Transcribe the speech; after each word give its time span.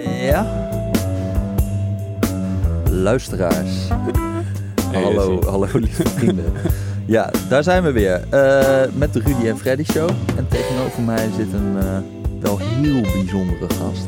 Ja. 0.00 0.70
Luisteraars. 2.90 3.88
hallo, 4.92 5.42
hallo 5.42 5.66
lieve 5.72 6.08
vrienden. 6.18 6.52
Ja, 7.06 7.30
daar 7.48 7.62
zijn 7.62 7.82
we 7.82 7.92
weer. 7.92 8.28
Eh, 8.30 8.92
met 8.94 9.12
de 9.12 9.20
Rudy 9.20 9.46
en 9.46 9.58
Freddy 9.58 9.84
Show. 9.84 10.10
En 10.36 10.48
tegenover 10.48 11.02
mij 11.02 11.28
zit 11.36 11.52
een 11.52 11.76
eh, 11.78 11.98
wel 12.40 12.58
heel 12.58 13.00
bijzondere 13.00 13.74
gast. 13.74 14.06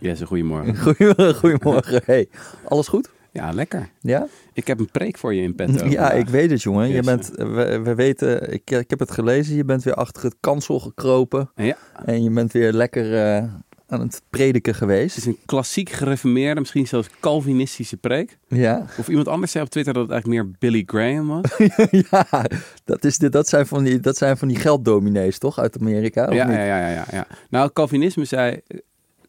Yes, 0.00 0.20
goedemorgen. 0.20 0.76
Goedemorgen. 0.76 1.34
goedemorgen. 1.44 2.02
Hey, 2.04 2.28
alles 2.64 2.88
goed? 2.88 3.10
Ja, 3.32 3.52
lekker. 3.52 3.88
Ja? 4.00 4.26
Ik 4.52 4.66
heb 4.66 4.78
een 4.78 4.90
preek 4.90 5.18
voor 5.18 5.34
je 5.34 5.42
in 5.42 5.54
petto. 5.54 5.86
Ja, 5.86 6.12
ik 6.12 6.28
weet 6.28 6.50
het, 6.50 6.62
jongen. 6.62 6.88
Je 6.88 7.02
bent, 7.02 7.30
we, 7.36 7.80
we 7.84 7.94
weten, 7.94 8.52
ik, 8.52 8.70
ik 8.70 8.90
heb 8.90 8.98
het 8.98 9.10
gelezen. 9.10 9.56
Je 9.56 9.64
bent 9.64 9.82
weer 9.82 9.94
achter 9.94 10.22
het 10.22 10.36
kansel 10.40 10.80
gekropen. 10.80 11.50
Ja, 11.54 11.76
En 12.04 12.22
je 12.22 12.30
bent 12.30 12.52
weer 12.52 12.72
lekker 12.72 13.34
eh, 13.34 13.44
aan 13.86 14.00
het 14.00 14.22
prediken 14.30 14.72
het 14.72 14.80
geweest. 14.80 15.16
is 15.16 15.26
een 15.26 15.38
klassiek 15.46 15.90
gereformeerde, 15.90 16.60
misschien 16.60 16.86
zelfs 16.86 17.08
Calvinistische 17.20 17.96
preek. 17.96 18.38
Ja. 18.48 18.86
Of 18.98 19.08
iemand 19.08 19.28
anders 19.28 19.52
zei 19.52 19.64
op 19.64 19.70
Twitter 19.70 19.92
dat 19.94 20.02
het 20.02 20.12
eigenlijk 20.12 20.42
meer 20.42 20.54
Billy 20.58 20.82
Graham 20.86 21.26
was. 21.26 21.56
ja, 22.10 22.44
dat, 22.84 23.04
is 23.04 23.18
dit, 23.18 23.32
dat, 23.32 23.48
zijn 23.48 23.66
van 23.66 23.84
die, 23.84 24.00
dat 24.00 24.16
zijn 24.16 24.36
van 24.36 24.48
die 24.48 24.56
gelddominees, 24.56 25.38
toch? 25.38 25.58
Uit 25.58 25.78
Amerika? 25.80 26.26
of 26.26 26.34
ja, 26.34 26.46
niet? 26.46 26.56
ja, 26.56 26.64
ja, 26.64 26.88
ja, 26.88 27.04
ja. 27.10 27.26
Nou, 27.50 27.70
Calvinisme 27.72 28.24
zei... 28.24 28.60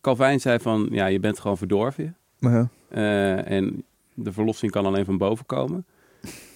Calvijn 0.02 0.40
zei 0.40 0.60
van, 0.60 0.88
ja, 0.92 1.06
je 1.06 1.20
bent 1.20 1.40
gewoon 1.40 1.58
verdorven. 1.58 2.16
Uh-huh. 2.40 2.66
eh, 2.90 3.52
en 3.52 3.84
de 4.14 4.32
verlossing 4.32 4.72
kan 4.72 4.86
alleen 4.86 5.06
van 5.06 5.18
boven 5.18 5.46
komen. 5.46 5.86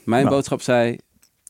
Mijn 0.05 0.23
Nou. 0.23 0.35
boodschap 0.35 0.61
zei, 0.61 0.97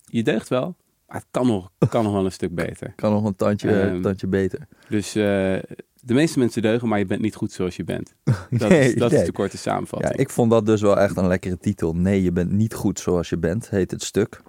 je 0.06 0.24
deugt 0.24 0.48
wel, 0.48 0.76
maar 1.08 1.18
het 1.18 1.26
kan 1.32 1.48
nog, 1.48 1.72
kan 1.90 2.04
nog 2.04 2.14
wel 2.14 2.26
een 2.26 2.32
stuk 2.32 2.56
beter. 2.56 2.94
Kan 2.96 3.12
nog 3.12 3.24
een 3.24 3.36
tandje, 3.36 3.82
Ehm, 3.82 4.02
tandje 4.02 4.28
beter. 4.28 4.68
Dus 4.90 5.16
eh, 5.16 5.56
de 6.02 6.14
meeste 6.14 6.40
mensen 6.40 6.62
deugen, 6.62 6.88
maar 6.88 7.00
je 7.00 7.06
bent 7.06 7.22
niet 7.22 7.36
goed 7.36 7.52
zoals 7.52 7.76
je 7.76 7.84
bent. 7.84 8.14
Dat, 8.50 8.70
Nee, 8.70 8.88
is, 8.94 8.96
dat 8.96 9.12
nee. 9.12 9.20
is 9.20 9.26
de 9.26 9.32
korte 9.32 9.56
Ja, 9.56 9.62
samenvatting. 9.62 10.16
ik 10.16 10.30
vond 10.30 10.52
dat 10.52 10.66
dus 10.66 10.82
wel 10.82 11.00
echt 11.00 11.18
een 11.18 11.28
lekkere 11.28 11.58
titel. 11.58 11.96
Nee, 11.96 12.24
je 12.24 12.32
bent 12.32 12.52
niet 12.52 12.74
goed 12.74 13.00
zoals 13.00 13.30
je 13.30 13.38
bent, 13.38 13.70
heet 13.70 13.92
het 13.92 14.04
stuk. 14.04 14.42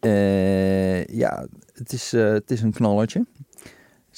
Eh, 0.00 1.04
ja, 1.06 1.46
het 1.72 1.92
is, 1.92 2.12
eh, 2.12 2.32
het 2.32 2.50
is 2.50 2.62
een 2.62 2.72
knallertje. 2.72 3.26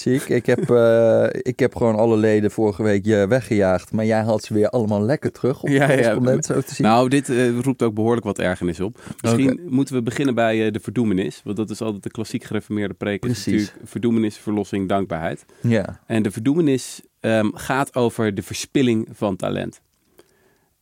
Zie 0.03 0.15
ik. 0.15 0.29
Ik 0.29 0.47
heb, 0.47 0.71
eh, 0.71 1.27
ik 1.33 1.59
heb 1.59 1.77
gewoon 1.77 1.95
alle 1.97 2.17
leden 2.17 2.51
vorige 2.51 2.83
week 2.83 3.05
je 3.05 3.27
weggejaagd. 3.29 3.93
Maar 3.93 4.05
jij 4.05 4.23
had 4.23 4.45
ze 4.45 4.55
weer 4.55 4.69
allemaal 4.69 5.03
lekker 5.03 5.33
terug 5.33 5.63
op 5.63 5.69
Ja, 5.69 5.91
ja. 5.91 6.43
zo 6.43 6.61
te 6.61 6.75
zien. 6.75 6.87
Nou, 6.87 7.09
dit 7.09 7.29
eh, 7.29 7.59
roept 7.61 7.83
ook 7.83 7.95
behoorlijk 7.95 8.25
wat 8.25 8.39
ergernis 8.39 8.81
op. 8.81 9.01
Misschien 9.21 9.61
moeten 9.69 9.95
we 9.95 10.03
beginnen 10.03 10.35
bij 10.35 10.67
eh, 10.67 10.73
de 10.73 10.81
verdoemenis. 10.81 11.41
Want 11.45 11.57
dat 11.57 11.71
is 11.71 11.81
altijd 11.81 12.03
de 12.03 12.11
klassiek 12.11 12.45
gereformeerde 12.45 12.95
preek. 12.95 13.25
Is 13.25 13.31
Precies. 13.31 13.53
natuurlijk 13.53 13.89
verdoemenis, 13.91 14.37
verlossing, 14.37 14.89
dankbaarheid. 14.89 15.45
ja. 15.61 16.01
En 16.07 16.23
de 16.23 16.31
verdoemenis 16.31 17.01
ehm, 17.21 17.51
gaat 17.55 17.95
over 17.95 18.35
de 18.35 18.43
verspilling 18.43 19.09
van 19.13 19.37
talent. 19.37 19.81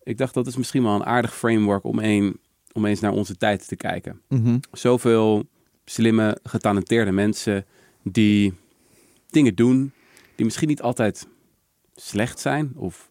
Ik 0.02 0.18
dacht 0.18 0.34
dat 0.34 0.46
is 0.46 0.56
misschien 0.56 0.82
wel 0.82 0.94
een 0.94 1.04
aardig 1.06 1.36
framework 1.36 1.84
om, 1.84 1.98
een, 1.98 2.41
om 2.72 2.84
eens 2.84 3.00
naar 3.00 3.12
onze 3.12 3.36
tijd 3.36 3.68
te 3.68 3.76
kijken. 3.76 4.20
Mhm. 4.28 4.58
Zoveel 4.72 5.44
slimme, 5.84 6.38
getalenteerde 6.42 7.12
mensen 7.12 7.64
die 8.02 8.54
dingen 9.31 9.55
doen 9.55 9.92
die 10.34 10.45
misschien 10.45 10.69
niet 10.69 10.83
altijd 10.83 11.28
slecht 11.95 12.41
zijn 12.41 12.73
of 12.77 13.11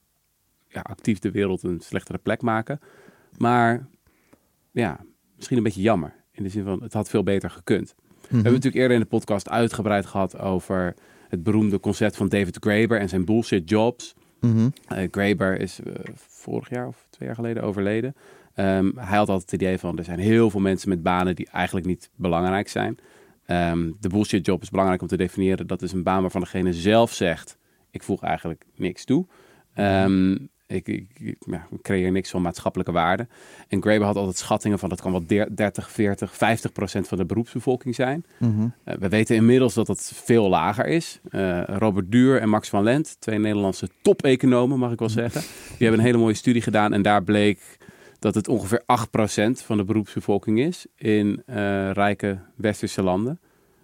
ja, 0.68 0.82
actief 0.82 1.20
de 1.20 1.32
wereld 1.32 1.64
een 1.64 1.80
slechtere 1.80 2.18
plek 2.18 2.42
maken. 2.42 2.80
Maar 3.38 3.88
ja, 4.72 5.00
misschien 5.36 5.58
een 5.58 5.64
beetje 5.64 5.82
jammer. 5.82 6.14
In 6.32 6.44
de 6.44 6.50
zin 6.50 6.64
van, 6.64 6.84
het 6.84 6.94
had 6.94 7.10
veel 7.10 7.24
beter 7.24 7.50
gekund. 7.50 7.96
We 7.98 8.06
Mhm. 8.26 8.34
hebben 8.34 8.52
natuurlijk 8.54 8.76
eerder 8.82 8.98
in 8.98 9.04
de 9.04 9.10
podcast 9.10 9.50
uitgebreid 9.50 10.06
gehad 10.06 10.38
over 10.40 10.96
het 11.28 11.44
beroemde 11.44 11.80
concept 11.80 12.16
van 12.16 12.30
David 12.30 12.58
Graeber 12.60 13.00
en 13.00 13.10
zijn 13.10 13.26
bullshit 13.26 13.70
jobs. 13.70 14.16
Mhm. 14.40 14.70
Eh, 14.88 15.08
Graeber 15.12 15.60
is 15.60 15.80
eh, 15.80 15.94
vorig 16.16 16.70
jaar 16.70 16.88
of 16.88 17.08
twee 17.10 17.28
jaar 17.28 17.38
geleden 17.38 17.64
overleden. 17.64 18.16
Ehm, 18.54 18.92
hij 18.96 19.18
had 19.18 19.30
altijd 19.30 19.52
het 19.52 19.62
idee 19.62 19.78
van 19.78 19.98
er 19.98 20.04
zijn 20.04 20.20
heel 20.20 20.50
veel 20.50 20.60
mensen 20.60 20.90
met 20.90 21.04
banen 21.04 21.36
die 21.36 21.50
eigenlijk 21.52 21.86
niet 21.86 22.10
belangrijk 22.16 22.68
zijn. 22.70 22.98
Ehm, 23.50 23.92
de 24.00 24.10
bullshit 24.10 24.46
job 24.46 24.62
is 24.62 24.70
belangrijk 24.70 25.02
om 25.02 25.08
te 25.08 25.18
definiëren. 25.18 25.68
Dat 25.68 25.82
is 25.82 25.92
een 25.92 26.04
baan 26.04 26.22
waarvan 26.22 26.42
degene 26.42 26.74
zelf 26.74 27.14
zegt: 27.14 27.58
ik 27.92 28.04
voeg 28.04 28.24
eigenlijk 28.24 28.66
niks 28.76 29.06
toe. 29.06 29.26
Ehm, 29.74 30.32
ik, 30.68 30.88
ik, 30.88 31.36
ja, 31.40 31.68
ik 31.72 31.82
creëer 31.82 32.12
niks 32.12 32.30
van 32.30 32.42
maatschappelijke 32.42 32.92
waarde. 32.92 33.28
En 33.68 33.82
Graeber 33.82 34.06
had 34.08 34.16
altijd 34.16 34.38
schattingen 34.38 34.80
van 34.80 34.90
dat 34.90 35.02
kan 35.02 35.12
wel 35.12 35.26
der- 35.26 35.56
30, 35.56 35.92
40, 35.92 36.36
50 36.36 36.72
procent 36.72 37.08
van 37.08 37.18
de 37.18 37.26
beroepsbevolking 37.26 37.96
zijn. 37.96 38.26
Mhm. 38.40 38.68
Eh, 38.84 38.96
we 39.00 39.10
weten 39.10 39.36
inmiddels 39.36 39.74
dat 39.74 39.88
dat 39.88 40.12
veel 40.16 40.50
lager 40.50 40.86
is. 40.86 41.20
Eh, 41.30 41.64
Robert 41.66 42.12
Duur 42.12 42.42
en 42.42 42.50
Max 42.50 42.70
van 42.70 42.84
Lent, 42.84 43.16
twee 43.20 43.40
Nederlandse 43.40 43.90
top-economen, 44.02 44.80
mag 44.80 44.92
ik 44.92 45.00
wel 45.00 45.10
zeggen. 45.10 45.42
Die 45.42 45.88
hebben 45.88 46.00
een 46.00 46.06
hele 46.06 46.18
mooie 46.18 46.34
studie 46.34 46.62
gedaan 46.62 46.94
en 46.94 47.02
daar 47.02 47.24
bleek 47.24 47.78
dat 48.20 48.36
het 48.36 48.48
ongeveer 48.48 48.82
8% 48.82 49.62
van 49.64 49.78
de 49.78 49.84
beroepsbevolking 49.84 50.60
is 50.60 50.86
in 50.96 51.44
eh, 51.46 51.56
rijke 51.92 52.40
westerse 52.56 53.02
landen. 53.04 53.40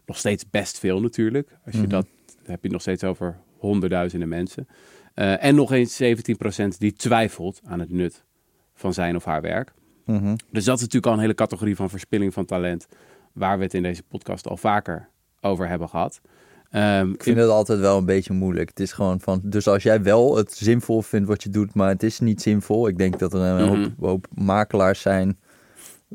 Nog 0.06 0.18
steeds 0.18 0.50
best 0.50 0.80
veel 0.80 1.02
natuurlijk. 1.02 1.58
Als 1.66 1.76
je 1.76 1.82
Mhm. 1.82 1.90
dat 1.90 2.08
heb 2.44 2.64
je 2.64 2.70
nog 2.70 2.82
steeds 2.82 3.04
over 3.04 3.38
honderdduizenden 3.58 4.30
mensen. 4.30 4.68
Eh, 5.14 5.44
en 5.44 5.56
nog 5.56 5.72
eens 5.72 5.96
17% 5.96 6.80
die 6.80 6.94
twijfelt 6.94 7.62
aan 7.66 7.80
het 7.80 7.92
nut 7.92 8.24
van 8.74 8.94
zijn 8.94 9.16
of 9.16 9.26
haar 9.26 9.42
werk. 9.42 9.74
Mhm. 10.06 10.36
Dus 10.52 10.64
dat 10.66 10.76
is 10.76 10.82
natuurlijk 10.82 11.06
al 11.06 11.14
een 11.14 11.20
hele 11.20 11.34
categorie 11.34 11.76
van 11.76 11.90
verspilling 11.90 12.34
van 12.34 12.46
talent, 12.46 12.88
waar 13.34 13.58
we 13.58 13.64
het 13.64 13.74
in 13.74 13.84
deze 13.84 14.04
podcast 14.04 14.48
al 14.48 14.58
vaker 14.58 15.10
over 15.42 15.68
hebben 15.68 15.90
gehad. 15.90 16.22
Ehm, 16.70 17.12
Ik 17.12 17.24
vind 17.24 17.38
het 17.38 17.50
altijd 17.50 17.80
wel 17.80 17.98
een 17.98 18.06
beetje 18.06 18.34
moeilijk. 18.34 18.70
Het 18.70 18.80
is 18.80 18.92
gewoon 18.92 19.20
van, 19.20 19.40
dus 19.44 19.68
als 19.68 19.84
jij 19.84 20.02
wel 20.04 20.36
het 20.38 20.54
zinvol 20.54 21.02
vindt 21.02 21.28
wat 21.28 21.44
je 21.44 21.50
doet, 21.50 21.74
maar 21.74 21.90
het 21.90 22.04
is 22.04 22.20
niet 22.20 22.42
zinvol. 22.42 22.88
Ik 22.88 22.98
denk 22.98 23.20
dat 23.20 23.34
er 23.34 23.40
een 23.40 23.68
hoop, 23.68 23.78
Mhm. 23.78 23.90
hoop 24.00 24.28
makelaars 24.34 25.02
zijn, 25.02 25.38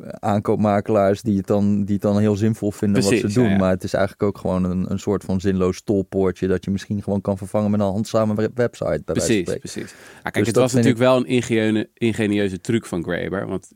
eh, 0.03 0.09
aankoopmakelaars, 0.09 1.22
die 1.22 1.37
het 1.37 1.47
dan, 1.47 1.84
die 1.84 1.94
het 1.94 2.03
dan 2.03 2.19
heel 2.19 2.37
zinvol 2.37 2.71
vinden 2.71 3.03
wat 3.03 3.12
ze 3.12 3.33
doen. 3.33 3.44
ja, 3.44 3.50
ja. 3.50 3.56
Maar 3.56 3.71
het 3.71 3.84
is 3.84 3.93
eigenlijk 3.94 4.22
ook 4.22 4.38
gewoon 4.38 4.65
een, 4.65 4.91
een 4.91 4.99
soort 4.99 5.25
van 5.25 5.41
zinloos 5.41 5.83
tolpoortje 5.83 6.47
dat 6.47 6.65
je 6.65 6.71
misschien 6.71 7.03
gewoon 7.03 7.21
kan 7.21 7.38
vervangen 7.38 7.71
met 7.71 7.81
een 7.81 7.87
handzame 7.87 8.34
we- 8.34 8.50
website. 8.55 9.03
Precies, 9.05 9.55
precies. 9.59 9.94
Ah, 10.17 10.22
kijk, 10.22 10.34
Dus 10.34 10.47
het 10.47 10.56
was 10.56 10.72
natuurlijk 10.72 11.00
wel 11.00 11.17
een 11.17 11.27
ingenieuze, 11.27 11.88
ingenieuze 11.94 12.61
truc 12.61 12.87
van 12.87 13.03
Graeber. 13.03 13.47
Want 13.47 13.71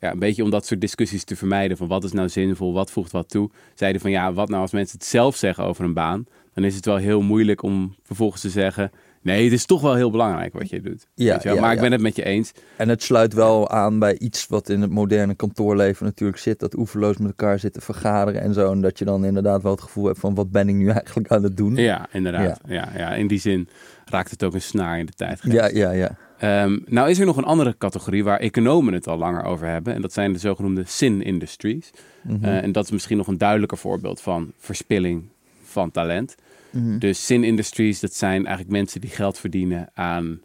ja, 0.00 0.12
een 0.12 0.18
beetje 0.18 0.42
om 0.42 0.50
dat 0.50 0.66
soort 0.66 0.80
discussies 0.80 1.24
te 1.24 1.36
vermijden 1.36 1.76
van 1.76 1.88
wat 1.88 2.04
is 2.04 2.12
nou 2.12 2.28
zinvol, 2.28 2.72
wat 2.72 2.90
voegt 2.90 3.12
wat 3.12 3.28
toe. 3.28 3.50
Zeiden 3.74 4.00
van 4.00 4.10
ja, 4.10 4.32
wat 4.32 4.48
nou 4.48 4.62
als 4.62 4.72
mensen 4.72 4.98
het 4.98 5.06
zelf 5.06 5.36
zeggen 5.36 5.64
over 5.64 5.84
een 5.84 5.94
baan, 5.94 6.26
dan 6.54 6.64
is 6.64 6.74
het 6.74 6.84
wel 6.84 6.96
heel 6.96 7.22
moeilijk 7.22 7.62
om 7.62 7.94
vervolgens 8.02 8.40
te 8.40 8.50
zeggen, 8.50 8.90
nee, 9.22 9.44
het 9.44 9.52
is 9.52 9.64
toch 9.64 9.80
wel 9.80 9.94
heel 9.94 10.10
belangrijk 10.10 10.52
wat 10.52 10.70
je 10.70 10.80
doet. 10.80 11.06
Ja, 11.14 11.38
je 11.42 11.54
ja, 11.54 11.60
maar 11.60 11.70
ik 11.70 11.76
ja. 11.76 11.82
ben 11.82 11.92
het 11.92 12.00
met 12.00 12.16
je 12.16 12.24
eens. 12.24 12.52
En 12.76 12.88
het 12.88 13.02
sluit 13.02 13.32
wel 13.32 13.70
aan 13.70 13.98
bij 13.98 14.18
iets 14.18 14.46
wat 14.46 14.68
in 14.68 14.80
het 14.80 14.90
moderne 14.90 15.34
kantoorleven 15.34 16.04
natuurlijk 16.04 16.38
zit. 16.38 16.58
Dat 16.58 16.76
oeverloos 16.76 17.16
met 17.16 17.28
elkaar 17.28 17.58
zitten 17.58 17.82
vergaderen 17.82 18.40
en 18.40 18.54
zo. 18.54 18.72
En 18.72 18.80
dat 18.80 18.98
je 18.98 19.04
dan 19.04 19.24
inderdaad 19.24 19.62
wel 19.62 19.72
het 19.72 19.80
gevoel 19.80 20.04
hebt 20.04 20.18
van 20.18 20.34
wat 20.34 20.50
ben 20.50 20.68
ik 20.68 20.74
nu 20.74 20.88
eigenlijk 20.88 21.28
aan 21.28 21.42
het 21.42 21.56
doen. 21.56 21.76
Ja, 21.76 22.08
inderdaad. 22.12 22.60
Ja. 22.68 22.88
Ja, 22.96 23.14
in 23.14 23.26
die 23.26 23.40
zin 23.40 23.68
raakt 24.04 24.30
het 24.30 24.44
ook 24.44 24.54
een 24.54 24.62
snaar 24.62 24.98
in 24.98 25.06
de 25.06 25.12
tijd. 25.12 25.40
ja, 25.42 25.66
ja. 25.66 25.90
ja. 25.90 26.16
Ehm, 26.40 26.78
nou 26.86 27.10
is 27.10 27.18
er 27.18 27.26
nog 27.26 27.36
een 27.36 27.44
andere 27.44 27.74
categorie 27.78 28.24
waar 28.24 28.38
economen 28.38 28.94
het 28.94 29.06
al 29.06 29.18
langer 29.18 29.44
over 29.44 29.66
hebben. 29.66 29.94
En 29.94 30.00
dat 30.00 30.12
zijn 30.12 30.32
de 30.32 30.38
zogenoemde 30.38 30.84
sin 30.86 31.22
industries. 31.22 31.90
Mhm. 32.22 32.44
Eh, 32.44 32.62
en 32.62 32.72
dat 32.72 32.84
is 32.84 32.90
misschien 32.90 33.16
nog 33.16 33.26
een 33.26 33.38
duidelijker 33.38 33.78
voorbeeld 33.78 34.20
van 34.20 34.52
verspilling 34.58 35.28
van 35.62 35.90
talent. 35.90 36.34
Mhm. 36.70 36.98
Dus 36.98 37.26
sin 37.26 37.44
industries, 37.44 38.00
dat 38.00 38.14
zijn 38.14 38.46
eigenlijk 38.46 38.68
mensen 38.76 39.00
die 39.00 39.10
geld 39.10 39.38
verdienen 39.38 39.90
aan 39.94 40.40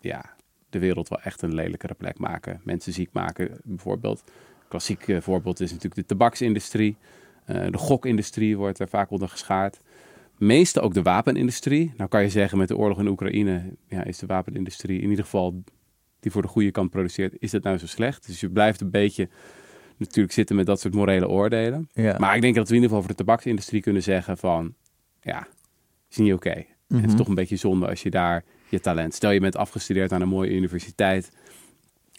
ja, 0.00 0.34
de 0.70 0.78
wereld 0.78 1.08
wel 1.08 1.20
echt 1.20 1.42
een 1.42 1.54
lelijkere 1.54 1.94
plek 1.94 2.18
maken. 2.18 2.60
Mensen 2.62 2.92
ziek 2.92 3.12
maken 3.12 3.60
bijvoorbeeld. 3.64 4.24
Klassiek 4.68 5.08
eh, 5.08 5.20
voorbeeld 5.20 5.60
is 5.60 5.70
natuurlijk 5.70 6.00
de 6.00 6.06
tabaksindustrie. 6.06 6.96
Eh, 7.44 7.66
de 7.70 7.78
gokindustrie 7.78 8.56
wordt 8.56 8.78
er 8.78 8.88
vaak 8.88 9.10
onder 9.10 9.28
geschaard. 9.28 9.80
Meeste 10.38 10.80
ook 10.80 10.94
de 10.94 11.02
wapenindustrie. 11.02 11.92
Nou 11.96 12.08
kan 12.10 12.22
je 12.22 12.28
zeggen 12.28 12.58
met 12.58 12.68
de 12.68 12.76
oorlog 12.76 12.98
in 12.98 13.06
Oekraïne 13.08 13.62
ja, 13.88 14.04
is 14.04 14.18
de 14.18 14.26
wapenindustrie 14.26 15.00
in 15.00 15.08
ieder 15.10 15.24
geval 15.24 15.62
die 16.20 16.32
voor 16.32 16.42
de 16.42 16.48
goede 16.48 16.70
kant 16.70 16.90
produceert, 16.90 17.34
is 17.38 17.50
dat 17.50 17.62
nou 17.62 17.78
zo 17.78 17.86
slecht? 17.86 18.26
Dus 18.26 18.40
je 18.40 18.50
blijft 18.50 18.80
een 18.80 18.90
beetje 18.90 19.28
natuurlijk 19.96 20.34
zitten 20.34 20.56
met 20.56 20.66
dat 20.66 20.80
soort 20.80 20.94
morele 20.94 21.28
oordelen. 21.28 21.88
ja. 21.92 22.16
Maar 22.18 22.34
ik 22.36 22.40
denk 22.42 22.54
dat 22.54 22.68
we 22.68 22.74
in 22.74 22.82
ieder 22.82 22.88
geval 22.96 23.04
voor 23.06 23.16
de 23.16 23.24
tabaksindustrie 23.24 23.80
kunnen 23.82 24.02
zeggen 24.02 24.38
van, 24.38 24.74
ja, 25.20 25.46
is 26.10 26.16
niet 26.16 26.32
oké. 26.32 26.50
Het 26.50 26.66
Mhm. 26.88 27.04
is 27.04 27.14
toch 27.14 27.28
een 27.28 27.34
beetje 27.34 27.56
zonde 27.56 27.88
als 27.88 28.02
je 28.02 28.10
daar 28.10 28.44
je 28.68 28.80
talent... 28.80 29.14
Stel 29.14 29.30
je 29.30 29.40
bent 29.40 29.56
afgestudeerd 29.56 30.12
aan 30.12 30.20
een 30.22 30.28
mooie 30.28 30.50
universiteit 30.54 31.30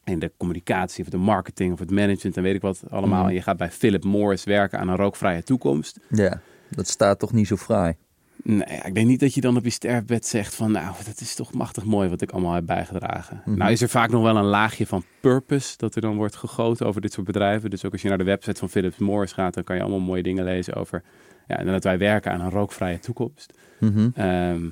in 0.04 0.20
de 0.20 0.32
communicatie 0.38 1.04
of 1.04 1.10
de 1.10 1.18
marketing 1.18 1.74
of 1.74 1.80
het 1.80 1.92
management 1.92 2.38
en 2.38 2.44
weet 2.44 2.56
ik 2.56 2.62
wat 2.62 2.84
allemaal. 2.90 3.20
Mhm. 3.20 3.28
En 3.30 3.34
je 3.36 3.42
gaat 3.42 3.58
bij 3.58 3.72
Philip 3.72 4.04
Morris 4.04 4.44
werken 4.44 4.80
aan 4.80 4.88
een 4.90 4.96
rookvrije 4.96 5.44
toekomst. 5.44 6.00
Ja, 6.10 6.42
dat 6.70 6.88
staat 6.88 7.20
toch 7.20 7.34
niet 7.34 7.48
zo 7.48 7.56
fraai. 7.56 7.96
Nee, 8.44 8.80
ik 8.84 8.96
denk 8.96 9.08
niet 9.08 9.20
dat 9.20 9.34
je 9.34 9.42
dan 9.42 9.58
op 9.58 9.64
je 9.64 9.70
sterfbed 9.70 10.26
zegt 10.26 10.56
van... 10.56 10.72
nou, 10.72 10.96
dat 11.06 11.20
is 11.20 11.36
toch 11.36 11.54
machtig 11.54 11.86
mooi 11.86 12.10
wat 12.10 12.22
ik 12.22 12.32
allemaal 12.32 12.54
heb 12.54 12.66
bijgedragen. 12.66 13.42
Mhm. 13.46 13.58
Nou 13.58 13.72
is 13.72 13.82
er 13.82 13.90
vaak 13.90 14.10
nog 14.10 14.24
wel 14.24 14.38
een 14.38 14.44
laagje 14.44 14.88
van 14.88 15.04
purpose... 15.20 15.74
dat 15.78 15.96
er 15.96 16.02
dan 16.02 16.16
wordt 16.16 16.36
gegoten 16.36 16.86
over 16.86 17.02
dit 17.02 17.14
soort 17.14 17.26
bedrijven. 17.26 17.70
Dus 17.70 17.86
ook 17.86 17.92
als 17.92 18.02
je 18.02 18.10
naar 18.10 18.18
de 18.18 18.24
website 18.24 18.60
van 18.60 18.70
Philip 18.70 18.98
Morris 18.98 19.32
gaat... 19.32 19.54
dan 19.54 19.64
kan 19.64 19.76
je 19.76 19.82
allemaal 19.82 20.00
mooie 20.00 20.24
dingen 20.24 20.44
lezen 20.44 20.74
over... 20.74 21.04
ja, 21.48 21.58
en 21.58 21.66
dat 21.66 21.84
wij 21.84 21.98
werken 21.98 22.32
aan 22.32 22.42
een 22.42 22.50
rookvrije 22.50 23.00
toekomst. 23.00 23.54
Mhm. 23.80 24.10
Ehm, 24.16 24.70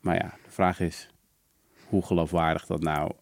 Maar 0.00 0.14
ja, 0.14 0.34
de 0.44 0.50
vraag 0.50 0.80
is 0.80 1.08
hoe 1.88 2.02
geloofwaardig 2.02 2.66
dat 2.66 2.82
nou 2.82 3.12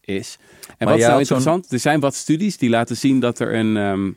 is. 0.00 0.38
En 0.66 0.74
Maar 0.78 0.88
wat 0.88 0.98
is 0.98 1.06
nou 1.06 1.18
interessant? 1.18 1.72
Er 1.72 1.78
zijn 1.78 2.00
wat 2.00 2.14
studies 2.14 2.56
die 2.56 2.70
laten 2.70 2.96
zien 2.96 3.20
dat 3.20 3.38
er 3.38 3.54
een 3.54 3.76
ehm, 3.76 4.10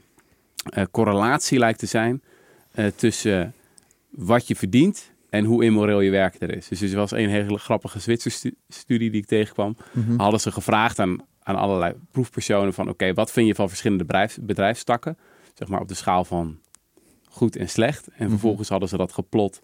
eh, 0.69 0.83
correlatie 0.91 1.59
lijkt 1.59 1.79
te 1.79 1.85
zijn 1.85 2.21
eh, 2.71 2.85
tussen 2.95 3.53
wat 4.09 4.47
je 4.47 4.55
verdient 4.55 5.11
en 5.29 5.45
hoe 5.45 5.63
immoreel 5.63 5.99
je 6.01 6.09
werk 6.11 6.35
er 6.41 6.55
is. 6.57 6.67
Dus 6.67 6.81
er 6.81 6.95
was 6.95 7.11
een 7.11 7.29
hele 7.29 7.57
grappige 7.57 7.99
Zwitserse 7.99 8.37
stu- 8.37 8.55
studie 8.67 9.09
die 9.11 9.21
ik 9.21 9.27
tegenkwam. 9.27 9.77
Mhm. 9.91 10.17
Hadden 10.17 10.39
ze 10.39 10.51
gevraagd 10.51 10.99
aan, 10.99 11.17
aan 11.43 11.55
allerlei 11.55 11.93
proefpersonen 12.11 12.73
van... 12.73 12.89
oké, 12.89 13.13
wat 13.13 13.31
vind 13.31 13.47
je 13.47 13.55
van 13.55 13.67
verschillende 13.69 14.03
bedrijfs, 14.05 14.37
bedrijfstakken? 14.41 15.17
Zeg 15.53 15.67
maar 15.67 15.81
op 15.81 15.87
de 15.87 15.93
schaal 15.93 16.23
van 16.25 16.59
goed 17.29 17.55
en 17.55 17.69
slecht. 17.69 18.07
En 18.07 18.13
Mhm. 18.19 18.29
vervolgens 18.29 18.69
hadden 18.69 18.89
ze 18.89 18.97
dat 18.97 19.11
geplot 19.11 19.61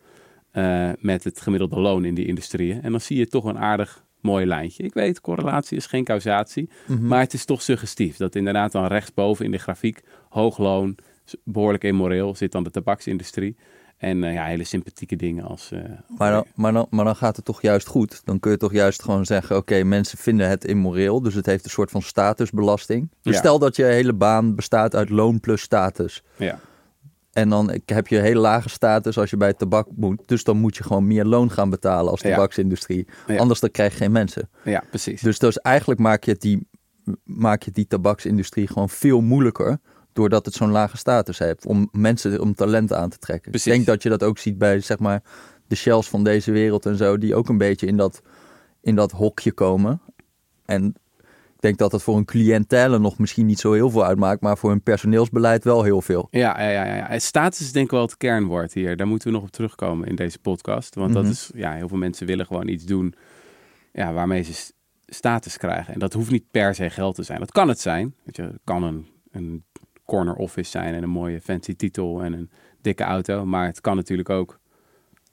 eh, 0.51 0.89
met 0.99 1.23
het 1.23 1.41
gemiddelde 1.41 1.79
loon 1.79 2.05
in 2.05 2.13
die 2.15 2.25
industrieën. 2.25 2.81
En 2.81 2.91
dan 2.91 3.01
zie 3.01 3.17
je 3.17 3.27
toch 3.27 3.43
een 3.45 3.57
aardig 3.57 4.03
mooi 4.21 4.45
lijntje. 4.45 4.83
Ik 4.83 4.93
weet, 4.93 5.21
correlatie 5.21 5.77
is 5.77 5.85
geen 5.85 6.03
causatie. 6.03 6.69
Mhm. 6.87 7.07
Maar 7.07 7.19
het 7.19 7.33
is 7.33 7.45
toch 7.45 7.61
suggestief. 7.61 8.17
Dat 8.17 8.35
inderdaad 8.35 8.71
dan 8.71 8.85
rechtsboven 8.85 9.45
in 9.45 9.51
de 9.51 9.57
grafiek... 9.57 10.01
hoog 10.29 10.57
loon, 10.57 10.95
behoorlijk 11.43 11.83
immoreel, 11.83 12.35
zit 12.35 12.51
dan 12.51 12.63
de 12.63 12.71
tabaksindustrie... 12.71 13.55
En 14.03 14.23
eh, 14.23 14.33
ja, 14.33 14.45
hele 14.45 14.63
sympathieke 14.63 15.15
dingen 15.15 15.43
als... 15.43 15.71
eh, 15.71 15.79
Maar 16.17 16.31
dan, 16.31 16.45
maar, 16.55 16.73
dan, 16.73 16.87
maar 16.89 17.05
dan 17.05 17.15
gaat 17.15 17.35
het 17.35 17.45
toch 17.45 17.61
juist 17.61 17.87
goed. 17.87 18.21
Dan 18.25 18.39
kun 18.39 18.51
je 18.51 18.57
toch 18.57 18.71
juist 18.73 19.01
gewoon 19.03 19.25
zeggen: 19.25 19.55
oké, 19.57 19.83
mensen 19.83 20.17
vinden 20.17 20.49
het 20.49 20.65
immoreel. 20.65 21.21
Dus 21.21 21.33
het 21.33 21.45
heeft 21.45 21.63
een 21.63 21.69
soort 21.69 21.91
van 21.91 22.01
statusbelasting. 22.01 23.09
Dus 23.21 23.33
Ja. 23.33 23.39
stel 23.39 23.59
dat 23.59 23.75
je 23.75 23.83
hele 23.83 24.13
baan 24.13 24.55
bestaat 24.55 24.95
uit 24.95 25.09
loon 25.09 25.39
plus 25.39 25.61
status. 25.61 26.23
ja, 26.35 26.59
En 27.31 27.49
dan 27.49 27.71
heb 27.85 28.07
je 28.07 28.17
een 28.17 28.23
hele 28.23 28.39
lage 28.39 28.69
status 28.69 29.17
als 29.17 29.29
je 29.29 29.37
bij 29.37 29.53
tabak 29.53 29.87
moet. 29.95 30.21
Dus 30.25 30.43
dan 30.43 30.57
moet 30.57 30.77
je 30.77 30.83
gewoon 30.83 31.07
meer 31.07 31.25
loon 31.25 31.51
gaan 31.51 31.69
betalen 31.69 32.11
als 32.11 32.21
tabaksindustrie. 32.21 33.07
Ja. 33.27 33.37
Anders 33.37 33.59
dan 33.59 33.71
krijg 33.71 33.91
je 33.91 33.97
geen 33.97 34.11
mensen. 34.11 34.49
ja, 34.63 34.83
precies. 34.89 35.21
Dus, 35.21 35.39
dus 35.39 35.57
eigenlijk 35.57 35.99
maak 35.99 36.23
je, 36.23 36.35
die, 36.39 36.67
maak 37.23 37.63
je 37.63 37.71
die 37.71 37.87
tabaksindustrie 37.87 38.67
gewoon 38.67 38.89
veel 38.89 39.21
moeilijker. 39.21 39.79
Doordat 40.13 40.45
het 40.45 40.53
zo'n 40.53 40.71
lage 40.71 40.97
status 40.97 41.39
heeft. 41.39 41.65
Om 41.65 41.89
mensen, 41.91 42.41
om 42.41 42.55
talent 42.55 42.93
aan 42.93 43.09
te 43.09 43.17
trekken. 43.17 43.51
Precies. 43.51 43.67
Ik 43.67 43.73
denk 43.73 43.85
dat 43.87 44.03
je 44.03 44.09
dat 44.09 44.23
ook 44.23 44.37
ziet 44.37 44.57
bij 44.57 44.79
zeg 44.79 44.99
maar 44.99 45.23
de 45.67 45.75
shells 45.75 46.09
van 46.09 46.23
deze 46.23 46.51
wereld 46.51 46.85
en 46.85 46.97
zo. 46.97 47.17
Die 47.17 47.35
ook 47.35 47.49
een 47.49 47.57
beetje 47.57 47.87
in 47.87 47.97
dat, 47.97 48.21
in 48.81 48.95
dat 48.95 49.11
hokje 49.11 49.51
komen. 49.51 50.01
En 50.65 50.95
ik 51.55 51.69
denk 51.69 51.77
dat 51.77 51.91
het 51.91 52.01
voor 52.01 52.17
een 52.17 52.25
cliëntele 52.25 52.99
nog 52.99 53.17
misschien 53.17 53.45
niet 53.45 53.59
zo 53.59 53.73
heel 53.73 53.89
veel 53.89 54.05
uitmaakt. 54.05 54.41
Maar 54.41 54.57
voor 54.57 54.69
hun 54.69 54.81
personeelsbeleid 54.83 55.63
wel 55.63 55.83
heel 55.83 56.01
veel. 56.01 56.27
Ja, 56.31 56.61
ja, 56.61 56.69
ja, 56.85 56.95
ja. 56.95 57.19
Status 57.19 57.59
is 57.59 57.71
denk 57.71 57.85
ik 57.85 57.91
wel 57.91 58.01
het 58.01 58.17
kernwoord 58.17 58.73
hier. 58.73 58.97
Daar 58.97 59.07
moeten 59.07 59.27
we 59.27 59.33
nog 59.33 59.43
op 59.43 59.51
terugkomen 59.51 60.07
in 60.07 60.15
deze 60.15 60.39
podcast. 60.39 60.95
Want 60.95 61.13
dat 61.13 61.23
Mhm. 61.23 61.31
is, 61.31 61.51
ja, 61.55 61.73
heel 61.73 61.87
veel 61.87 61.97
mensen 61.97 62.27
willen 62.27 62.45
gewoon 62.45 62.67
iets 62.67 62.85
doen 62.85 63.13
ja, 63.93 64.13
waarmee 64.13 64.41
ze 64.43 64.71
status 65.05 65.57
krijgen. 65.57 65.93
En 65.93 65.99
dat 65.99 66.13
hoeft 66.13 66.31
niet 66.31 66.51
per 66.51 66.75
se 66.75 66.89
geld 66.89 67.15
te 67.15 67.23
zijn. 67.23 67.39
Dat 67.39 67.51
kan 67.51 67.67
het 67.67 67.79
zijn. 67.79 68.15
Weet 68.23 68.35
je, 68.35 68.41
het 68.41 68.59
kan 68.63 68.83
een, 68.83 69.07
een 69.31 69.63
corner 70.05 70.35
office 70.35 70.69
zijn 70.69 70.93
en 70.93 71.03
een 71.03 71.09
mooie 71.09 71.41
fancy 71.41 71.75
titel 71.75 72.23
en 72.23 72.33
een 72.33 72.49
dikke 72.81 73.03
auto. 73.03 73.45
Maar 73.45 73.65
het 73.65 73.81
kan 73.81 73.95
natuurlijk 73.95 74.29
ook 74.29 74.59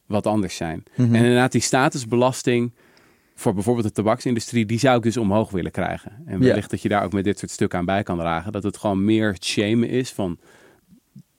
wat 0.07 0.27
anders 0.27 0.57
zijn. 0.57 0.83
Mhm. 0.97 1.15
En 1.15 1.23
inderdaad, 1.23 1.53
die 1.53 1.61
statusbelasting 1.61 2.73
voor 3.35 3.55
bijvoorbeeld 3.55 3.87
de 3.87 3.93
tabaksindustrie, 3.93 4.67
die 4.67 4.79
zou 4.79 4.97
ik 4.97 5.03
dus 5.03 5.17
omhoog 5.17 5.51
willen 5.51 5.71
krijgen. 5.71 6.23
En 6.27 6.41
wellicht 6.41 6.71
dat 6.71 6.83
je 6.83 6.89
daar 6.89 7.05
ook 7.05 7.13
met 7.13 7.25
dit 7.25 7.39
soort 7.39 7.51
stukken 7.51 7.79
aan 7.79 7.85
bij 7.85 8.03
kan 8.03 8.19
dragen. 8.19 8.53
Dat 8.53 8.63
het 8.63 8.77
gewoon 8.77 9.05
meer 9.05 9.33
het 9.33 9.45
shamen 9.45 9.89
is 9.89 10.13
van 10.13 10.39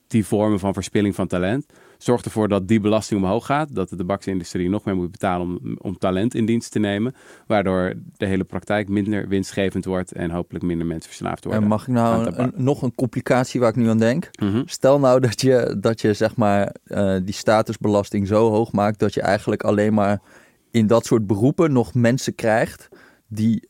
die 0.06 0.26
vormen 0.26 0.58
van 0.58 0.72
verspilling 0.72 1.14
van 1.14 1.26
talent. 1.26 1.66
Zorg 2.02 2.22
ervoor 2.22 2.48
dat 2.48 2.68
die 2.68 2.80
belasting 2.80 3.22
omhoog 3.22 3.46
gaat. 3.46 3.74
Dat 3.74 3.88
de 3.88 3.96
tabaksindustrie 3.96 4.68
nog 4.68 4.84
meer 4.84 4.96
moet 4.96 5.10
betalen 5.10 5.46
om, 5.46 5.76
om 5.80 5.98
talent 5.98 6.34
in 6.34 6.46
dienst 6.46 6.72
te 6.72 6.78
nemen. 6.78 7.14
Waardoor 7.46 7.94
de 8.16 8.26
hele 8.26 8.44
praktijk 8.44 8.88
minder 8.88 9.28
winstgevend 9.28 9.84
wordt 9.84 10.12
en 10.12 10.30
hopelijk 10.30 10.64
minder 10.64 10.86
mensen 10.86 11.08
verslaafd 11.08 11.44
worden. 11.44 11.62
En 11.62 11.68
mag 11.68 11.82
ik 11.82 11.88
nou 11.94 12.26
een- 12.26 12.40
een- 12.42 12.52
nog 12.56 12.82
een 12.82 12.94
complicatie 12.94 13.60
waar 13.60 13.68
ik 13.68 13.76
nu 13.76 13.88
aan 13.88 13.98
denk? 13.98 14.30
Mhm. 14.40 14.62
Stel 14.64 14.98
nou 14.98 15.20
dat 15.20 15.40
je, 15.40 15.76
dat 15.80 16.00
je 16.00 16.12
zeg 16.14 16.36
maar 16.36 16.74
eh, 16.84 17.16
die 17.24 17.34
statusbelasting 17.34 18.26
zo 18.26 18.50
hoog 18.50 18.72
maakt 18.72 18.98
dat 18.98 19.14
je 19.14 19.20
eigenlijk 19.20 19.62
alleen 19.62 19.94
maar 19.94 20.20
in 20.70 20.86
dat 20.86 21.06
soort 21.06 21.26
beroepen 21.26 21.72
nog 21.72 21.94
mensen 21.94 22.34
krijgt 22.34 22.88
die 23.28 23.68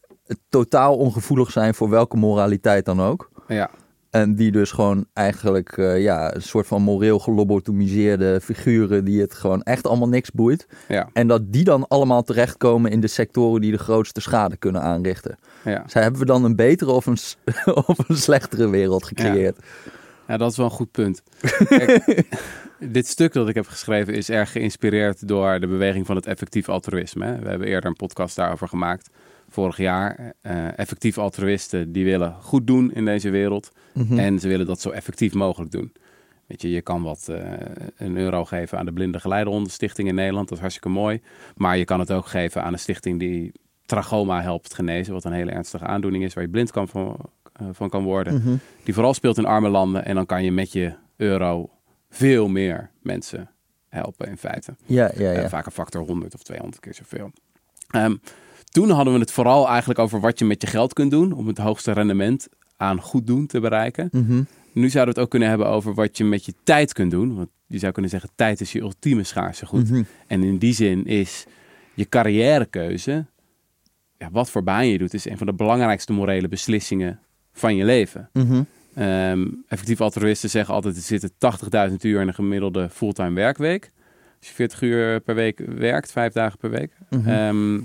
totaal 0.48 0.96
ongevoelig 0.96 1.50
zijn 1.50 1.74
voor 1.74 1.88
welke 1.90 2.16
moraliteit 2.16 2.84
dan 2.84 3.00
ook. 3.00 3.30
Ja, 3.48 3.70
En 4.12 4.34
die 4.34 4.52
dus 4.52 4.70
gewoon 4.70 5.06
eigenlijk 5.12 5.78
eh, 5.78 6.02
ja, 6.02 6.34
een 6.34 6.42
soort 6.42 6.66
van 6.66 6.82
moreel 6.82 7.18
gelobotomiseerde 7.18 8.40
figuren 8.42 9.04
die 9.04 9.20
het 9.20 9.34
gewoon 9.34 9.62
echt 9.62 9.86
allemaal 9.86 10.08
niks 10.08 10.30
boeit. 10.30 10.66
ja, 10.88 11.08
En 11.12 11.26
dat 11.26 11.52
die 11.52 11.64
dan 11.64 11.88
allemaal 11.88 12.22
terechtkomen 12.22 12.90
in 12.90 13.00
de 13.00 13.06
sectoren 13.06 13.60
die 13.60 13.70
de 13.70 13.78
grootste 13.78 14.20
schade 14.20 14.56
kunnen 14.56 14.82
aanrichten. 14.82 15.38
ja. 15.64 15.84
Zij 15.86 16.02
hebben 16.02 16.20
we 16.20 16.26
dan 16.26 16.44
een 16.44 16.56
betere 16.56 16.90
of 16.90 17.06
een, 17.06 17.16
of 17.86 18.08
een 18.08 18.16
slechtere 18.16 18.68
wereld 18.68 19.04
gecreëerd? 19.04 19.58
Ja, 20.28 20.36
dat 20.36 20.50
is 20.50 20.56
wel 20.56 20.66
een 20.66 20.72
goed 20.72 20.90
punt. 20.90 21.22
Kijk, 21.68 22.24
dit 22.78 23.06
stuk 23.06 23.32
dat 23.32 23.48
ik 23.48 23.54
heb 23.54 23.66
geschreven 23.66 24.14
is 24.14 24.30
erg 24.30 24.52
geïnspireerd 24.52 25.28
door 25.28 25.60
de 25.60 25.66
beweging 25.66 26.06
van 26.06 26.16
het 26.16 26.26
effectief 26.26 26.68
altruïsme. 26.68 27.38
We 27.42 27.48
hebben 27.48 27.68
eerder 27.68 27.90
een 27.90 27.96
podcast 27.96 28.36
daarover 28.36 28.68
gemaakt, 28.68 29.10
vorig 29.52 29.76
jaar. 29.76 30.32
Eh, 30.40 30.78
effectief 30.78 31.18
altruïsten 31.18 31.92
die 31.92 32.04
willen 32.04 32.34
goed 32.40 32.66
doen 32.66 32.92
in 32.92 33.04
deze 33.04 33.30
wereld 33.30 33.70
Mhm. 33.94 34.18
en 34.18 34.38
ze 34.38 34.48
willen 34.48 34.66
dat 34.66 34.80
zo 34.80 34.90
effectief 34.90 35.34
mogelijk 35.34 35.70
doen. 35.72 35.92
Weet 36.46 36.62
je, 36.62 36.70
je 36.70 36.80
kan 36.80 37.02
wat 37.02 37.28
eh, 37.28 37.50
een 37.96 38.16
euro 38.16 38.44
geven 38.44 38.78
aan 38.78 38.84
de 38.84 38.92
Blinde 38.92 39.20
Geleidehondenstichting 39.20 40.08
in 40.08 40.14
Nederland, 40.14 40.44
dat 40.48 40.56
is 40.56 40.60
hartstikke 40.62 40.88
mooi. 40.98 41.20
Maar 41.56 41.76
je 41.76 41.84
kan 41.84 42.00
het 42.00 42.12
ook 42.12 42.26
geven 42.26 42.62
aan 42.62 42.72
een 42.72 42.78
stichting 42.78 43.18
die 43.18 43.52
trachoma 43.86 44.42
helpt 44.42 44.74
genezen, 44.74 45.12
wat 45.12 45.24
een 45.24 45.32
hele 45.32 45.50
ernstige 45.50 45.84
aandoening 45.84 46.24
is 46.24 46.34
waar 46.34 46.44
je 46.44 46.50
blind 46.50 46.70
kan 46.70 46.88
van, 46.88 47.16
eh, 47.52 47.66
van 47.72 47.88
kan 47.90 48.02
worden 48.04 48.34
Mhm. 48.34 48.54
die 48.84 48.94
vooral 48.94 49.14
speelt 49.14 49.38
in 49.38 49.44
arme 49.44 49.68
landen. 49.68 50.04
En 50.04 50.14
dan 50.14 50.26
kan 50.26 50.44
je 50.44 50.52
met 50.52 50.72
je 50.72 50.94
euro 51.16 51.70
veel 52.10 52.48
meer 52.48 52.90
mensen 53.02 53.50
helpen 53.88 54.28
in 54.28 54.36
feite. 54.36 54.74
Ja, 54.84 55.10
ja, 55.16 55.30
ja. 55.30 55.48
vaak 55.48 55.66
een 55.66 55.72
factor 55.72 56.02
100 56.02 56.34
of 56.34 56.42
200 56.42 56.80
keer 56.80 56.94
zoveel. 56.94 57.30
Ehm, 57.90 58.16
toen 58.72 58.90
hadden 58.90 59.14
we 59.14 59.20
het 59.20 59.32
vooral 59.32 59.68
eigenlijk 59.68 59.98
over 59.98 60.20
wat 60.20 60.38
je 60.38 60.44
met 60.44 60.62
je 60.62 60.68
geld 60.68 60.92
kunt 60.92 61.10
doen 61.10 61.32
om 61.32 61.46
het 61.46 61.58
hoogste 61.58 61.92
rendement 61.92 62.48
aan 62.76 63.00
goed 63.00 63.26
doen 63.26 63.46
te 63.46 63.60
bereiken. 63.60 64.08
Mhm. 64.12 64.42
Nu 64.72 64.88
zouden 64.88 65.14
we 65.14 65.18
het 65.18 65.18
ook 65.18 65.30
kunnen 65.30 65.48
hebben 65.48 65.66
over 65.66 65.94
wat 65.94 66.16
je 66.16 66.24
met 66.24 66.44
je 66.44 66.54
tijd 66.62 66.92
kunt 66.92 67.10
doen. 67.10 67.34
Want 67.34 67.48
je 67.66 67.78
zou 67.78 67.92
kunnen 67.92 68.10
zeggen, 68.10 68.30
tijd 68.34 68.60
is 68.60 68.72
je 68.72 68.80
ultieme 68.80 69.22
schaarse 69.22 69.66
goed. 69.66 69.90
Mhm. 69.90 70.02
En 70.26 70.42
in 70.42 70.58
die 70.58 70.74
zin 70.74 71.06
is 71.06 71.44
je 71.94 72.08
carrièrekeuze, 72.08 73.26
ja, 74.18 74.28
wat 74.30 74.50
voor 74.50 74.62
baan 74.62 74.86
je 74.86 74.98
doet, 74.98 75.14
is 75.14 75.28
een 75.28 75.38
van 75.38 75.46
de 75.46 75.52
belangrijkste 75.52 76.12
morele 76.12 76.48
beslissingen 76.48 77.20
van 77.52 77.76
je 77.76 77.84
leven. 77.84 78.28
Mhm. 78.32 78.62
Ehm, 78.94 79.46
effectief 79.68 80.00
altruïsten 80.00 80.50
zeggen 80.50 80.74
altijd, 80.74 80.96
er 80.96 81.02
zitten 81.02 81.30
80.000 81.38 82.04
uur 82.04 82.20
in 82.20 82.28
een 82.28 82.34
gemiddelde 82.34 82.88
fulltime 82.90 83.34
werkweek. 83.34 83.90
Als 84.38 84.48
je 84.48 84.54
40 84.54 84.80
uur 84.82 85.20
per 85.20 85.34
week 85.34 85.62
werkt, 85.66 86.12
vijf 86.12 86.32
dagen 86.32 86.58
per 86.58 86.70
week. 86.70 86.92
Mhm. 87.10 87.80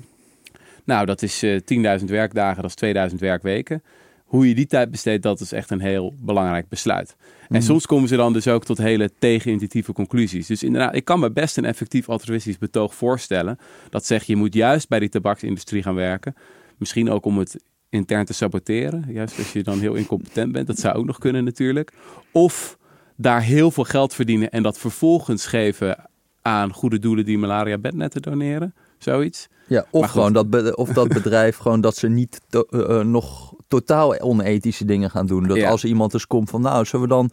Nou, 0.88 1.06
dat 1.06 1.22
is 1.22 1.44
eh 1.44 1.60
10.000 2.00 2.06
werkdagen, 2.10 2.62
dat 2.62 2.70
is 2.70 2.76
2000 2.76 3.22
werkweken. 3.22 3.84
Hoe 4.26 4.48
je 4.48 4.56
die 4.56 4.66
tijd 4.68 4.92
besteedt, 4.92 5.24
dat 5.24 5.40
is 5.40 5.52
echt 5.52 5.72
een 5.72 5.80
heel 5.82 6.14
belangrijk 6.22 6.70
besluit. 6.70 7.16
En 7.40 7.46
Mhm. 7.50 7.62
soms 7.62 7.86
komen 7.86 8.08
ze 8.08 8.16
dan 8.16 8.34
dus 8.34 8.48
ook 8.48 8.66
tot 8.66 8.78
hele 8.78 9.10
tegenintuïtieve 9.20 9.94
conclusies. 9.94 10.48
Dus 10.48 10.64
inderdaad, 10.64 10.96
ik 10.96 11.06
kan 11.06 11.20
me 11.20 11.32
best 11.32 11.58
een 11.58 11.66
effectief 11.66 12.10
altruïstisch 12.10 12.58
betoog 12.58 12.96
voorstellen. 12.96 13.58
Dat 13.90 14.06
zegt, 14.06 14.28
je 14.28 14.36
moet 14.36 14.54
juist 14.54 14.88
bij 14.88 15.00
die 15.00 15.10
tabaksindustrie 15.10 15.84
gaan 15.84 15.96
werken. 15.96 16.36
Misschien 16.78 17.10
ook 17.10 17.26
om 17.26 17.38
het 17.38 17.58
intern 17.90 18.26
te 18.26 18.34
saboteren. 18.34 19.06
Juist 19.10 19.38
als 19.38 19.54
je 19.54 19.64
dan 19.64 19.80
heel 19.80 19.94
incompetent 19.94 20.52
bent. 20.52 20.68
Dat 20.68 20.80
zou 20.80 20.96
ook 20.96 21.06
nog 21.06 21.18
kunnen 21.18 21.44
natuurlijk. 21.44 21.92
Of 22.32 22.78
daar 23.16 23.42
heel 23.42 23.72
veel 23.72 23.84
geld 23.84 24.14
verdienen 24.14 24.50
en 24.50 24.64
dat 24.64 24.78
vervolgens 24.78 25.46
geven 25.46 26.10
aan 26.42 26.74
goede 26.74 27.00
doelen 27.00 27.26
die 27.26 27.38
malaria 27.38 27.78
bednetten 27.78 28.22
doneren. 28.22 28.74
Zoiets. 28.98 29.48
Ja, 29.68 29.86
of 29.92 30.10
gewoon 30.10 30.34
dat, 30.34 30.50
be- 30.50 30.76
of 30.76 30.90
dat 30.90 31.08
bedrijf 31.08 31.58
gewoon 31.64 31.82
dat 31.82 31.96
ze 31.96 32.08
niet 32.08 32.42
to- 32.50 32.66
eh, 32.70 33.00
eh, 33.00 33.06
nog 33.06 33.54
totaal 33.68 34.20
onethische 34.20 34.86
dingen 34.86 35.10
gaan 35.10 35.26
doen. 35.26 35.48
Dat 35.48 35.58
Ja. 35.58 35.70
als 35.70 35.84
iemand 35.86 36.12
dus 36.12 36.28
komt 36.28 36.50
van 36.50 36.62
nou, 36.62 36.86
zullen 36.86 37.08
we 37.08 37.14
dan... 37.14 37.30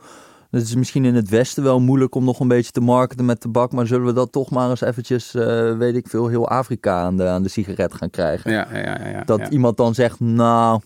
Het 0.50 0.62
is 0.62 0.74
misschien 0.74 1.04
in 1.04 1.14
het 1.14 1.28
Westen 1.28 1.62
wel 1.62 1.80
moeilijk 1.80 2.14
om 2.14 2.24
nog 2.24 2.40
een 2.40 2.48
beetje 2.48 2.70
te 2.70 2.80
marketen 2.80 3.24
met 3.24 3.40
tabak. 3.40 3.72
Maar 3.72 3.86
zullen 3.86 4.06
we 4.06 4.12
dat 4.12 4.32
toch 4.32 4.50
maar 4.50 4.70
eens 4.70 4.80
eventjes, 4.80 5.34
eh, 5.34 5.76
weet 5.76 5.94
ik 5.96 6.08
veel, 6.08 6.28
heel 6.28 6.48
Afrika 6.48 7.00
aan 7.02 7.16
de, 7.16 7.26
aan 7.26 7.42
de 7.42 7.48
sigaret 7.48 7.94
gaan 7.94 8.10
krijgen? 8.10 8.50
Ja, 8.52 8.68
ja, 8.72 8.78
ja. 8.78 9.08
ja, 9.08 9.24
dat 9.24 9.48
iemand 9.48 9.76
dan 9.76 9.94
zegt, 9.94 10.20
nou, 10.20 10.80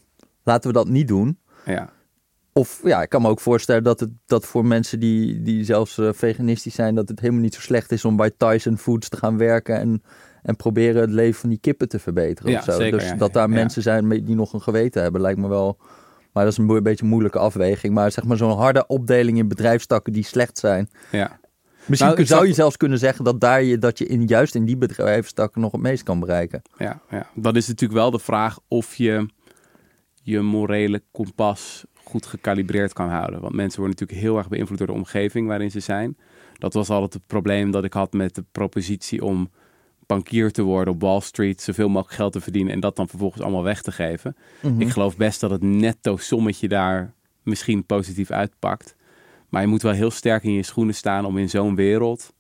laten 0.45 0.69
we 0.71 0.77
dat 0.77 0.89
niet 0.89 1.09
doen. 1.09 1.39
ja. 1.65 1.89
Of 2.53 2.81
ja, 2.85 3.03
ik 3.03 3.09
kan 3.09 3.23
me 3.23 3.29
ook 3.29 3.41
voorstellen 3.41 3.85
dat 3.85 4.01
het 4.01 4.11
dat 4.27 4.47
voor 4.47 4.65
mensen 4.67 5.01
die, 5.01 5.43
die 5.43 5.65
zelfs 5.65 5.99
veganistisch 6.13 6.75
zijn, 6.75 6.95
dat 6.95 7.09
het 7.09 7.21
helemaal 7.21 7.43
niet 7.43 7.55
zo 7.55 7.61
slecht 7.61 7.93
is 7.93 8.05
om 8.05 8.17
bij 8.17 8.33
Tyson 8.37 8.79
Foods 8.79 9.09
te 9.09 9.17
gaan 9.17 9.39
werken 9.39 9.79
en, 9.81 10.03
en 10.49 10.57
proberen 10.57 11.01
het 11.01 11.11
leven 11.11 11.41
van 11.41 11.49
die 11.49 11.59
kippen 11.59 11.89
te 11.89 11.99
verbeteren. 11.99 12.53
Ja, 12.53 12.59
of 12.59 12.65
zo. 12.65 12.73
zeker, 12.73 12.99
dus 12.99 13.09
ja, 13.09 13.15
dat 13.15 13.33
daar 13.33 13.51
mensen 13.51 13.83
zijn 13.83 14.09
die 14.09 14.35
nog 14.35 14.53
een 14.53 14.61
geweten 14.61 15.03
hebben, 15.03 15.21
lijkt 15.21 15.39
me 15.39 15.49
wel. 15.49 15.79
Maar 16.33 16.45
dat 16.45 16.53
is 16.53 16.59
een 16.59 16.83
beetje 16.83 17.05
een 17.05 17.11
moeilijke 17.11 17.39
afweging. 17.39 17.95
Maar 17.95 18.13
zeg 18.13 18.25
maar 18.25 18.37
zo'n 18.37 18.57
harde 18.57 18.87
opdeling 18.87 19.39
in 19.39 19.49
bedrijfstakken 19.49 20.13
die 20.13 20.25
slecht 20.25 20.59
zijn. 20.59 20.89
Ja. 21.11 21.41
Misschien 21.87 22.13
Nou, 22.15 22.25
zou 22.25 22.47
je 22.47 22.53
zelfs 22.53 22.77
kunnen 22.77 22.99
zeggen 22.99 23.25
dat, 23.25 23.41
daar 23.41 23.63
je, 23.63 23.79
dat 23.79 23.99
je 23.99 24.07
in, 24.07 24.25
juist 24.27 24.55
in 24.55 24.65
die 24.65 24.77
bedrijfstak 24.77 25.57
nog 25.57 25.73
het 25.73 25.81
meest 25.81 26.03
kan 26.03 26.21
bereiken. 26.21 26.63
Ja, 26.79 27.01
ja, 27.11 27.27
dan 27.35 27.57
is 27.57 27.69
natuurlijk 27.69 28.01
wel 28.01 28.11
de 28.11 28.19
vraag 28.19 28.59
of 28.69 28.95
je 28.95 29.29
je 30.23 30.41
morele 30.41 31.03
kompas 31.11 31.85
goed 31.95 32.27
gecalibreerd 32.27 32.93
kan 32.93 33.09
houden. 33.09 33.41
Want 33.41 33.55
mensen 33.55 33.81
worden 33.81 33.99
natuurlijk 33.99 34.27
heel 34.27 34.39
erg 34.39 34.49
beïnvloed 34.49 34.79
door 34.79 34.87
de 34.87 34.93
omgeving 34.93 35.47
waarin 35.47 35.71
ze 35.71 35.81
zijn. 35.81 36.17
Dat 36.53 36.75
was 36.75 36.91
altijd 36.91 37.13
het 37.13 37.27
probleem 37.27 37.71
dat 37.71 37.85
ik 37.85 37.93
had 37.93 38.13
met 38.13 38.35
de 38.35 38.45
propositie 38.53 39.25
om 39.25 39.51
bankier 40.09 40.51
te 40.51 40.63
worden 40.63 40.95
op 40.95 41.01
Wall 41.01 41.21
Street, 41.21 41.61
zoveel 41.61 41.89
mogelijk 41.89 42.15
geld 42.15 42.33
te 42.33 42.41
verdienen 42.41 42.73
en 42.73 42.81
dat 42.81 42.97
dan 42.97 43.09
vervolgens 43.09 43.43
allemaal 43.43 43.63
weg 43.63 43.83
te 43.83 43.93
geven. 43.93 44.37
Mhm. 44.63 44.81
Ik 44.81 44.89
geloof 44.89 45.17
best 45.17 45.41
dat 45.41 45.51
het 45.51 45.63
netto 45.63 46.17
sommetje 46.17 46.69
daar 46.69 47.15
misschien 47.43 47.85
positief 47.85 48.31
uitpakt. 48.31 48.97
Maar 49.49 49.63
je 49.63 49.69
moet 49.69 49.83
wel 49.83 49.93
heel 49.93 50.11
sterk 50.11 50.43
in 50.43 50.53
je 50.53 50.63
schoenen 50.63 50.95
staan 50.95 51.25
om 51.25 51.39
in 51.39 51.51
zo'n 51.51 51.75
wereld 51.75 52.33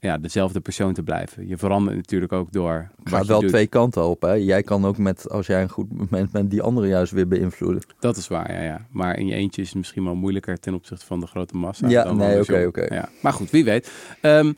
ja, 0.00 0.18
dezelfde 0.18 0.60
persoon 0.60 0.92
te 0.92 1.02
blijven. 1.02 1.48
Je 1.48 1.56
verandert 1.56 1.96
natuurlijk 1.96 2.32
ook 2.32 2.52
door 2.52 2.90
je 3.04 3.24
wel 3.26 3.40
doet. 3.40 3.48
twee 3.48 3.66
kanten 3.66 4.08
op. 4.08 4.22
Hè? 4.22 4.32
Jij 4.32 4.62
kan 4.62 4.84
ook 4.84 4.98
met, 4.98 5.30
als 5.30 5.46
jij 5.46 5.62
een 5.62 5.68
goed 5.68 5.92
moment 5.92 6.30
bent, 6.30 6.50
die 6.50 6.62
andere 6.62 6.86
juist 6.86 7.12
weer 7.12 7.28
beïnvloeden. 7.28 7.82
Dat 8.00 8.16
is 8.16 8.28
waar, 8.28 8.52
ja, 8.52 8.62
ja. 8.62 8.86
Maar 8.90 9.18
in 9.18 9.26
je 9.26 9.34
eentje 9.34 9.62
is 9.62 9.68
het 9.68 9.76
misschien 9.76 10.04
wel 10.04 10.14
moeilijker 10.14 10.60
ten 10.60 10.74
opzichte 10.74 11.06
van 11.06 11.20
de 11.20 11.26
grote 11.26 11.56
massa. 11.56 11.88
Ja, 11.88 12.12
nee, 12.12 12.40
oké, 12.40 12.64
oké. 12.66 12.94
Ja. 12.94 13.08
Maar 13.22 13.32
goed, 13.32 13.50
wie 13.50 13.64
weet. 13.64 13.90
Ehm, 14.20 14.52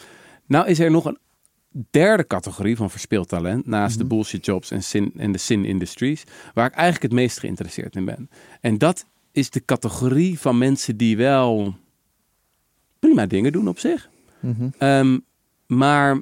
nou 0.46 0.66
is 0.66 0.78
er 0.78 0.90
nog 0.90 1.04
een 1.04 1.18
derde 1.90 2.26
categorie 2.26 2.76
van 2.76 2.90
verspeeld 2.90 3.28
talent, 3.28 3.66
naast 3.66 3.94
Mhm. 3.98 4.02
de 4.08 4.14
bullshit 4.14 4.44
jobs 4.46 4.70
en, 4.70 4.82
sin, 4.82 5.12
en 5.16 5.32
de 5.32 5.38
sin 5.38 5.64
industries, 5.64 6.24
waar 6.54 6.66
ik 6.66 6.72
eigenlijk 6.74 7.02
het 7.02 7.12
meest 7.20 7.38
geïnteresseerd 7.38 7.96
in 7.96 8.04
ben. 8.04 8.30
En 8.60 8.78
dat 8.78 9.06
is 9.32 9.50
de 9.50 9.64
categorie 9.64 10.38
van 10.38 10.58
mensen 10.58 10.96
die 10.96 11.16
wel 11.16 11.74
prima 12.98 13.26
dingen 13.26 13.52
doen 13.52 13.68
op 13.68 13.78
zich, 13.78 14.10
Mhm. 14.40 14.68
Ehm, 14.78 15.18
maar 15.66 16.20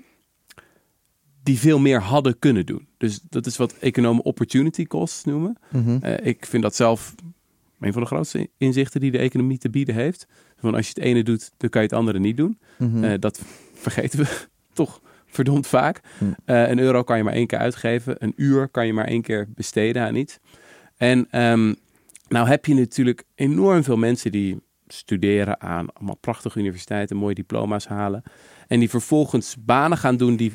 die 1.43 1.59
veel 1.59 1.78
meer 1.78 2.00
hadden 2.02 2.38
kunnen 2.38 2.67
doen. 2.67 2.87
Dus 2.97 3.21
dat 3.28 3.47
is 3.47 3.57
wat 3.57 3.73
economen 3.73 4.25
opportunity 4.25 4.85
costs 4.87 5.25
noemen. 5.25 5.57
Mhm. 5.73 5.99
Eh, 6.00 6.26
ik 6.26 6.47
vind 6.47 6.62
dat 6.62 6.75
zelf 6.76 7.14
een 7.81 7.93
van 7.93 8.02
de 8.02 8.09
grootste 8.09 8.49
inzichten 8.57 9.00
die 9.00 9.11
de 9.11 9.19
economie 9.19 9.59
te 9.59 9.71
bieden 9.71 9.95
heeft. 9.95 10.26
Van 10.57 10.75
als 10.75 10.87
je 10.87 10.93
het 10.95 11.05
ene 11.05 11.23
doet, 11.23 11.50
dan 11.57 11.71
kan 11.71 11.83
je 11.83 11.88
het 11.88 11.97
andere 11.97 12.19
niet 12.19 12.37
doen. 12.37 12.59
Mhm. 12.78 13.05
Eh, 13.05 13.12
dat 13.19 13.40
vergeten 13.75 14.19
we 14.19 14.47
toch 14.73 15.00
verdomd 15.28 15.66
vaak. 15.66 16.00
Hm. 16.18 16.25
Eh, 16.44 16.68
een 16.68 16.78
euro 16.78 17.02
kan 17.02 17.16
je 17.16 17.25
maar 17.25 17.32
één 17.32 17.47
keer 17.47 17.58
uitgeven. 17.58 18.16
Een 18.18 18.32
uur 18.37 18.68
kan 18.68 18.87
je 18.87 18.92
maar 18.92 19.06
één 19.06 19.23
keer 19.23 19.47
besteden 19.54 20.02
aan 20.02 20.14
iets. 20.14 20.38
En 20.97 21.26
ehm, 21.30 21.75
nou 22.28 22.49
heb 22.49 22.66
je 22.66 22.75
natuurlijk 22.75 23.25
enorm 23.35 23.82
veel 23.82 23.97
mensen 23.97 24.32
die 24.32 24.61
studeren 24.88 25.61
aan 25.61 25.92
allemaal 25.92 26.16
prachtige 26.16 26.58
universiteiten, 26.58 27.16
mooie 27.16 27.35
diploma's 27.35 27.87
halen. 27.87 28.23
En 28.66 28.78
die 28.78 28.90
vervolgens 28.90 29.56
banen 29.58 29.99
gaan 29.99 30.16
doen 30.16 30.37
die 30.37 30.52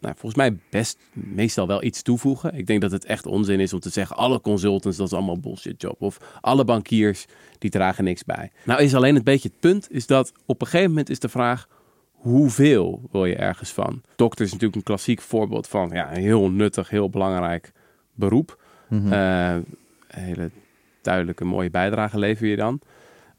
nou, 0.00 0.14
volgens 0.18 0.34
mij 0.34 0.58
best 0.70 0.98
meestal 1.12 1.66
wel 1.66 1.82
iets 1.82 2.02
toevoegen. 2.02 2.54
Ik 2.54 2.66
denk 2.66 2.80
dat 2.80 2.90
het 2.90 3.04
echt 3.04 3.26
onzin 3.26 3.60
is 3.60 3.72
om 3.72 3.80
te 3.80 3.90
zeggen... 3.90 4.16
alle 4.16 4.40
consultants, 4.40 4.96
dat 4.96 5.06
is 5.06 5.12
allemaal 5.12 5.40
bullshit 5.40 5.82
job. 5.82 6.02
Of 6.02 6.18
alle 6.40 6.64
bankiers, 6.64 7.26
die 7.58 7.70
dragen 7.70 8.04
niks 8.04 8.24
bij. 8.24 8.50
Nou 8.64 8.82
is 8.82 8.94
alleen 8.94 9.14
het 9.14 9.24
beetje 9.24 9.48
het 9.48 9.60
punt... 9.60 9.86
is 9.90 10.06
dat 10.06 10.32
op 10.46 10.60
een 10.60 10.66
gegeven 10.66 10.88
moment 10.88 11.10
is 11.10 11.18
de 11.18 11.28
vraag... 11.28 11.68
hoeveel 12.20 13.08
wil 13.10 13.24
je 13.24 13.36
ergens 13.36 13.72
van? 13.72 14.02
Dokter 14.16 14.44
is 14.44 14.50
natuurlijk 14.50 14.76
een 14.76 14.82
klassiek 14.82 15.20
voorbeeld 15.20 15.68
van... 15.68 15.90
ja, 15.92 16.16
een 16.16 16.22
heel 16.22 16.50
nuttig, 16.50 16.90
heel 16.90 17.10
belangrijk 17.10 17.72
beroep. 18.14 18.62
Mhm. 18.88 19.12
Een 19.12 19.64
hele 20.06 20.50
duidelijke, 21.02 21.44
mooie 21.44 21.70
bijdrage 21.70 22.18
lever 22.18 22.46
je 22.46 22.56
dan. 22.56 22.80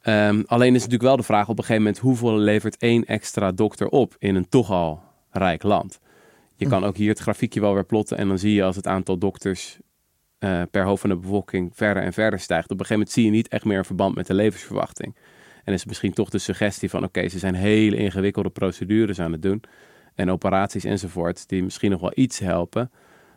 Ehm, 0.01 0.41
alleen 0.45 0.75
is 0.75 0.81
natuurlijk 0.81 1.03
wel 1.03 1.17
de 1.17 1.23
vraag 1.23 1.49
op 1.49 1.57
een 1.57 1.63
gegeven 1.63 1.83
moment... 1.83 2.01
hoeveel 2.01 2.37
levert 2.37 2.77
één 2.77 3.05
extra 3.05 3.51
dokter 3.51 3.87
op 3.87 4.15
in 4.19 4.35
een 4.35 4.49
toch 4.49 4.71
al 4.71 5.01
rijk 5.29 5.63
land? 5.63 5.99
Je 6.55 6.67
kan 6.67 6.83
ook 6.83 6.97
hier 6.97 7.09
het 7.09 7.19
grafiekje 7.19 7.61
wel 7.61 7.73
weer 7.73 7.85
plotten... 7.85 8.17
en 8.17 8.27
dan 8.27 8.39
zie 8.39 8.53
je 8.53 8.63
als 8.63 8.75
het 8.75 8.87
aantal 8.87 9.17
dokters 9.17 9.79
eh, 10.37 10.61
per 10.71 10.83
hoofd 10.83 11.01
van 11.01 11.09
de 11.09 11.15
bevolking 11.15 11.71
verder 11.73 12.03
en 12.03 12.13
verder 12.13 12.39
stijgt. 12.39 12.71
Op 12.71 12.79
een 12.79 12.85
gegeven 12.85 12.95
moment 12.95 13.13
zie 13.13 13.25
je 13.25 13.31
niet 13.31 13.47
echt 13.47 13.65
meer 13.65 13.77
een 13.77 13.85
verband 13.85 14.15
met 14.15 14.27
de 14.27 14.33
levensverwachting. 14.33 15.15
En 15.63 15.73
is 15.73 15.85
misschien 15.85 16.13
toch 16.13 16.29
de 16.29 16.37
suggestie 16.37 16.89
van... 16.89 17.03
oké, 17.03 17.27
ze 17.27 17.39
zijn 17.39 17.55
hele 17.55 17.95
ingewikkelde 17.95 18.49
procedures 18.49 19.19
aan 19.19 19.31
het 19.31 19.41
doen... 19.41 19.63
en 20.15 20.31
operaties 20.31 20.83
enzovoort... 20.83 21.49
die 21.49 21.63
misschien 21.63 21.91
nog 21.91 22.01
wel 22.01 22.11
iets 22.15 22.39
helpen... 22.39 22.91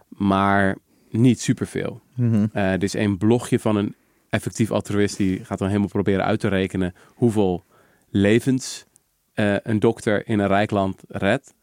maar 0.08 0.76
niet 1.10 1.40
superveel. 1.40 2.00
Mhm. 2.14 2.46
Eh, 2.52 2.72
er 2.72 2.82
is 2.82 2.94
een 2.94 3.18
blogje 3.18 3.58
van 3.58 3.76
een 3.76 3.94
effectief 4.30 4.70
altruïst 4.70 5.16
die 5.16 5.44
gaat 5.44 5.58
dan 5.58 5.68
helemaal 5.68 5.88
proberen 5.88 6.24
uit 6.24 6.40
te 6.40 6.48
rekenen 6.48 6.94
hoeveel 7.14 7.64
levens 8.10 8.86
eh, 9.34 9.56
een 9.62 9.78
dokter 9.78 10.28
in 10.28 10.38
een 10.38 10.46
rijk 10.46 10.70
land 10.70 11.02
redt. 11.08 11.54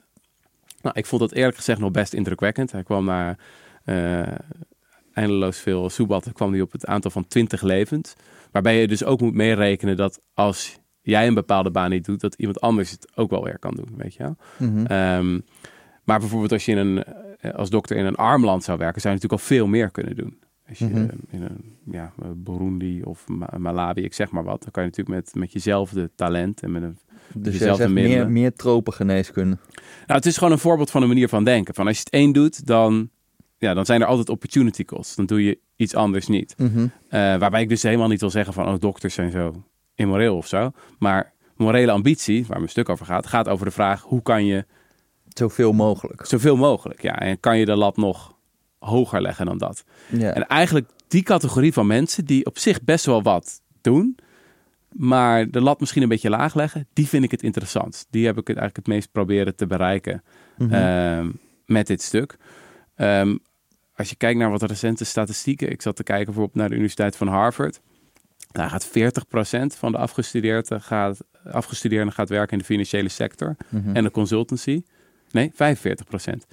Nou, 0.81 0.95
ik 0.97 1.05
vond 1.05 1.21
dat 1.21 1.31
eerlijk 1.31 1.57
gezegd 1.57 1.79
nog 1.79 1.91
best 1.91 2.13
indrukwekkend. 2.13 2.71
Hij 2.71 2.83
kwam 2.83 3.05
naar 3.05 3.37
eh, 3.83 4.21
eindeloos 5.13 5.57
veel 5.57 5.89
soebatten, 5.89 6.33
kwam 6.33 6.51
hij 6.51 6.61
op 6.61 6.71
het 6.71 6.85
aantal 6.85 7.11
van 7.11 7.27
20 7.27 7.61
levens. 7.61 8.15
Waarbij 8.51 8.81
je 8.81 8.87
dus 8.87 9.03
ook 9.03 9.21
moet 9.21 9.33
meerekenen 9.33 9.95
dat 9.95 10.21
als 10.33 10.79
jij 11.01 11.27
een 11.27 11.33
bepaalde 11.33 11.71
baan 11.71 11.89
niet 11.89 12.05
doet, 12.05 12.21
dat 12.21 12.35
iemand 12.35 12.61
anders 12.61 12.91
het 12.91 13.07
ook 13.15 13.29
wel 13.29 13.43
weer 13.43 13.59
kan 13.59 13.73
doen, 13.75 13.89
weet 13.97 14.13
je 14.13 14.23
wel. 14.23 14.35
Mhm. 14.69 14.85
Ehm, 14.85 15.39
maar 16.03 16.19
bijvoorbeeld 16.19 16.51
als 16.51 16.65
je 16.65 16.71
in 16.71 16.77
een, 16.77 17.03
eh, 17.03 17.53
als 17.53 17.69
dokter 17.69 17.97
in 17.97 18.05
een 18.05 18.15
arm 18.15 18.45
land 18.45 18.63
zou 18.63 18.77
werken, 18.77 19.01
zou 19.01 19.13
je 19.13 19.19
natuurlijk 19.21 19.49
al 19.49 19.55
veel 19.55 19.67
meer 19.67 19.91
kunnen 19.91 20.15
doen. 20.15 20.39
Als 20.69 20.79
je 20.79 20.85
Mhm. 20.85 21.07
in 21.29 21.41
een 21.41 21.75
ja, 21.91 22.13
Burundi 22.35 23.01
of 23.03 23.27
Ma- 23.27 23.53
Malawi, 23.57 24.01
ik 24.03 24.13
zeg 24.13 24.31
maar 24.31 24.43
wat, 24.43 24.61
dan 24.61 24.71
kan 24.71 24.83
je 24.83 24.89
natuurlijk 24.89 25.17
met, 25.17 25.35
met 25.35 25.51
jezelfde 25.51 26.11
talent 26.15 26.63
en 26.63 26.71
met 26.71 26.83
een... 26.83 26.97
Dus 27.33 27.57
dezelfde 27.57 27.87
meer, 27.89 28.29
meer 28.29 28.53
tropengeneeskunde. 28.53 29.57
Nou, 30.05 30.19
het 30.19 30.25
is 30.25 30.37
gewoon 30.37 30.53
een 30.53 30.59
voorbeeld 30.59 30.91
van 30.91 31.01
een 31.01 31.07
manier 31.07 31.29
van 31.29 31.43
denken. 31.43 31.73
Van 31.73 31.87
als 31.87 31.95
je 31.97 32.03
het 32.03 32.13
één 32.13 32.31
doet, 32.31 32.65
dan, 32.67 33.09
ja, 33.61 33.73
dan 33.73 33.85
zijn 33.85 34.01
er 34.01 34.07
altijd 34.07 34.29
opportunity 34.29 34.85
costs. 34.85 35.15
Dan 35.15 35.25
doe 35.25 35.43
je 35.43 35.59
iets 35.75 35.95
anders 35.95 36.27
niet. 36.27 36.53
Mhm. 36.57 36.87
Eh, 37.09 37.19
waarbij 37.37 37.61
ik 37.61 37.69
dus 37.69 37.83
helemaal 37.83 38.07
niet 38.07 38.19
wil 38.19 38.29
zeggen 38.29 38.53
van, 38.53 38.67
oh, 38.67 38.79
dokters 38.79 39.13
zijn 39.13 39.31
zo 39.31 39.63
immoreel 39.95 40.37
of 40.37 40.47
zo. 40.47 40.71
Maar 40.99 41.33
morele 41.55 41.91
ambitie, 41.91 42.45
waar 42.45 42.57
mijn 42.57 42.69
stuk 42.69 42.89
over 42.89 43.05
gaat, 43.05 43.27
gaat 43.27 43.47
over 43.49 43.65
de 43.65 43.71
vraag, 43.71 44.01
hoe 44.01 44.21
kan 44.21 44.45
je 44.45 44.65
Zoveel 45.27 45.71
mogelijk. 45.73 46.25
Zoveel 46.25 46.55
mogelijk, 46.55 47.01
ja. 47.01 47.19
En 47.19 47.39
kan 47.39 47.57
je 47.57 47.65
de 47.65 47.75
lat 47.75 47.97
nog 47.97 48.35
hoger 48.79 49.21
leggen 49.21 49.45
dan 49.45 49.57
dat? 49.57 49.83
En 50.19 50.47
eigenlijk 50.47 50.89
die 51.07 51.23
categorie 51.23 51.73
van 51.73 51.87
mensen 51.87 52.25
die 52.25 52.45
op 52.45 52.57
zich 52.57 52.83
best 52.83 53.05
wel 53.05 53.21
wat 53.21 53.61
doen, 53.81 54.17
maar 54.89 55.49
de 55.49 55.61
lat 55.61 55.79
misschien 55.79 56.01
een 56.01 56.09
beetje 56.09 56.29
laag 56.29 56.53
leggen, 56.55 56.87
die 56.93 57.07
vind 57.07 57.23
ik 57.23 57.31
het 57.31 57.43
interessant. 57.43 58.07
Die 58.09 58.25
heb 58.25 58.37
ik 58.37 58.47
het 58.47 58.57
eigenlijk 58.57 58.87
het 58.87 58.95
meest 58.95 59.11
proberen 59.11 59.55
te 59.55 59.67
bereiken 59.67 60.23
Mhm. 60.57 60.73
ehm, 60.73 61.29
met 61.65 61.87
dit 61.87 62.01
stuk. 62.01 62.37
Ehm, 62.95 63.37
als 64.01 64.09
je 64.09 64.15
kijkt 64.15 64.39
naar 64.39 64.49
wat 64.51 64.61
recente 64.61 65.05
statistieken, 65.05 65.71
ik 65.71 65.81
zat 65.81 65.95
te 65.95 66.03
kijken 66.03 66.25
bijvoorbeeld 66.25 66.55
naar 66.57 66.67
de 66.69 66.73
Universiteit 66.75 67.15
van 67.15 67.27
Harvard. 67.27 67.81
Daar 68.51 68.69
gaat 68.69 68.87
40% 68.87 69.75
van 69.77 69.91
de 69.91 69.97
afgestudeerden 69.97 70.81
gaat, 70.81 71.19
afgestudeerden 71.43 72.13
gaat 72.13 72.29
werken 72.29 72.51
in 72.51 72.57
de 72.57 72.63
financiële 72.65 73.09
sector 73.09 73.55
Mhm. 73.69 73.95
en 73.95 74.03
de 74.03 74.11
consultancy. 74.11 74.83
Nee, 75.31 75.51
45%. 75.53 76.45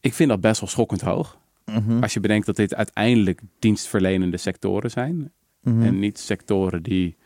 Ik 0.00 0.14
vind 0.14 0.28
dat 0.28 0.40
best 0.40 0.60
wel 0.60 0.68
schokkend 0.68 1.00
hoog. 1.00 1.38
Mhm. 1.64 2.02
Als 2.02 2.14
je 2.14 2.20
bedenkt 2.20 2.46
dat 2.46 2.56
dit 2.56 2.74
uiteindelijk 2.74 3.40
dienstverlenende 3.58 4.36
sectoren 4.36 4.90
zijn. 4.90 5.32
Mhm. 5.62 5.82
En 5.82 5.98
niet 5.98 6.18
sectoren 6.18 6.82
die 6.82 7.16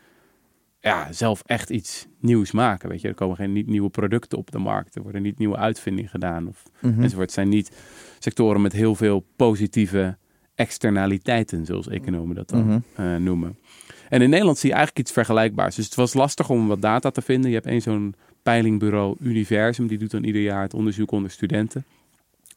ja, 0.83 1.11
zelf 1.11 1.43
echt 1.45 1.69
iets 1.69 2.07
nieuws 2.19 2.51
maken. 2.51 2.89
Weet 2.89 3.01
je, 3.01 3.07
er 3.07 3.13
komen 3.13 3.35
geen 3.35 3.63
nieuwe 3.65 3.89
producten 3.89 4.37
op 4.37 4.51
de 4.51 4.57
markt. 4.57 4.95
Er 4.95 5.01
worden 5.01 5.21
niet 5.21 5.37
nieuwe 5.37 5.57
uitvindingen 5.57 6.09
gedaan. 6.09 6.47
Of, 6.47 6.63
Mhm. 6.81 7.01
enzovoort. 7.01 7.25
Het 7.25 7.31
zijn 7.33 7.49
niet 7.49 7.71
sectoren 8.19 8.61
met 8.61 8.73
heel 8.73 8.95
veel 8.95 9.25
positieve 9.35 10.17
externaliteiten, 10.55 11.65
zoals 11.65 11.87
economen 11.87 12.35
dat 12.35 12.49
dan 12.49 12.65
Mhm. 12.65 12.79
eh, 12.95 13.15
noemen. 13.15 13.57
En 14.09 14.21
in 14.21 14.29
Nederland 14.29 14.57
zie 14.57 14.69
je 14.69 14.75
eigenlijk 14.75 15.05
iets 15.07 15.15
vergelijkbaars. 15.15 15.75
Dus 15.75 15.85
het 15.85 15.95
was 15.95 16.13
lastig 16.13 16.49
om 16.49 16.67
wat 16.67 16.81
data 16.81 17.09
te 17.11 17.21
vinden. 17.21 17.49
Je 17.49 17.55
hebt 17.55 17.67
één 17.67 17.81
zo'n 17.81 18.15
peilingbureau 18.43 19.15
Universum, 19.19 19.87
die 19.87 19.97
doet 19.97 20.11
dan 20.11 20.23
ieder 20.23 20.41
jaar 20.41 20.61
het 20.61 20.73
onderzoek 20.73 21.11
onder 21.11 21.31
studenten. 21.31 21.85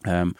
Ehm, 0.00 0.30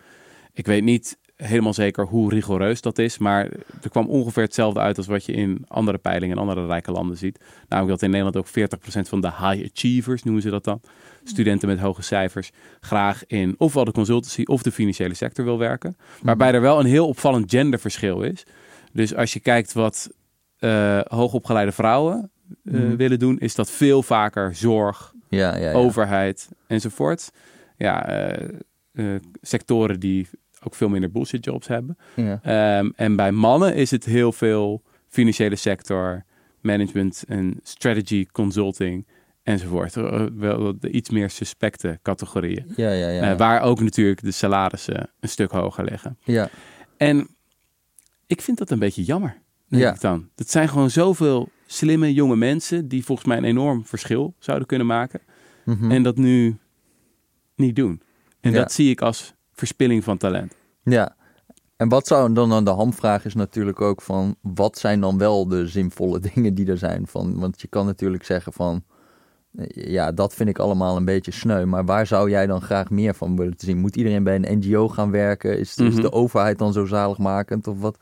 ik 0.53 0.67
weet 0.67 0.85
niet 0.85 1.19
helemaal 1.37 1.75
zeker 1.75 2.07
hoe 2.07 2.31
rigoureus 2.31 2.81
dat 2.81 2.99
is, 2.99 3.19
maar 3.19 3.45
er 3.83 3.91
kwam 3.91 4.07
ongeveer 4.09 4.43
hetzelfde 4.43 4.81
uit 4.81 4.97
als 4.97 5.07
wat 5.07 5.25
je 5.25 5.33
in 5.33 5.65
andere 5.69 5.99
peilingen 5.99 6.35
in 6.37 6.41
andere 6.41 6.67
rijke 6.67 6.93
landen 6.93 7.17
ziet. 7.17 7.41
Namelijk 7.69 7.95
dat 8.01 8.03
in 8.03 8.11
Nederland 8.11 8.37
ook 8.37 8.49
40% 8.49 9.09
van 9.09 9.21
de 9.21 9.27
high 9.31 9.69
achievers, 9.73 10.23
noemen 10.23 10.43
ze 10.43 10.51
dat 10.51 10.65
dan, 10.65 10.81
studenten 11.25 11.69
met 11.69 11.79
hoge 11.79 12.03
cijfers, 12.03 12.51
graag 12.81 13.27
in 13.27 13.55
ofwel 13.59 13.85
de 13.85 13.93
consultancy 13.93 14.43
of 14.45 14.63
de 14.63 14.73
financiële 14.73 15.15
sector 15.15 15.45
wil 15.45 15.59
werken. 15.59 15.97
Waarbij 16.23 16.53
er 16.53 16.61
wel 16.61 16.81
een 16.81 16.87
heel 16.87 17.09
opvallend 17.09 17.51
genderverschil 17.51 18.23
is. 18.23 18.47
Dus 18.93 19.15
als 19.15 19.33
je 19.33 19.41
kijkt 19.41 19.73
wat 19.73 20.11
eh, 20.57 21.01
hoogopgeleide 21.05 21.73
vrouwen 21.73 22.31
eh, 22.65 22.73
Mhm. 22.73 22.97
willen 22.97 23.19
doen, 23.19 23.39
is 23.39 23.55
dat 23.55 23.71
veel 23.71 24.03
vaker 24.03 24.55
zorg, 24.55 25.13
Ja, 25.29 25.57
ja, 25.57 25.69
ja. 25.71 25.73
overheid 25.73 26.49
enzovoort. 26.67 27.31
Ja, 27.77 28.07
eh, 28.09 29.15
sectoren 29.41 30.01
die 30.01 30.29
ook 30.67 30.75
veel 30.75 30.89
minder 30.89 31.11
bullshit 31.11 31.45
jobs 31.45 31.67
hebben. 31.67 31.97
Ja. 32.17 32.41
Ehm, 32.43 32.91
en 32.97 33.17
bij 33.17 33.33
mannen 33.33 33.75
is 33.75 33.91
het 33.91 34.05
heel 34.05 34.33
veel 34.33 34.83
financiële 35.09 35.57
sector, 35.57 36.25
management 36.61 37.25
en 37.29 37.61
strategy 37.63 38.27
consulting 38.33 39.07
enzovoort. 39.43 39.97
Eh, 39.97 40.25
Wel 40.35 40.79
de 40.81 40.91
iets 40.91 41.11
meer 41.11 41.31
suspecte 41.31 41.99
categorieën. 42.03 42.73
Ja, 42.77 42.91
ja, 42.93 43.09
ja. 43.09 43.31
Eh, 43.33 43.39
waar 43.39 43.61
ook 43.63 43.81
natuurlijk 43.81 44.23
de 44.23 44.31
salarissen 44.31 45.11
een 45.21 45.29
stuk 45.29 45.51
hoger 45.51 45.85
liggen. 45.85 46.19
ja. 46.25 46.49
En 46.97 47.29
ik 48.27 48.41
vind 48.43 48.59
dat 48.59 48.71
een 48.71 48.79
beetje 48.79 49.03
jammer. 49.03 49.37
Denk 49.69 49.83
Ja. 49.83 49.95
ik 49.95 50.01
dan. 50.01 50.29
Dat 50.35 50.51
zijn 50.51 50.69
gewoon 50.69 50.91
zoveel 50.91 51.49
slimme 51.67 52.13
jonge 52.13 52.37
mensen 52.37 52.89
die 52.89 53.05
volgens 53.05 53.27
mij 53.29 53.37
een 53.37 53.45
enorm 53.45 53.87
verschil 53.87 54.35
zouden 54.39 54.67
kunnen 54.67 54.87
maken. 54.87 55.21
Mhm. 55.65 55.91
En 55.91 56.03
dat 56.03 56.17
nu 56.17 56.57
niet 57.57 57.77
doen. 57.77 58.03
En 58.41 58.51
Ja. 58.53 58.57
dat 58.59 58.73
zie 58.73 58.91
ik 58.91 59.01
als 59.01 59.35
verspilling 59.57 60.05
van 60.05 60.17
talent. 60.17 60.55
Ja. 60.83 61.15
En 61.77 61.89
wat 61.89 62.07
zou 62.07 62.33
dan 62.33 62.53
aan 62.53 62.65
de 62.65 62.71
hamvraag 62.71 63.25
is 63.25 63.35
natuurlijk 63.35 63.81
ook 63.81 64.03
van... 64.03 64.37
wat 64.41 64.79
zijn 64.79 65.01
dan 65.01 65.19
wel 65.19 65.49
de 65.49 65.67
zinvolle 65.69 66.21
dingen 66.35 66.55
die 66.55 66.67
er 66.67 66.79
zijn? 66.79 67.07
Van, 67.07 67.39
want 67.39 67.61
je 67.61 67.69
kan 67.69 67.87
natuurlijk 67.87 68.25
zeggen 68.25 68.53
van... 68.53 68.85
ja, 69.69 70.13
dat 70.13 70.35
vind 70.35 70.49
ik 70.49 70.59
allemaal 70.59 70.97
een 70.97 71.05
beetje 71.05 71.33
sneu. 71.33 71.65
Maar 71.65 71.85
waar 71.85 72.07
zou 72.07 72.31
jij 72.31 72.47
dan 72.47 72.61
graag 72.61 72.91
meer 72.91 73.15
van 73.15 73.37
willen 73.37 73.55
zien? 73.57 73.79
Moet 73.79 73.97
iedereen 73.97 74.25
bij 74.25 74.35
een 74.35 74.59
NGO 74.59 74.89
gaan 74.89 75.11
werken? 75.11 75.59
Is, 75.59 75.77
is 75.77 75.93
Mhm. 75.95 76.01
de 76.03 76.13
overheid 76.13 76.59
dan 76.59 76.73
zo 76.73 76.85
zaligmakend? 76.85 77.67
Of 77.67 77.81
wat? 77.81 77.99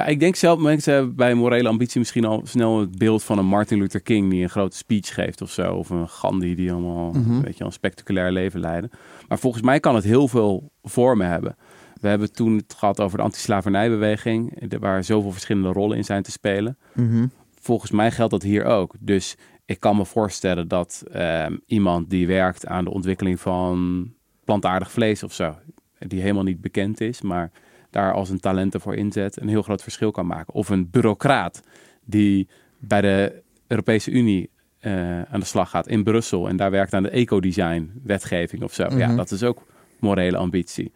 Ja, 0.00 0.06
ik 0.06 0.20
denk 0.20 0.34
zelf, 0.36 0.58
mensen 0.60 0.92
hebben 0.94 1.14
bij 1.14 1.34
morele 1.34 1.68
ambitie 1.68 1.98
misschien 1.98 2.24
al 2.24 2.40
snel 2.44 2.80
het 2.80 2.98
beeld 2.98 3.22
van 3.22 3.38
een 3.38 3.46
Martin 3.46 3.78
Luther 3.78 4.00
King 4.00 4.30
die 4.30 4.42
een 4.42 4.50
grote 4.50 4.76
speech 4.76 5.14
geeft 5.14 5.42
of 5.42 5.50
zo. 5.50 5.74
Of 5.74 5.90
een 5.90 6.08
Gandhi 6.08 6.54
die 6.54 6.72
allemaal 6.72 7.12
Mhm. 7.12 7.40
weet 7.40 7.58
je, 7.58 7.64
een 7.64 7.72
spectaculair 7.72 8.32
leven 8.32 8.60
leiden. 8.60 8.90
Maar 9.28 9.38
volgens 9.38 9.62
mij 9.62 9.80
kan 9.80 9.94
het 9.94 10.04
heel 10.04 10.28
veel 10.28 10.70
vormen 10.82 11.26
hebben. 11.28 11.56
We 12.00 12.08
hebben 12.08 12.32
toen 12.32 12.56
het 12.56 12.74
gehad 12.78 13.00
over 13.00 13.18
de 13.18 13.24
antislavernijbeweging, 13.24 14.62
waar 14.78 15.04
zoveel 15.04 15.32
verschillende 15.32 15.72
rollen 15.72 15.96
in 15.96 16.04
zijn 16.04 16.22
te 16.22 16.30
spelen. 16.30 16.78
Mhm. 16.94 17.26
Volgens 17.60 17.90
mij 17.90 18.10
geldt 18.10 18.32
dat 18.32 18.42
hier 18.42 18.64
ook. 18.64 18.94
Dus 18.98 19.36
ik 19.64 19.80
kan 19.80 19.96
me 19.96 20.04
voorstellen 20.04 20.68
dat 20.68 21.02
ehm, 21.12 21.56
iemand 21.66 22.10
die 22.10 22.26
werkt 22.26 22.66
aan 22.66 22.84
de 22.84 22.90
ontwikkeling 22.90 23.40
van 23.40 24.08
plantaardig 24.44 24.90
vlees 24.90 25.22
of 25.22 25.32
zo, 25.32 25.54
die 25.98 26.20
helemaal 26.20 26.42
niet 26.42 26.60
bekend 26.60 27.00
is, 27.00 27.20
maar 27.20 27.50
daar 27.90 28.12
als 28.12 28.28
een 28.30 28.40
talent 28.40 28.74
voor 28.78 28.94
inzet, 28.94 29.40
een 29.40 29.48
heel 29.48 29.62
groot 29.62 29.82
verschil 29.82 30.10
kan 30.10 30.26
maken. 30.26 30.54
Of 30.54 30.68
een 30.68 30.90
bureaucraat 30.90 31.62
die 32.04 32.48
bij 32.78 33.00
de 33.00 33.42
Europese 33.66 34.10
Unie 34.10 34.50
eh, 34.78 35.22
aan 35.22 35.40
de 35.40 35.46
slag 35.46 35.70
gaat 35.70 35.88
in 35.88 36.02
Brussel 36.04 36.48
en 36.48 36.56
daar 36.56 36.70
werkt 36.70 36.94
aan 36.94 37.02
de 37.02 37.10
ecodesign 37.10 37.90
wetgeving 38.02 38.62
of 38.62 38.74
zo. 38.74 38.82
Ja, 38.96 39.06
Mhm. 39.06 39.16
dat 39.16 39.30
is 39.30 39.42
ook 39.42 39.62
morele 39.98 40.36
ambitie. 40.36 40.92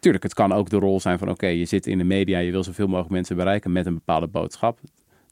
Tuurlijk, 0.00 0.24
het 0.24 0.34
kan 0.34 0.52
ook 0.52 0.70
de 0.70 0.76
rol 0.76 1.00
zijn 1.00 1.18
van 1.18 1.30
oké, 1.30 1.46
je 1.46 1.64
zit 1.64 1.86
in 1.86 1.98
de 1.98 2.04
media, 2.04 2.38
je 2.38 2.50
wil 2.50 2.64
zoveel 2.64 2.86
mogelijk 2.86 3.10
mensen 3.12 3.36
bereiken 3.36 3.72
met 3.72 3.86
een 3.86 3.94
bepaalde 3.94 4.26
boodschap. 4.26 4.78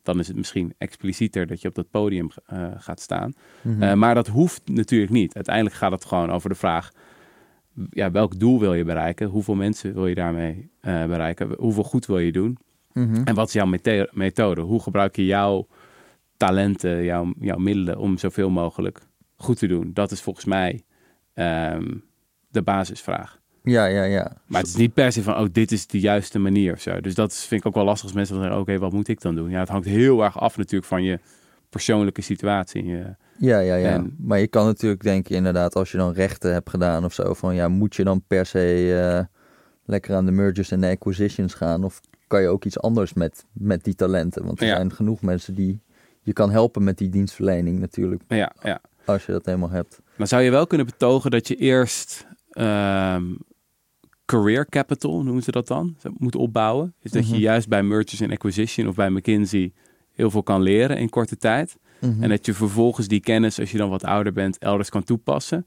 Dan 0.02 0.18
is 0.18 0.26
het 0.28 0.36
misschien 0.36 0.74
explicieter 0.78 1.46
dat 1.46 1.60
je 1.60 1.68
op 1.68 1.74
dat 1.74 1.90
podium 1.90 2.28
eh, 2.46 2.66
gaat 2.76 3.00
staan. 3.00 3.32
Mhm. 3.62 3.82
Eh, 3.82 3.92
maar 3.94 4.14
dat 4.14 4.26
hoeft 4.28 4.62
natuurlijk 4.64 5.12
niet. 5.12 5.34
Uiteindelijk 5.34 5.74
gaat 5.74 5.90
het 5.92 6.04
gewoon 6.04 6.30
over 6.30 6.48
de 6.48 6.54
vraag: 6.54 6.92
ja, 7.90 8.10
welk 8.10 8.38
doel 8.38 8.60
wil 8.60 8.74
je 8.74 8.84
bereiken? 8.84 9.28
Hoeveel 9.28 9.54
mensen 9.54 9.94
wil 9.94 10.06
je 10.06 10.14
daarmee 10.14 10.70
eh, 10.80 11.04
bereiken? 11.04 11.54
Hoeveel 11.58 11.84
goed 11.84 12.06
wil 12.06 12.18
je 12.18 12.32
doen? 12.32 12.58
Mhm. 12.92 13.22
En 13.24 13.34
wat 13.34 13.46
is 13.46 13.52
jouw 13.52 13.72
methode? 14.12 14.60
Hoe 14.60 14.80
gebruik 14.80 15.16
je 15.16 15.26
jouw 15.26 15.66
talenten, 16.36 17.04
jouw, 17.04 17.32
jouw 17.40 17.58
middelen 17.58 17.98
om 17.98 18.18
zoveel 18.18 18.50
mogelijk 18.50 19.00
goed 19.36 19.58
te 19.58 19.66
doen? 19.66 19.90
Dat 19.94 20.10
is 20.10 20.20
volgens 20.20 20.44
mij 20.44 20.82
ehm, 21.34 21.94
de 22.48 22.62
basisvraag. 22.62 23.40
Ja, 23.62 23.86
ja, 23.86 24.02
ja. 24.02 24.32
Maar 24.46 24.60
het 24.60 24.70
is 24.70 24.76
niet 24.76 24.94
per 24.94 25.12
se 25.12 25.22
van, 25.22 25.36
oh, 25.36 25.46
dit 25.52 25.72
is 25.72 25.86
de 25.86 26.00
juiste 26.00 26.38
manier 26.38 26.72
of 26.72 26.80
zo. 26.80 27.00
Dus 27.00 27.14
dat 27.14 27.34
vind 27.34 27.60
ik 27.60 27.66
ook 27.66 27.74
wel 27.74 27.84
lastig 27.84 28.04
als 28.04 28.12
mensen 28.12 28.34
dan 28.34 28.44
zeggen, 28.44 28.60
oké, 28.60 28.78
wat 28.78 28.92
moet 28.92 29.08
ik 29.08 29.20
dan 29.20 29.34
doen? 29.34 29.50
Ja, 29.50 29.58
het 29.58 29.68
hangt 29.68 29.86
heel 29.86 30.24
erg 30.24 30.40
af 30.40 30.56
natuurlijk 30.56 30.84
van 30.84 31.02
je 31.02 31.18
persoonlijke 31.72 32.22
situatie. 32.22 32.84
Ja, 33.38 33.58
ja, 33.58 33.74
ja. 33.74 33.76
En- 33.92 34.16
Maar 34.18 34.38
je 34.38 34.46
kan 34.48 34.64
natuurlijk 34.66 35.02
denken, 35.02 35.34
inderdaad, 35.36 35.74
als 35.74 35.90
je 35.92 35.98
dan 35.98 36.12
rechten 36.12 36.52
hebt 36.52 36.70
gedaan 36.70 37.04
of 37.04 37.12
zo, 37.12 37.34
van 37.34 37.54
ja, 37.54 37.68
moet 37.68 37.94
je 37.96 38.04
dan 38.04 38.22
per 38.26 38.46
se 38.46 38.94
eh, 39.02 39.24
lekker 39.84 40.14
aan 40.14 40.24
de 40.26 40.32
mergers 40.32 40.70
en 40.70 40.80
de 40.80 40.88
acquisitions 40.88 41.54
gaan? 41.54 41.84
Of 41.84 42.00
kan 42.26 42.42
je 42.42 42.48
ook 42.48 42.64
iets 42.64 42.80
anders 42.80 43.12
met, 43.12 43.44
met 43.52 43.84
die 43.84 43.94
talenten? 43.94 44.44
Want 44.44 44.60
er 44.60 44.66
Ja. 44.66 44.74
zijn 44.76 44.92
genoeg 44.92 45.22
mensen 45.22 45.54
die 45.54 45.80
je 46.22 46.32
kan 46.32 46.50
helpen 46.50 46.84
met 46.84 46.98
die 46.98 47.08
dienstverlening 47.08 47.78
natuurlijk, 47.78 48.22
ja, 48.28 48.52
ja. 48.62 48.80
als 49.04 49.26
je 49.26 49.32
dat 49.32 49.44
helemaal 49.46 49.70
hebt. 49.70 50.00
Maar 50.16 50.26
zou 50.26 50.42
je 50.42 50.50
wel 50.50 50.66
kunnen 50.66 50.86
betogen 50.86 51.30
dat 51.30 51.48
je 51.48 51.54
eerst 51.56 52.26
ehm, 52.50 53.24
career 54.24 54.66
capital, 54.68 55.22
noemen 55.22 55.42
ze 55.42 55.50
dat 55.50 55.66
dan, 55.66 55.96
moet 56.18 56.34
opbouwen? 56.36 56.94
Is 57.00 57.10
dat 57.10 57.22
Mhm. 57.24 57.34
je 57.34 57.40
juist 57.40 57.68
bij 57.68 57.82
mergers 57.82 58.22
and 58.22 58.30
acquisition 58.30 58.88
of 58.88 58.94
bij 58.94 59.10
McKinsey 59.10 59.72
heel 60.14 60.30
veel 60.30 60.42
kan 60.42 60.62
leren 60.62 60.98
in 60.98 61.08
korte 61.08 61.36
tijd. 61.36 61.76
Mhm. 62.00 62.22
En 62.22 62.28
dat 62.28 62.46
je 62.46 62.54
vervolgens 62.54 63.08
die 63.08 63.20
kennis, 63.20 63.60
als 63.60 63.70
je 63.72 63.78
dan 63.78 63.90
wat 63.90 64.04
ouder 64.04 64.32
bent, 64.32 64.58
elders 64.58 64.88
kan 64.88 65.04
toepassen. 65.04 65.66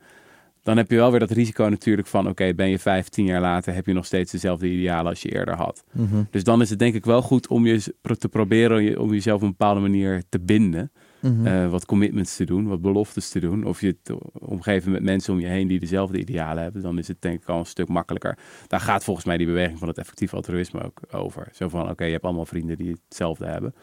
Dan 0.63 0.77
heb 0.77 0.89
je 0.89 0.95
wel 0.95 1.12
weer 1.12 1.19
dat 1.19 1.31
risico 1.31 1.69
natuurlijk 1.69 2.08
van, 2.08 2.27
oké, 2.27 2.53
ben 2.53 2.69
je 2.69 2.79
vijf, 2.79 3.10
tien 3.10 3.25
jaar 3.25 3.41
later, 3.41 3.73
heb 3.73 3.86
je 3.86 3.93
nog 3.93 4.05
steeds 4.05 4.31
dezelfde 4.31 4.71
idealen 4.71 5.10
als 5.10 5.21
je 5.21 5.31
eerder 5.31 5.55
had. 5.55 5.84
Mhm. 5.91 6.23
Dus 6.29 6.43
dan 6.43 6.62
is 6.62 6.69
het 6.69 6.79
denk 6.79 6.93
ik 6.93 7.05
wel 7.05 7.21
goed 7.21 7.47
om 7.47 7.65
je 7.65 7.93
te 8.17 8.29
proberen 8.29 8.99
om 8.99 9.13
jezelf 9.13 9.36
op 9.36 9.43
een 9.43 9.55
bepaalde 9.58 9.79
manier 9.79 10.23
te 10.29 10.39
binden. 10.39 10.91
Mhm. 11.19 11.47
Eh, 11.47 11.69
wat 11.69 11.86
commitments 11.86 12.36
te 12.36 12.43
doen, 12.43 12.67
wat 12.67 12.81
beloftes 12.81 13.29
te 13.29 13.39
doen. 13.39 13.65
Of 13.65 13.81
je 13.81 13.88
het 13.88 14.17
omgeven 14.34 14.91
met 14.91 15.03
mensen 15.03 15.34
om 15.34 15.39
je 15.39 15.47
heen 15.47 15.67
die 15.67 15.79
dezelfde 15.79 16.19
idealen 16.19 16.63
hebben. 16.63 16.81
Dan 16.81 16.97
is 16.97 17.08
het 17.08 17.21
denk 17.21 17.41
ik 17.41 17.49
al 17.49 17.60
een 17.60 17.65
stuk 17.65 17.88
makkelijker. 17.88 18.38
Daar 18.67 18.79
gaat 18.79 19.03
volgens 19.03 19.25
mij 19.25 19.38
die 19.38 19.47
beweging 19.47 19.79
van 19.79 19.88
het 19.88 19.97
effectief 19.97 20.34
altruïsme 20.34 20.84
ook 20.84 20.99
over. 21.12 21.47
Zo 21.51 21.69
van, 21.69 21.89
oké, 21.89 22.03
je 22.03 22.12
hebt 22.12 22.23
allemaal 22.23 22.45
vrienden 22.45 22.77
die 22.77 22.95
hetzelfde 23.08 23.45
hebben. 23.45 23.73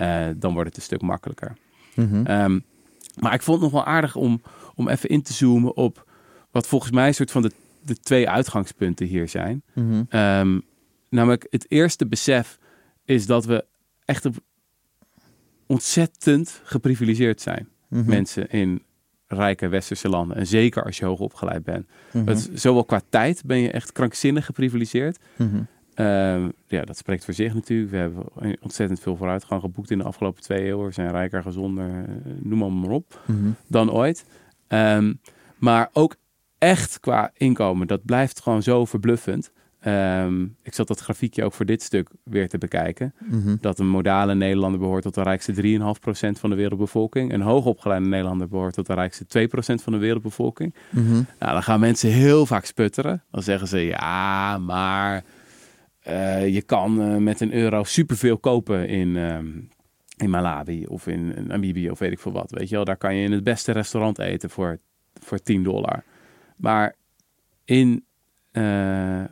Eh, 0.00 0.26
dan 0.36 0.52
wordt 0.52 0.68
het 0.68 0.76
een 0.76 0.82
stuk 0.82 1.00
makkelijker. 1.02 1.56
Mhm. 1.94 2.26
Ehm, 2.26 2.58
maar 3.18 3.34
ik 3.34 3.42
vond 3.42 3.62
het 3.62 3.72
nog 3.72 3.82
wel 3.84 3.92
aardig 3.92 4.16
om, 4.16 4.42
om 4.74 4.88
even 4.88 5.08
in 5.08 5.22
te 5.22 5.32
zoomen 5.32 5.76
op 5.76 6.10
wat 6.50 6.66
volgens 6.66 6.90
mij 6.92 7.06
een 7.06 7.14
soort 7.14 7.30
van 7.30 7.42
de, 7.42 7.50
de 7.84 7.94
twee 7.96 8.28
uitgangspunten 8.28 9.06
hier 9.06 9.28
zijn. 9.28 9.62
Mhm. 9.74 10.02
Ehm, 10.08 10.58
namelijk 11.08 11.46
het 11.50 11.66
eerste 11.68 12.06
besef 12.06 12.58
is 13.04 13.26
dat 13.26 13.44
we 13.44 13.64
echt 14.04 14.24
op- 14.24 14.36
ontzettend 15.66 16.60
geprivilegeerd 16.64 17.40
zijn. 17.40 17.68
Mhm. 17.88 18.04
Mensen 18.08 18.48
in 18.50 18.82
rijke 19.26 19.68
westerse 19.68 20.08
landen. 20.08 20.36
En 20.36 20.46
zeker 20.46 20.84
als 20.84 20.98
je 20.98 21.04
hoog 21.04 21.18
opgeleid 21.20 21.62
bent. 21.64 21.86
Het, 22.24 22.50
zowel 22.54 22.84
qua 22.84 23.00
tijd 23.08 23.42
ben 23.44 23.58
je 23.58 23.70
echt 23.70 23.92
krankzinnig 23.92 24.44
geprivilegeerd. 24.44 25.18
Ja, 26.66 26.84
dat 26.84 26.96
spreekt 26.96 27.24
voor 27.24 27.34
zich 27.34 27.54
natuurlijk. 27.54 27.90
We 27.90 27.96
hebben 27.96 28.24
ontzettend 28.60 29.00
veel 29.00 29.16
vooruitgang 29.16 29.60
geboekt 29.60 29.90
in 29.90 29.98
de 29.98 30.04
afgelopen 30.04 30.42
twee 30.42 30.62
eeuwen. 30.64 30.86
We 30.86 30.92
zijn 30.92 31.10
rijker, 31.10 31.42
gezonder, 31.42 31.88
eh, 32.04 32.32
noem 32.42 32.58
maar, 32.58 32.72
maar 32.72 32.90
op, 32.90 33.20
Mhm. 33.26 33.50
dan 33.66 33.92
ooit. 33.92 34.24
Ehm, 34.68 35.12
maar 35.58 35.90
ook 35.92 36.16
echt 36.58 37.00
qua 37.00 37.30
inkomen, 37.36 37.86
dat 37.86 38.04
blijft 38.04 38.40
gewoon 38.40 38.62
zo 38.62 38.84
verbluffend. 38.84 39.52
Ehm, 39.80 40.42
ik 40.62 40.74
zat 40.74 40.88
dat 40.88 41.00
grafiekje 41.00 41.44
ook 41.44 41.52
voor 41.52 41.66
dit 41.66 41.82
stuk 41.82 42.08
weer 42.24 42.48
te 42.48 42.58
bekijken. 42.58 43.14
Mhm. 43.18 43.56
Dat 43.60 43.78
een 43.78 43.88
modale 43.88 44.34
Nederlander 44.34 44.80
behoort 44.80 45.02
tot 45.02 45.14
de 45.14 45.22
rijkste 45.22 45.52
3,5% 45.52 46.38
van 46.38 46.50
de 46.50 46.56
wereldbevolking. 46.56 47.32
Een 47.32 47.40
hoogopgeleide 47.40 48.06
Nederlander 48.06 48.48
behoort 48.48 48.74
tot 48.74 48.86
de 48.86 48.94
rijkste 48.94 49.26
2% 49.26 49.82
van 49.82 49.92
de 49.92 49.98
wereldbevolking. 49.98 50.74
Mhm. 50.90 51.12
Nou, 51.12 51.52
dan 51.52 51.62
gaan 51.62 51.80
mensen 51.80 52.10
heel 52.10 52.46
vaak 52.46 52.64
sputteren. 52.64 53.22
Dan 53.30 53.42
zeggen 53.42 53.68
ze, 53.68 53.78
ja, 53.78 54.58
maar 54.58 55.24
je 56.52 56.62
kan 56.66 57.00
eh, 57.00 57.16
met 57.16 57.40
een 57.40 57.52
euro 57.52 57.84
superveel 57.84 58.38
kopen 58.38 58.88
in, 58.88 59.16
ehm, 59.16 59.48
in 60.16 60.30
Malawi 60.30 60.86
of 60.86 61.06
in 61.06 61.46
Namibië 61.46 61.90
of 61.90 61.98
weet 61.98 62.12
ik 62.12 62.18
veel 62.18 62.32
wat. 62.32 62.50
Weet 62.50 62.68
je 62.68 62.74
wel, 62.74 62.84
daar 62.84 62.96
kan 62.96 63.14
je 63.14 63.24
in 63.24 63.32
het 63.32 63.44
beste 63.44 63.72
restaurant 63.72 64.18
eten 64.18 64.50
voor, 64.50 64.78
voor 65.20 65.42
10 65.42 65.62
dollar. 65.62 66.04
Maar 66.56 66.96
in, 67.64 68.04
eh, 68.50 69.24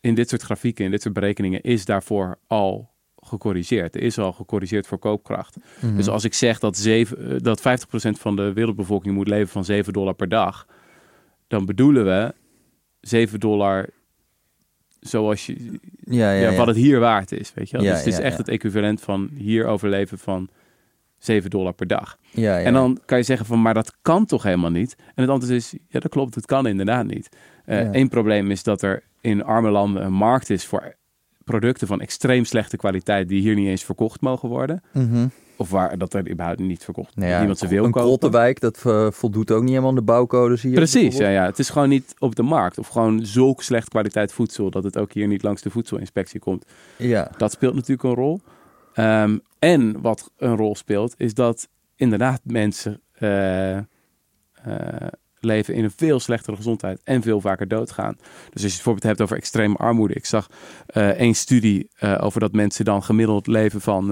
in 0.00 0.14
dit 0.14 0.28
soort 0.28 0.42
grafieken, 0.42 0.84
in 0.84 0.90
dit 0.90 1.02
soort 1.02 1.14
berekeningen, 1.14 1.60
is 1.60 1.84
daarvoor 1.84 2.38
al 2.46 2.90
gecorrigeerd. 3.16 3.94
Er 3.94 4.02
is 4.02 4.18
al 4.18 4.32
gecorrigeerd 4.32 4.86
voor 4.86 4.98
koopkracht. 4.98 5.56
Mhm. 5.80 5.96
Dus 5.96 6.08
als 6.08 6.24
ik 6.24 6.34
zeg 6.34 6.58
dat, 6.58 6.76
zeven, 6.76 7.30
eh, 7.30 7.36
dat 7.38 7.60
50% 7.60 8.18
van 8.18 8.36
de 8.36 8.52
wereldbevolking 8.52 9.14
moet 9.14 9.28
leven 9.28 9.48
van 9.48 9.64
7 9.64 9.92
dollar 9.92 10.14
per 10.14 10.28
dag, 10.28 10.66
dan 11.46 11.66
bedoelen 11.66 12.04
we 12.04 12.34
7 13.00 13.40
dollar 13.40 13.88
zoals 15.00 15.46
je, 15.46 15.78
ja, 16.00 16.32
ja, 16.32 16.50
ja, 16.50 16.56
wat 16.56 16.66
het 16.66 16.76
hier 16.76 17.00
waard 17.00 17.32
is. 17.32 17.52
Weet 17.54 17.70
je 17.70 17.76
wel? 17.76 17.86
Ja, 17.86 17.92
dus 17.92 18.04
het 18.04 18.12
is 18.12 18.18
echt 18.18 18.38
het 18.38 18.48
equivalent 18.48 19.00
van 19.00 19.30
hier 19.34 19.66
overleven 19.66 20.18
van 20.18 20.48
7 21.18 21.50
dollar 21.50 21.72
per 21.72 21.86
dag. 21.86 22.18
Ja, 22.30 22.56
ja, 22.56 22.64
En 22.64 22.72
dan 22.72 22.98
kan 23.04 23.18
je 23.18 23.24
zeggen 23.24 23.46
van, 23.46 23.62
maar 23.62 23.74
dat 23.74 23.96
kan 24.02 24.26
toch 24.26 24.42
helemaal 24.42 24.70
niet? 24.70 24.96
En 24.98 25.22
het 25.22 25.28
antwoord 25.28 25.54
is, 25.54 25.74
ja 25.88 26.00
dat 26.00 26.10
klopt, 26.10 26.34
het 26.34 26.46
kan 26.46 26.66
inderdaad 26.66 27.06
niet. 27.06 27.28
Eén. 27.64 27.98
Eén 27.98 28.08
probleem 28.08 28.50
is 28.50 28.62
dat 28.62 28.82
er 28.82 29.02
in 29.20 29.44
arme 29.44 29.70
landen 29.70 30.04
een 30.04 30.12
markt 30.12 30.50
is 30.50 30.66
voor 30.66 30.94
producten 31.44 31.86
van 31.86 32.00
extreem 32.00 32.44
slechte 32.44 32.76
kwaliteit 32.76 33.28
die 33.28 33.40
hier 33.40 33.54
niet 33.54 33.68
eens 33.68 33.84
verkocht 33.84 34.20
mogen 34.20 34.48
worden. 34.48 34.82
Mhm. 34.92 35.26
Of 35.60 35.70
waar 35.70 35.98
dat 35.98 36.14
er 36.14 36.30
überhaupt 36.30 36.60
niet 36.60 36.84
verkocht 36.84 37.16
Nou 37.16 37.30
ja, 37.30 37.38
niemand 37.38 37.58
ze 37.58 37.68
wil 37.68 37.84
een 37.84 37.90
kopen. 37.90 38.08
Krottenwijk, 38.08 38.60
dat 38.60 38.82
eh, 38.86 39.10
voldoet 39.10 39.50
ook 39.50 39.60
niet 39.60 39.68
helemaal 39.68 39.88
aan 39.88 39.94
de 39.94 40.02
bouwcodes 40.02 40.62
hier. 40.62 40.74
Precies, 40.74 41.16
ja, 41.16 41.28
ja. 41.28 41.44
Het 41.44 41.58
is 41.58 41.70
gewoon 41.70 41.88
niet 41.88 42.14
op 42.18 42.34
de 42.34 42.42
markt. 42.42 42.78
Of 42.78 42.88
gewoon 42.88 43.26
zulk 43.26 43.62
slecht 43.62 43.88
kwaliteit 43.88 44.32
voedsel 44.32 44.70
dat 44.70 44.84
het 44.84 44.98
ook 44.98 45.12
hier 45.12 45.26
niet 45.26 45.42
langs 45.42 45.62
de 45.62 45.70
voedselinspectie 45.70 46.40
komt. 46.40 46.64
Ja. 46.96 47.30
Dat 47.36 47.52
speelt 47.52 47.74
natuurlijk 47.74 48.02
een 48.02 48.14
rol. 48.14 48.40
Ehm, 48.94 49.38
en 49.58 50.00
wat 50.00 50.30
een 50.36 50.56
rol 50.56 50.74
speelt, 50.74 51.14
is 51.16 51.34
dat 51.34 51.68
inderdaad 51.96 52.40
mensen 52.44 53.00
eh, 53.12 53.76
eh, 53.76 53.84
leven 55.40 55.74
in 55.74 55.84
een 55.84 55.90
veel 55.96 56.20
slechtere 56.20 56.56
gezondheid 56.56 57.00
en 57.04 57.22
veel 57.22 57.40
vaker 57.40 57.68
doodgaan. 57.68 58.14
Dus 58.16 58.26
als 58.52 58.62
je 58.62 58.66
het 58.66 58.74
bijvoorbeeld 58.74 59.06
hebt 59.06 59.20
over 59.20 59.36
extreme 59.36 59.76
armoede. 59.76 60.14
Ik 60.14 60.26
zag 60.26 60.48
uh, 60.94 61.08
één 61.08 61.34
studie 61.34 61.90
over 62.20 62.40
dat 62.40 62.52
mensen 62.52 62.84
dan 62.84 63.02
gemiddeld 63.02 63.46
leven 63.46 63.80
van 63.80 64.02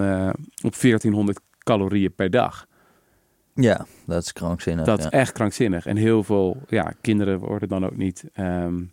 op 0.62 0.80
1400 0.80 1.40
calorieën 1.58 2.14
per 2.14 2.30
dag. 2.30 2.66
Ja, 3.54 3.86
dat 4.06 4.22
is 4.22 4.32
krankzinnig. 4.32 4.84
Dat 4.84 4.98
is 4.98 5.04
ja. 5.04 5.10
echt 5.10 5.32
krankzinnig. 5.32 5.86
En 5.86 5.96
heel 5.96 6.24
veel 6.24 6.62
ja, 6.68 6.92
kinderen 7.00 7.38
worden 7.38 7.68
dan 7.68 7.84
ook 7.84 7.96
niet 7.96 8.24
um, 8.36 8.92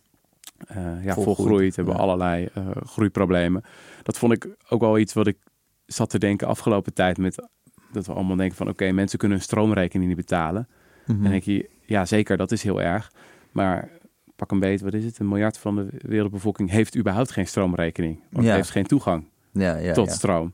uh, 0.78 1.06
ja, 1.06 1.14
volgroeid, 1.14 1.76
hebben 1.76 1.94
ja. 1.94 2.00
allerlei 2.00 2.50
groeiproblemen. 2.86 3.64
Dat 4.04 4.18
vond 4.18 4.34
ik 4.34 4.48
ook 4.70 4.82
wel 4.82 4.98
iets 4.98 5.14
wat 5.14 5.28
ik 5.28 5.38
zat 5.86 6.10
te 6.10 6.20
denken 6.20 6.48
afgelopen 6.48 6.94
tijd 6.94 7.18
met 7.18 7.48
dat 7.92 8.06
we 8.06 8.14
allemaal 8.14 8.36
denken 8.36 8.58
van 8.58 8.70
oké, 8.70 8.92
mensen 8.92 9.20
kunnen 9.20 9.38
hun 9.38 9.46
stroomrekening 9.46 10.08
niet 10.08 10.18
betalen. 10.18 10.68
Mhm. 11.06 11.26
En 11.26 11.32
denk 11.32 11.44
je, 11.44 11.70
ja 11.86 12.06
zeker, 12.06 12.38
dat 12.38 12.52
is 12.52 12.64
heel 12.64 12.82
erg. 12.82 13.12
Maar 13.52 13.90
pak 14.36 14.52
een 14.52 14.60
beet, 14.60 14.82
wat 14.82 14.94
is 14.94 15.06
het? 15.06 15.20
Een 15.20 15.28
miljard 15.28 15.58
van 15.58 15.76
de 15.76 15.88
wereldbevolking 15.98 16.70
heeft 16.70 16.98
überhaupt 16.98 17.32
geen 17.32 17.48
stroomrekening. 17.48 18.20
Want 18.32 18.46
Ja. 18.46 18.56
heeft 18.56 18.70
geen 18.70 18.86
toegang 18.86 19.26
Ja, 19.52 19.76
ja, 19.78 19.94
tot 19.94 20.12
stroom. 20.12 20.54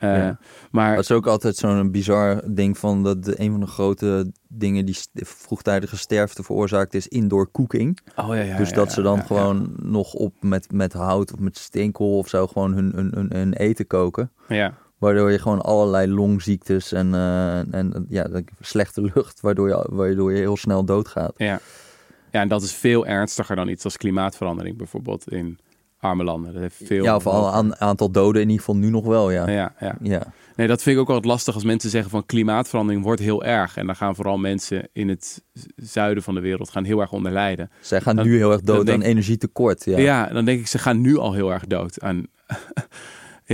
Uh, 0.00 0.16
Ja. 0.16 0.38
Maar 0.70 0.94
Dat 0.94 1.04
is 1.04 1.10
ook 1.12 1.26
altijd 1.26 1.56
zo'n 1.56 1.90
bizar 1.90 2.40
ding 2.54 2.78
van 2.78 3.02
dat 3.02 3.24
de, 3.24 3.40
een 3.40 3.50
van 3.50 3.60
de 3.60 3.66
grote 3.66 4.32
dingen 4.48 4.84
die 4.84 4.96
vroegtijdige 5.14 5.96
sterfte 5.96 6.42
veroorzaakt 6.42 6.94
is 6.94 7.08
indoor 7.08 7.50
cooking. 7.50 7.98
oh, 8.16 8.26
ja, 8.28 8.34
ja, 8.34 8.56
dus 8.56 8.72
dat 8.72 8.92
ze 8.92 9.02
dan 9.02 9.22
gewoon 9.26 9.72
nog 9.82 10.12
op 10.14 10.34
met, 10.40 10.72
met 10.72 10.92
hout 10.92 11.32
of 11.32 11.38
met 11.38 11.58
steenkool 11.58 12.18
of 12.18 12.28
zo 12.28 12.46
gewoon 12.46 12.72
hun, 12.72 12.92
hun, 12.94 13.10
hun, 13.14 13.32
hun 13.32 13.52
eten 13.52 13.86
koken. 13.86 14.30
Ja, 14.48 14.74
Waardoor 14.98 15.30
je 15.30 15.38
gewoon 15.38 15.60
allerlei 15.60 16.08
longziektes 16.12 16.92
en, 16.92 17.14
eh, 17.14 17.74
en 17.74 18.06
ja, 18.08 18.24
de 18.24 18.44
slechte 18.60 19.10
lucht, 19.14 19.40
waardoor 19.40 19.68
je, 19.68 19.86
waardoor 19.90 20.32
je 20.32 20.38
heel 20.38 20.56
snel 20.56 20.84
doodgaat. 20.84 21.32
ja. 21.36 21.60
ja, 22.32 22.40
en 22.40 22.48
dat 22.48 22.62
is 22.62 22.72
veel 22.72 23.06
ernstiger 23.06 23.56
dan 23.56 23.68
iets 23.68 23.84
als 23.84 23.96
klimaatverandering 23.96 24.76
bijvoorbeeld 24.76 25.32
in 25.32 25.58
arme 26.00 26.24
landen. 26.24 26.52
Dat 26.52 26.62
heeft 26.62 26.80
veel 26.84 27.04
Ja, 27.04 27.16
of 27.16 27.26
al 27.26 27.54
een 27.58 27.76
aantal 27.80 28.10
doden 28.10 28.42
in 28.42 28.48
ieder 28.48 28.64
geval 28.64 28.80
nu 28.80 28.90
nog 28.90 29.04
wel, 29.06 29.30
ja. 29.30 29.50
Ja, 29.50 29.74
ja. 29.80 29.96
Ja, 30.02 30.32
Nee, 30.56 30.66
dat 30.66 30.82
vind 30.82 30.96
ik 30.96 31.02
ook 31.02 31.08
altijd 31.08 31.26
lastig 31.26 31.54
als 31.54 31.64
mensen 31.64 31.90
zeggen 31.90 32.10
van 32.10 32.26
klimaatverandering 32.26 33.02
wordt 33.02 33.20
heel 33.20 33.44
erg. 33.44 33.76
En 33.76 33.86
dan 33.86 33.96
gaan 33.96 34.14
vooral 34.14 34.38
mensen 34.38 34.88
in 34.92 35.08
het 35.08 35.42
zuiden 35.76 36.22
van 36.22 36.34
de 36.34 36.40
wereld 36.40 36.70
gaan 36.70 36.84
heel 36.84 37.00
erg 37.00 37.12
onder 37.12 37.32
lijden. 37.32 37.70
zij 37.80 38.00
gaan 38.00 38.16
Dan- 38.16 38.26
nu 38.26 38.36
heel 38.36 38.52
erg 38.52 38.60
dood 38.60 38.90
aan 38.90 39.02
energietekort. 39.02 39.84
Ja. 39.84 39.98
Ja. 39.98 40.26
dan 40.26 40.44
denk 40.44 40.60
ik, 40.60 40.66
ze 40.66 40.78
gaan 40.78 41.00
nu 41.00 41.16
al 41.18 41.32
heel 41.32 41.52
erg 41.52 41.66
dood 41.66 42.00
aan, 42.00 42.26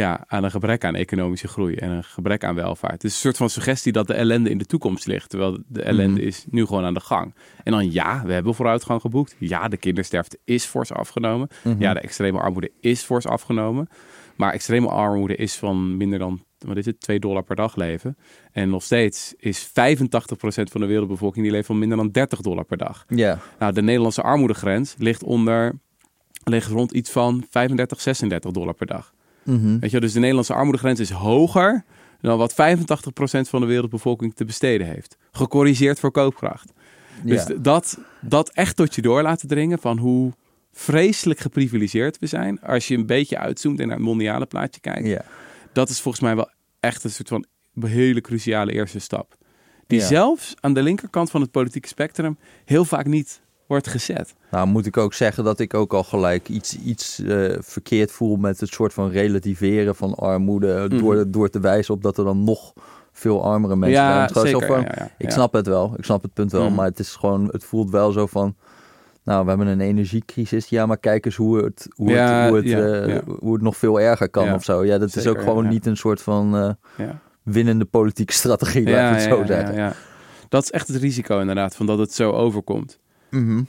ja, 0.01 0.25
aan 0.27 0.45
een 0.45 0.51
gebrek 0.51 0.85
aan 0.85 0.95
economische 0.95 1.49
groei 1.49 1.75
en 1.75 1.91
een 1.91 2.05
gebrek 2.05 2.45
aan 2.45 2.55
welvaart. 2.55 2.93
Het 2.93 3.05
is 3.05 3.13
een 3.15 3.21
soort 3.21 3.37
van 3.37 3.51
suggestie 3.51 3.93
dat 3.93 4.07
de 4.07 4.15
ellende 4.15 4.51
in 4.51 4.59
de 4.59 4.65
toekomst 4.65 5.07
ligt, 5.07 5.31
terwijl 5.31 5.59
de 5.67 5.83
ellende 5.83 6.19
Mhm. 6.21 6.27
is 6.29 6.45
nu 6.51 6.67
gewoon 6.67 6.85
aan 6.85 6.95
de 6.95 7.01
gang. 7.01 7.35
En 7.65 7.73
dan 7.73 7.93
ja, 7.93 8.23
we 8.27 8.33
hebben 8.33 8.55
vooruitgang 8.55 9.01
geboekt. 9.01 9.37
Ja, 9.39 9.69
de 9.69 9.77
kindersterfte 9.77 10.39
is 10.45 10.65
fors 10.65 10.93
afgenomen. 10.93 11.49
Mhm. 11.65 11.81
Ja, 11.83 11.93
de 11.95 12.01
extreme 12.01 12.39
armoede 12.39 12.71
is 12.81 13.03
fors 13.03 13.27
afgenomen. 13.27 13.89
Maar 14.37 14.53
extreme 14.53 14.89
armoede 14.89 15.37
is 15.37 15.55
van 15.57 15.97
minder 15.97 16.19
dan, 16.19 16.45
wat 16.59 16.77
is 16.77 16.87
het, 16.87 17.01
2 17.01 17.19
dollar 17.19 17.43
per 17.43 17.57
dag 17.57 17.77
leven. 17.77 18.17
En 18.53 18.71
nog 18.71 18.83
steeds 18.83 19.35
is 19.37 19.71
85% 19.73 20.71
van 20.71 20.81
de 20.81 20.87
wereldbevolking 20.87 21.45
die 21.45 21.53
leeft 21.55 21.67
van 21.67 21.79
minder 21.79 21.97
dan 21.97 22.11
30 22.11 22.41
dollar 22.41 22.65
per 22.65 22.77
dag. 22.77 23.05
ja. 23.09 23.39
Nou, 23.59 23.73
de 23.73 23.83
Nederlandse 23.83 24.23
armoedegrens 24.23 24.95
ligt 24.99 25.23
onder, 25.23 25.73
ligt 26.45 26.71
rond 26.71 26.93
iets 26.93 27.11
van 27.11 27.45
35, 27.51 28.01
36 28.01 28.51
dollar 28.51 28.75
per 28.75 28.87
dag. 28.87 29.14
Mhm. 29.45 29.79
Weet 29.79 29.91
je, 29.91 30.01
dus 30.01 30.13
de 30.13 30.19
Nederlandse 30.19 30.55
armoedegrens 30.55 31.01
is 31.01 31.11
hoger 31.11 31.85
dan 32.21 32.39
wat 32.39 32.53
85% 32.53 33.49
van 33.49 33.61
de 33.61 33.67
wereldbevolking 33.67 34.35
te 34.35 34.45
besteden 34.45 34.87
heeft. 34.87 35.17
Gecorrigeerd 35.33 36.01
voor 36.01 36.11
koopkracht. 36.11 36.73
Dus 37.23 37.47
ja. 37.47 37.55
dat, 37.55 37.99
dat 38.21 38.51
echt 38.51 38.77
tot 38.77 38.95
je 38.95 39.03
door 39.03 39.23
laten 39.23 39.49
dringen 39.49 39.79
van 39.79 39.99
hoe 39.99 40.33
vreselijk 40.73 41.41
geprivilegeerd 41.41 42.19
we 42.19 42.27
zijn. 42.27 42.61
Als 42.61 42.89
je 42.89 42.97
een 42.97 43.07
beetje 43.07 43.39
uitzoomt 43.39 43.81
en 43.81 43.87
naar 43.87 43.97
het 43.97 44.05
mondiale 44.07 44.47
plaatje 44.47 44.81
kijkt. 44.81 45.07
ja. 45.07 45.25
Dat 45.73 45.89
is 45.89 46.01
volgens 46.01 46.23
mij 46.25 46.37
wel 46.37 46.51
echt 46.81 47.05
een 47.05 47.11
soort 47.11 47.29
van 47.29 47.45
hele 47.81 48.21
cruciale 48.21 48.73
eerste 48.73 48.99
stap. 48.99 49.37
Die 49.87 49.99
Ja. 50.01 50.07
zelfs 50.07 50.55
aan 50.61 50.75
de 50.75 50.83
linkerkant 50.83 51.31
van 51.31 51.41
het 51.41 51.51
politieke 51.51 51.89
spectrum 51.89 52.39
heel 52.65 52.85
vaak 52.85 53.07
niet 53.07 53.41
wordt 53.67 53.89
gezet. 53.89 54.35
Nou, 54.51 54.67
moet 54.67 54.87
ik 54.87 54.97
ook 54.97 55.15
zeggen 55.15 55.45
dat 55.45 55.59
ik 55.61 55.75
ook 55.75 55.93
al 55.93 56.03
gelijk 56.05 56.49
iets, 56.49 56.79
iets 56.79 57.19
eh, 57.19 57.53
verkeerd 57.59 58.11
voel 58.13 58.37
met 58.37 58.61
het 58.61 58.69
soort 58.69 58.93
van 58.93 59.11
relativeren 59.11 59.95
van 59.95 60.15
armoede. 60.15 60.87
Mhm. 60.89 60.99
Door, 60.99 61.25
door 61.31 61.51
te 61.51 61.61
wijzen 61.61 61.95
op 61.95 62.03
dat 62.03 62.19
er 62.19 62.25
dan 62.25 62.45
nog 62.45 62.73
veel 63.13 63.45
armere 63.45 63.77
mensen 63.77 64.03
zijn. 64.05 64.31
ja, 64.35 64.41
zeker. 64.41 64.67
van, 64.67 64.81
ja, 64.81 64.93
ja, 64.97 65.11
Ik 65.19 65.31
snap 65.31 65.53
het 65.53 65.67
wel, 65.67 65.95
ik 65.97 66.05
snap 66.05 66.23
het 66.23 66.33
punt 66.33 66.53
wel, 66.53 66.65
Mhm. 66.65 66.75
maar 66.75 66.87
het 66.87 66.99
is 66.99 67.15
gewoon, 67.15 67.49
het 67.51 67.65
voelt 67.65 67.91
wel 67.91 68.13
zo 68.13 68.27
van, 68.27 68.55
nou, 69.25 69.43
we 69.43 69.49
hebben 69.49 69.67
een 69.67 69.81
energiecrisis, 69.81 70.69
ja, 70.69 70.87
maar 70.87 70.99
kijk 70.99 71.25
eens 71.25 71.37
hoe 71.37 71.65
het, 71.65 71.89
hoe 71.97 72.13
het, 72.13 72.49
hoe 72.49 72.57
het, 72.57 72.65
ja, 72.67 72.79
eh, 72.79 73.19
hoe 73.39 73.53
het 73.53 73.63
nog 73.63 73.77
veel 73.77 74.01
erger 74.01 74.29
kan 74.31 74.53
of 74.55 74.65
zo. 74.65 74.85
Ja, 74.85 74.99
dat 74.99 75.17
is 75.17 75.27
ook 75.27 75.41
gewoon 75.43 75.69
niet 75.69 75.87
een 75.87 75.97
soort 75.97 76.23
van 76.23 76.57
eh, 76.97 77.05
winnende 77.43 77.85
politieke 77.85 78.33
strategie, 78.33 78.91
laat 78.91 79.17
ik 79.17 79.23
het 79.23 79.33
zo 79.33 79.45
zeggen. 79.47 79.75
ja. 79.75 79.93
Dat 80.49 80.63
is 80.63 80.71
echt 80.71 80.89
het 80.89 80.97
risico 80.97 81.41
inderdaad, 81.41 81.77
van 81.77 81.87
dat 81.87 81.99
het 81.99 82.13
zo 82.15 82.31
overkomt. 82.33 82.99
Mhm. 83.35 83.63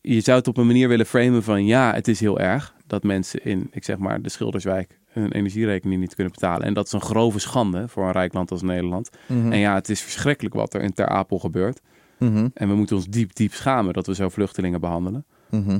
Je 0.00 0.20
zou 0.20 0.38
het 0.38 0.48
op 0.48 0.56
een 0.56 0.66
manier 0.66 0.88
willen 0.88 1.06
framen 1.06 1.42
van 1.42 1.64
ja, 1.66 1.94
het 1.94 2.08
is 2.08 2.20
heel 2.20 2.38
erg 2.38 2.74
dat 2.86 3.02
mensen 3.02 3.44
in, 3.44 3.68
ik 3.70 3.84
zeg 3.84 3.98
maar, 3.98 4.22
de 4.22 4.28
Schilderswijk 4.28 4.98
hun 5.06 5.32
energierekening 5.32 6.00
niet 6.00 6.14
kunnen 6.14 6.32
betalen. 6.32 6.66
En 6.66 6.74
dat 6.74 6.86
is 6.86 6.92
een 6.92 7.00
grove 7.00 7.38
schande 7.38 7.88
voor 7.88 8.04
een 8.06 8.12
rijk 8.12 8.32
land 8.32 8.50
als 8.50 8.62
Nederland. 8.62 9.10
Mhm. 9.26 9.52
En 9.52 9.58
ja, 9.58 9.74
het 9.74 9.88
is 9.88 10.00
verschrikkelijk 10.00 10.54
wat 10.54 10.74
er 10.74 10.82
in 10.82 10.92
Ter 10.92 11.08
Apel 11.08 11.38
gebeurt. 11.38 11.80
Mhm. 12.18 12.48
En 12.54 12.68
we 12.68 12.74
moeten 12.74 12.96
ons 12.96 13.06
diep, 13.06 13.34
diep 13.34 13.52
schamen 13.52 13.92
dat 13.92 14.06
we 14.06 14.14
zo 14.14 14.28
vluchtelingen 14.28 14.80
behandelen. 14.80 15.24
Mhm. 15.50 15.78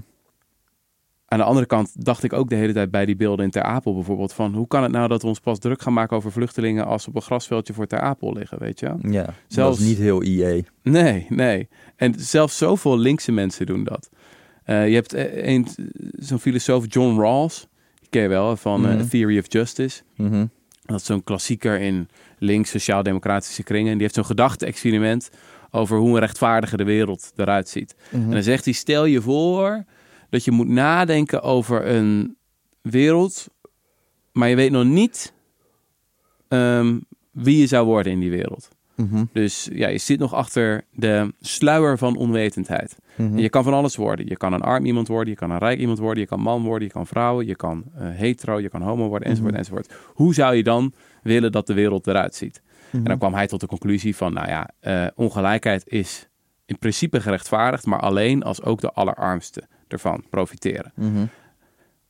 Aan 1.33 1.39
de 1.39 1.45
andere 1.45 1.67
kant 1.67 2.05
dacht 2.05 2.23
ik 2.23 2.33
ook 2.33 2.49
de 2.49 2.55
hele 2.55 2.73
tijd 2.73 2.91
bij 2.91 3.07
die 3.07 3.17
beelden 3.17 3.45
in 3.45 3.51
Ter 3.51 3.63
Apel 3.63 3.95
bijvoorbeeld 3.95 4.33
van 4.33 4.55
hoe 4.55 4.67
kan 4.67 4.83
het 4.83 4.93
nou 4.93 5.09
dat 5.09 5.23
we 5.23 5.29
ons 5.29 5.41
pas 5.41 5.59
druk 5.59 5.83
gaan 5.83 5.93
maken 5.93 6.17
over 6.17 6.33
vluchtelingen 6.33 6.87
als 6.87 7.03
ze 7.03 7.09
op 7.09 7.15
een 7.15 7.23
grasveldje 7.23 7.73
voor 7.73 7.87
Ter 7.87 8.01
Apel 8.01 8.33
liggen, 8.33 8.59
weet 8.59 8.81
je? 8.81 8.95
Ja, 9.03 9.25
dat 9.25 9.35
Zelfs- 9.49 9.81
is 9.81 9.87
niet 9.87 9.99
heel 9.99 10.23
IE. 10.23 10.65
Nee, 10.83 11.27
nee. 11.29 11.69
En 11.97 12.15
zelfs 12.17 12.57
zoveel 12.59 12.99
linkse 12.99 13.33
mensen 13.33 13.67
doen 13.67 13.85
dat. 13.85 14.11
Eh, 14.65 14.89
je 14.89 14.95
hebt 14.95 15.13
eh, 15.13 15.47
een, 15.53 15.67
zo'n 16.19 16.39
filosoof, 16.39 16.85
John 16.89 17.21
Rawls, 17.21 17.67
die 18.01 18.09
ken 18.11 18.23
je 18.23 18.29
wel, 18.29 18.57
van 18.57 18.87
eh, 18.89 18.95
Mhm. 18.95 19.09
Theory 19.09 19.39
of 19.39 19.53
Justice. 19.53 20.03
Mhm. 20.17 20.47
Dat 20.85 21.01
is 21.01 21.07
zo'n 21.07 21.25
klassieker 21.25 21.81
in 21.81 22.09
links 22.39 22.71
sociaal-democratische 22.71 23.63
kringen. 23.63 23.93
Die 23.93 24.03
heeft 24.03 24.15
zo'n 24.15 24.25
gedachte-experiment 24.25 25.31
over 25.71 25.99
hoe 25.99 26.09
een 26.15 26.19
rechtvaardige 26.19 26.85
wereld 26.85 27.33
eruit 27.37 27.69
ziet. 27.69 27.95
Mhm. 28.11 28.23
En 28.23 28.31
dan 28.31 28.43
zegt 28.43 28.65
hij, 28.65 28.75
stel 28.75 29.05
je 29.05 29.21
voor 29.21 29.85
dat 30.33 30.45
je 30.45 30.51
moet 30.51 30.69
nadenken 30.69 31.43
over 31.43 31.87
een 31.87 32.37
wereld, 32.81 33.47
maar 34.33 34.49
je 34.49 34.57
weet 34.57 34.71
nog 34.71 34.85
niet 34.85 35.33
ehm, 36.49 36.99
wie 37.31 37.59
je 37.59 37.67
zou 37.67 37.87
worden 37.87 38.13
in 38.13 38.21
die 38.21 38.31
wereld. 38.31 38.69
Mhm. 38.95 39.25
Dus 39.33 39.69
ja, 39.73 39.89
je 39.89 39.99
zit 39.99 40.19
nog 40.19 40.35
achter 40.35 40.85
de 40.93 41.35
sluier 41.41 41.99
van 41.99 42.17
onwetendheid. 42.17 42.97
Mhm. 43.17 43.33
En 43.37 43.43
je 43.43 43.49
kan 43.49 43.65
van 43.65 43.73
alles 43.75 43.97
worden. 43.97 44.27
Je 44.29 44.37
kan 44.37 44.53
een 44.53 44.61
arm 44.61 44.85
iemand 44.85 45.09
worden, 45.09 45.29
je 45.33 45.39
kan 45.39 45.51
een 45.51 45.59
rijk 45.59 45.79
iemand 45.79 45.99
worden, 45.99 46.23
je 46.23 46.29
kan 46.29 46.41
man 46.41 46.63
worden, 46.63 46.87
je 46.87 46.93
kan 46.93 47.07
vrouwen, 47.07 47.47
je 47.47 47.57
kan 47.57 47.85
eh, 47.95 48.09
hetero, 48.11 48.61
je 48.61 48.69
kan 48.69 48.83
homo 48.83 49.09
worden, 49.09 49.29
enzovoort, 49.29 49.53
Mhm. 49.53 49.61
enzovoort. 49.61 49.93
Hoe 50.07 50.35
zou 50.35 50.55
je 50.55 50.63
dan 50.63 50.93
willen 51.23 51.53
dat 51.53 51.67
de 51.67 51.75
wereld 51.75 52.07
eruit 52.07 52.35
ziet? 52.35 52.63
Mhm. 52.87 52.97
En 52.97 53.05
dan 53.05 53.19
kwam 53.19 53.35
hij 53.35 53.47
tot 53.47 53.61
de 53.61 53.67
conclusie 53.67 54.17
van, 54.17 54.33
nou 54.33 54.49
ja, 54.49 54.71
eh, 54.81 55.07
ongelijkheid 55.15 55.89
is 55.89 56.29
in 56.67 56.79
principe 56.79 57.21
gerechtvaardigd, 57.21 57.87
maar 57.87 58.01
alleen 58.01 58.43
als 58.43 58.63
ook 58.63 58.81
de 58.81 58.93
allerarmsten 58.93 59.69
ervan 59.93 60.25
profiteren. 60.31 60.93
Mhm. 60.95 61.25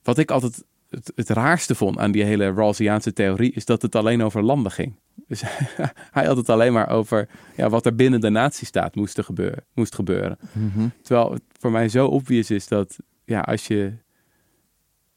Wat 0.03 0.18
ik 0.18 0.31
altijd 0.31 0.64
het, 0.90 1.12
het 1.14 1.29
raarste 1.29 1.75
vond 1.75 1.99
aan 1.99 2.12
die 2.12 2.25
hele 2.25 2.53
Rawlsiaanse 2.53 3.12
theorie, 3.12 3.53
is 3.53 3.64
dat 3.64 3.83
het 3.83 3.95
alleen 3.95 4.23
over 4.23 4.42
landen 4.42 4.73
ging. 4.73 4.95
Dus 5.27 5.42
hij 6.16 6.25
had 6.25 6.37
het 6.37 6.49
alleen 6.49 6.73
maar 6.73 6.88
over 6.90 7.29
ja, 7.57 7.68
wat 7.68 7.87
er 7.87 7.95
binnen 7.95 8.21
de 8.21 8.31
natiestaat 8.31 8.95
moest, 8.95 9.23
gebeuren, 9.23 9.64
moest 9.75 9.95
gebeuren. 9.95 10.38
Mhm. 10.53 10.88
Terwijl 11.03 11.33
het 11.33 11.42
voor 11.59 11.71
mij 11.71 11.88
zo 11.88 12.07
obvious 12.07 12.51
is 12.51 12.68
dat 12.68 12.99
ja, 13.25 13.40
als 13.40 13.66
je 13.66 13.92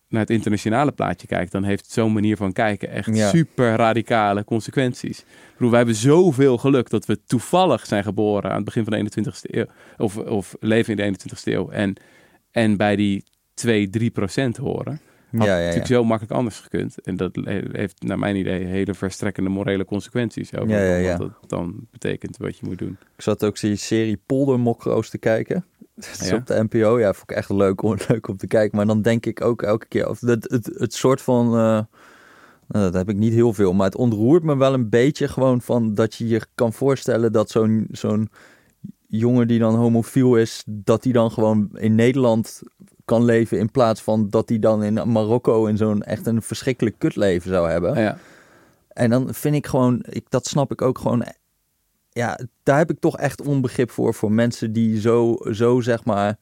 naar 0.09 0.21
het 0.21 0.29
internationale 0.29 0.91
plaatje 0.91 1.27
kijkt, 1.27 1.51
dan 1.51 1.63
heeft 1.63 1.91
zo'n 1.91 2.13
manier 2.13 2.37
van 2.37 2.53
kijken 2.53 2.89
echt 2.89 3.15
Ja. 3.15 3.29
super 3.29 3.75
radicale 3.75 4.43
consequenties. 4.43 5.19
Ik 5.19 5.25
bedoel, 5.53 5.69
wij 5.69 5.77
hebben 5.77 5.95
zoveel 5.95 6.57
geluk 6.57 6.89
dat 6.89 7.05
we 7.05 7.23
toevallig 7.25 7.85
zijn 7.85 8.03
geboren 8.03 8.49
aan 8.49 8.55
het 8.55 8.65
begin 8.65 8.83
van 8.83 8.93
de 8.93 8.99
21ste 8.99 9.55
eeuw, 9.55 9.65
of, 9.97 10.17
of 10.17 10.55
leven 10.59 10.97
in 10.97 11.13
de 11.13 11.19
21ste 11.19 11.53
eeuw, 11.53 11.69
en, 11.69 11.95
en 12.55 12.77
bij 12.77 12.95
die 12.95 13.23
2, 13.53 13.89
3 13.89 14.09
procent 14.11 14.57
horen. 14.57 14.99
Had 15.37 15.47
Ja, 15.47 15.57
ja, 15.57 15.63
natuurlijk 15.63 15.87
zo 15.87 16.03
makkelijk 16.03 16.33
anders 16.33 16.59
gekund. 16.59 17.01
En 17.01 17.15
dat 17.15 17.35
heeft 17.71 18.03
naar 18.03 18.19
mijn 18.19 18.35
idee 18.35 18.65
hele 18.65 18.93
verstrekkende 18.93 19.49
morele 19.49 19.85
consequenties 19.85 20.55
over 20.55 20.69
Ja, 20.69 20.95
ja, 20.95 21.17
wat 21.17 21.29
dat 21.39 21.49
dan 21.49 21.87
betekent 21.91 22.37
wat 22.37 22.57
je 22.57 22.65
moet 22.65 22.77
doen. 22.77 22.97
Ik 23.15 23.21
zat 23.21 23.45
ook 23.45 23.59
die 23.59 23.75
serie 23.75 24.21
Poldermokroos 24.25 25.09
te 25.09 25.17
kijken. 25.17 25.65
Dat 25.95 26.21
is 26.21 26.31
op 26.33 26.45
de 26.45 26.63
NPO. 26.69 26.99
Ja, 26.99 27.13
vond 27.13 27.31
ik 27.31 27.37
echt 27.37 27.49
leuk 27.49 27.81
om, 27.81 27.97
leuk 28.07 28.27
om 28.27 28.37
te 28.37 28.47
kijken. 28.47 28.77
Maar 28.77 28.85
dan 28.85 29.01
denk 29.01 29.25
ik 29.25 29.41
ook 29.41 29.61
elke 29.61 29.87
keer... 29.87 30.09
Of 30.09 30.19
het, 30.19 30.49
het, 30.49 30.65
het 30.77 30.93
soort 30.93 31.21
van... 31.21 31.45
eh, 31.45 31.79
Nou, 32.67 32.83
dat 32.85 32.93
heb 32.93 33.09
ik 33.09 33.15
niet 33.15 33.33
heel 33.33 33.53
veel, 33.53 33.73
maar 33.73 33.85
het 33.85 33.95
ontroert 33.95 34.43
me 34.43 34.57
wel 34.57 34.73
een 34.73 34.89
beetje 34.89 35.27
gewoon 35.27 35.61
van 35.61 35.93
dat 35.93 36.15
je 36.15 36.27
je 36.27 36.41
kan 36.55 36.73
voorstellen 36.73 37.31
dat 37.31 37.49
zo'n 37.49 37.87
zo'n 37.91 38.29
jongen 39.07 39.47
die 39.47 39.59
dan 39.59 39.75
homofiel 39.75 40.35
is, 40.35 40.63
dat 40.65 41.03
hij 41.03 41.13
dan 41.13 41.31
gewoon 41.31 41.69
in 41.73 41.95
Nederland 41.95 42.61
kan 43.05 43.23
leven 43.23 43.59
in 43.59 43.71
plaats 43.71 44.01
van 44.01 44.29
dat 44.29 44.49
hij 44.49 44.59
dan 44.59 44.83
in 44.83 45.11
Marokko 45.11 45.65
in 45.65 45.77
zo'n 45.77 46.03
echt 46.03 46.25
een 46.25 46.41
verschrikkelijk 46.41 46.95
kutleven 46.99 47.49
zou 47.49 47.69
hebben. 47.69 48.01
Ja. 48.01 48.17
En 48.87 49.09
dan 49.09 49.33
vind 49.33 49.55
ik 49.55 49.67
gewoon, 49.67 50.05
ik, 50.09 50.25
dat 50.29 50.47
snap 50.47 50.71
ik 50.71 50.81
ook 50.81 50.97
gewoon, 50.97 51.25
ja, 52.09 52.39
daar 52.63 52.77
heb 52.77 52.91
ik 52.91 52.99
toch 52.99 53.17
echt 53.17 53.41
onbegrip 53.41 53.91
voor, 53.91 54.13
voor 54.13 54.31
mensen 54.31 54.73
die 54.73 54.99
zo, 54.99 55.37
zo 55.51 55.81
zeg 55.81 56.03
maar, 56.03 56.37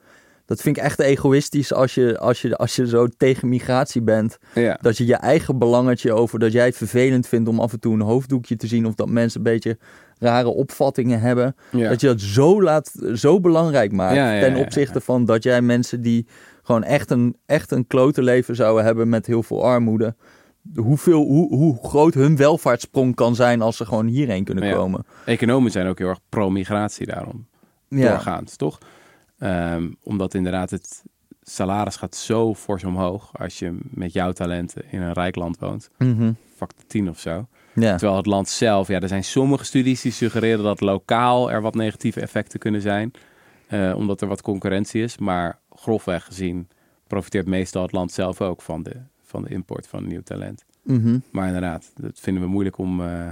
dat 0.46 0.62
vind 0.62 0.78
ik 0.78 0.84
echt 0.84 1.00
egoïstisch 1.00 1.74
als 1.74 1.96
je, 1.96 2.18
als 2.20 2.42
je, 2.42 2.56
als 2.56 2.76
je 2.76 2.88
zo 2.88 3.08
tegen 3.08 3.50
migratie 3.50 4.02
bent. 4.02 4.38
Ja. 4.56 4.78
Dat 4.82 4.98
je 4.98 5.06
je 5.06 5.16
eigen 5.16 5.58
belangetje 5.58 6.14
over 6.14 6.40
dat 6.40 6.52
jij 6.52 6.66
het 6.66 6.78
vervelend 6.78 7.28
vindt 7.28 7.50
om 7.50 7.60
af 7.60 7.74
en 7.74 7.80
toe 7.80 7.94
een 7.94 8.02
hoofddoekje 8.02 8.56
te 8.56 8.68
zien 8.68 8.86
of 8.86 8.96
dat 8.96 9.10
mensen 9.10 9.38
een 9.38 9.52
beetje 9.54 9.78
rare 10.24 10.48
opvattingen 10.48 11.20
hebben. 11.20 11.56
Ja. 11.72 11.90
Dat 11.90 12.02
je 12.02 12.08
dat 12.08 12.22
zo, 12.22 12.62
laat, 12.62 12.92
zo 13.16 13.40
belangrijk 13.40 13.92
maakt 13.92 14.16
Ja, 14.16 14.32
ja, 14.34 14.42
ten 14.42 14.56
opzichte 14.56 15.02
van 15.02 15.26
dat 15.26 15.44
jij 15.44 15.62
mensen 15.62 16.02
die 16.02 16.28
gewoon 16.64 16.84
echt 16.84 17.12
een, 17.12 17.38
echt 17.46 17.72
een 17.72 17.88
klote 17.88 18.22
leven 18.22 18.56
zouden 18.56 18.86
hebben 18.86 19.10
met 19.10 19.26
heel 19.26 19.44
veel 19.44 19.64
armoede. 19.64 20.16
Hoeveel, 20.76 21.26
hoe, 21.26 21.56
hoe 21.56 21.78
groot 21.84 22.14
hun 22.14 22.36
welvaartssprong 22.36 23.16
kan 23.16 23.36
zijn 23.36 23.62
als 23.62 23.78
ze 23.78 23.86
gewoon 23.86 24.08
hierheen 24.08 24.44
kunnen 24.44 24.74
komen. 24.74 25.06
Economen 25.26 25.72
zijn 25.72 25.88
ook 25.88 25.98
heel 25.98 26.08
erg 26.08 26.20
pro-migratie 26.30 27.06
daarom. 27.06 27.48
Ja, 27.88 28.10
doorgaans, 28.10 28.56
toch? 28.56 28.78
Ehm, 29.38 29.92
omdat 30.04 30.34
inderdaad 30.34 30.70
het 30.70 31.04
salaris 31.42 31.96
gaat 31.96 32.16
zo 32.16 32.56
fors 32.56 32.84
omhoog 32.84 33.30
als 33.40 33.60
je 33.60 33.78
met 33.82 34.14
jouw 34.14 34.32
talenten 34.32 34.84
in 34.92 35.02
een 35.02 35.14
rijk 35.14 35.36
land 35.36 35.60
woont. 35.60 35.90
Mhm. 35.98 36.32
Factor 36.56 36.84
10 36.88 37.10
of 37.10 37.20
zo. 37.20 37.48
Ja. 37.76 37.96
Terwijl 37.96 38.18
het 38.18 38.26
land 38.26 38.50
zelf, 38.50 38.88
ja, 38.88 39.00
er 39.00 39.08
zijn 39.08 39.24
sommige 39.24 39.64
studies 39.66 40.02
die 40.02 40.12
suggereren 40.12 40.64
dat 40.64 40.82
lokaal 40.82 41.52
er 41.52 41.62
wat 41.62 41.76
negatieve 41.76 42.22
effecten 42.22 42.60
kunnen 42.60 42.82
zijn. 42.82 43.12
eh, 43.68 43.94
omdat 43.96 44.22
er 44.22 44.28
wat 44.28 44.42
concurrentie 44.42 45.04
is. 45.04 45.18
Maar 45.18 45.60
grofweg 45.76 46.24
gezien 46.26 46.68
profiteert 47.08 47.48
meestal 47.48 47.82
het 47.82 47.92
land 47.92 48.12
zelf 48.12 48.42
ook 48.42 48.62
van 48.62 48.84
de, 48.84 48.96
van 49.24 49.44
de 49.44 49.50
import 49.50 49.88
van 49.88 50.08
nieuw 50.08 50.22
talent. 50.24 50.64
Mhm. 50.84 51.18
Maar 51.32 51.48
inderdaad, 51.48 51.92
dat 51.96 52.20
vinden 52.20 52.44
we 52.44 52.50
moeilijk 52.50 52.78
om, 52.78 53.02
eh, 53.02 53.28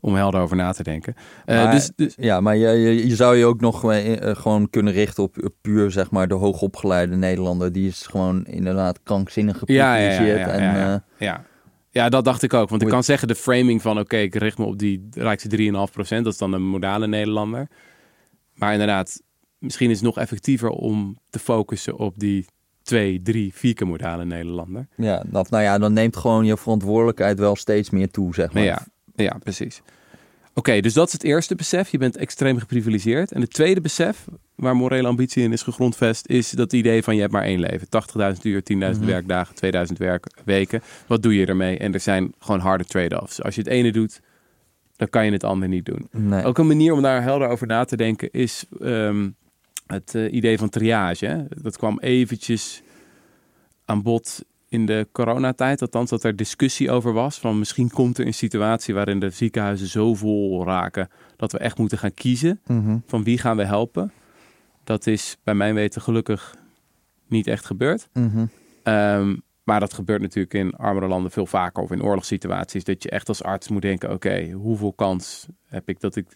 om 0.00 0.14
helder 0.14 0.40
over 0.40 0.56
na 0.56 0.72
te 0.72 0.82
denken. 0.82 1.14
Eh, 1.44 1.56
Maar- 1.64 1.70
dus, 1.72 1.90
dus, 1.96 2.14
Ja, 2.16 2.40
maar 2.40 2.56
je, 2.56 2.68
je, 2.68 3.06
je 3.08 3.16
zou 3.16 3.36
je 3.36 3.44
ook 3.44 3.60
nog 3.60 3.80
gewoon 4.20 4.70
kunnen 4.70 4.92
richten 4.92 5.22
op 5.22 5.48
puur, 5.60 5.90
zeg 5.90 6.10
maar, 6.10 6.28
de 6.28 6.34
hoogopgeleide 6.34 7.16
Nederlander. 7.16 7.72
Die 7.72 7.88
is 7.88 8.06
gewoon 8.06 8.44
inderdaad 8.44 9.02
krankzinnig 9.02 9.62
Ja, 9.64 9.94
ja, 9.96 10.02
ja, 10.04 10.10
geprivilegeerd. 10.10 10.46
ja, 10.46 10.52
en, 10.52 10.62
ja, 10.62 10.78
ja. 10.78 11.02
Ja. 11.18 11.44
Ja, 11.90 12.08
dat 12.08 12.24
dacht 12.24 12.42
ik 12.42 12.54
ook. 12.54 12.68
Want 12.68 12.82
ik 12.82 12.88
kan 12.88 13.04
zeggen 13.04 13.28
de 13.28 13.34
framing 13.34 13.82
van... 13.82 13.98
oké, 13.98 14.16
ik 14.16 14.34
richt 14.34 14.58
me 14.58 14.64
op 14.64 14.78
die 14.78 15.08
rijkste 15.10 15.56
3,5%. 15.56 15.72
Dat 15.94 16.26
is 16.26 16.38
dan 16.38 16.52
een 16.52 16.66
modale 16.66 17.06
Nederlander. 17.06 17.68
Maar 18.54 18.72
inderdaad, 18.72 19.22
misschien 19.58 19.90
is 19.90 19.96
het 19.96 20.04
nog 20.04 20.18
effectiever... 20.18 20.68
om 20.68 21.18
te 21.30 21.38
focussen 21.38 21.96
op 21.96 22.14
die 22.16 22.46
2, 22.82 23.22
3, 23.22 23.54
4 23.54 23.74
keer 23.74 23.86
modale 23.86 24.24
Nederlander. 24.24 24.86
ja, 24.96 25.24
dat, 25.26 25.50
nou 25.50 25.62
ja, 25.62 25.78
dan 25.78 25.92
neemt 25.92 26.16
gewoon 26.16 26.44
je 26.44 26.56
verantwoordelijkheid 26.56 27.38
wel 27.38 27.56
steeds 27.56 27.90
meer 27.90 28.10
toe, 28.10 28.34
zeg. 28.34 28.52
Maar 28.52 28.62
ja, 28.62 28.86
ja, 29.14 29.38
precies. 29.42 29.82
Oké, 30.60 30.80
dus 30.80 30.92
dat 30.92 31.06
is 31.06 31.12
het 31.12 31.24
eerste 31.24 31.54
besef. 31.54 31.88
Je 31.90 31.98
bent 31.98 32.16
extreem 32.16 32.58
geprivilegeerd. 32.58 33.32
En 33.32 33.40
het 33.40 33.52
tweede 33.52 33.80
besef, 33.80 34.24
waar 34.54 34.76
morele 34.76 35.08
ambitie 35.08 35.42
in 35.42 35.52
is 35.52 35.62
gegrondvest... 35.62 36.28
is 36.28 36.50
dat 36.50 36.72
idee 36.72 37.02
van 37.02 37.14
je 37.14 37.20
hebt 37.20 37.32
maar 37.32 37.42
één 37.42 37.60
leven. 37.60 37.88
80.000 37.88 38.42
uur, 38.42 38.62
10.000 38.62 38.76
Mhm. 38.76 39.06
werkdagen, 39.06 39.54
2000 39.54 39.98
werkweken. 39.98 40.82
Wat 41.06 41.22
doe 41.22 41.34
je 41.34 41.46
ermee? 41.46 41.78
En 41.78 41.94
er 41.94 42.00
zijn 42.00 42.32
gewoon 42.38 42.60
harde 42.60 42.84
trade-offs. 42.84 43.42
Als 43.42 43.54
je 43.54 43.60
het 43.60 43.70
ene 43.70 43.92
doet, 43.92 44.20
dan 44.96 45.08
kan 45.08 45.24
je 45.24 45.32
het 45.32 45.44
andere 45.44 45.70
niet 45.70 45.84
doen. 45.84 46.08
Nee. 46.10 46.44
Ook 46.44 46.58
een 46.58 46.66
manier 46.66 46.92
om 46.92 47.02
daar 47.02 47.22
helder 47.22 47.48
over 47.48 47.66
na 47.66 47.84
te 47.84 47.96
denken 47.96 48.30
is 48.30 48.64
ehm, 48.80 49.28
het 49.86 50.14
eh, 50.14 50.32
idee 50.32 50.58
van 50.58 50.68
triage. 50.68 51.26
Hè? 51.26 51.42
Dat 51.62 51.76
kwam 51.76 51.98
eventjes 52.00 52.82
aan 53.84 54.02
bod 54.02 54.44
in 54.70 54.86
de 54.86 55.08
coronatijd. 55.12 55.80
Althans, 55.82 56.10
dat 56.10 56.24
er 56.24 56.36
discussie 56.36 56.90
over 56.90 57.12
was. 57.12 57.38
Van 57.38 57.58
misschien 57.58 57.90
komt 57.90 58.18
er 58.18 58.26
een 58.26 58.34
situatie 58.34 58.94
waarin 58.94 59.20
de 59.20 59.30
ziekenhuizen 59.30 59.86
zo 59.86 60.14
vol 60.14 60.64
raken 60.64 61.08
dat 61.36 61.52
we 61.52 61.58
echt 61.58 61.78
moeten 61.78 61.98
gaan 61.98 62.14
kiezen 62.14 62.60
Mhm. 62.66 62.98
van 63.06 63.22
wie 63.24 63.38
gaan 63.38 63.56
we 63.56 63.64
helpen. 63.64 64.12
Dat 64.84 65.06
is 65.06 65.36
bij 65.44 65.54
mijn 65.54 65.74
weten 65.74 66.02
gelukkig 66.02 66.54
niet 67.26 67.46
echt 67.46 67.64
gebeurd. 67.66 68.08
Mhm. 68.12 68.46
Ehm, 68.82 69.36
maar 69.64 69.80
dat 69.80 69.92
gebeurt 69.92 70.20
natuurlijk 70.20 70.54
in 70.54 70.74
armere 70.74 71.06
landen 71.08 71.30
veel 71.30 71.46
vaker 71.46 71.82
of 71.82 71.90
in 71.90 72.02
oorlogssituaties. 72.02 72.84
Dat 72.84 73.02
je 73.02 73.10
echt 73.10 73.28
als 73.28 73.42
arts 73.42 73.68
moet 73.68 73.82
denken: 73.82 74.12
oké, 74.12 74.50
hoeveel 74.50 74.92
kans 74.92 75.46
heb 75.66 75.88
ik 75.88 76.00
dat 76.00 76.16
ik 76.16 76.26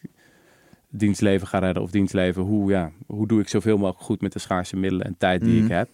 dienstleven 0.89 1.47
ga 1.47 1.59
redden 1.59 1.83
of 1.83 1.91
dienstleven? 1.91 2.43
Hoe, 2.43 2.71
ja, 2.71 2.91
hoe 3.07 3.27
doe 3.27 3.41
ik 3.41 3.49
zoveel 3.49 3.77
mogelijk 3.77 4.05
goed 4.05 4.21
met 4.21 4.33
de 4.33 4.39
schaarse 4.39 4.77
middelen 4.77 5.07
en 5.07 5.15
tijd 5.19 5.41
die 5.45 5.55
Mhm. 5.55 5.65
ik 5.65 5.71
heb? 5.71 5.89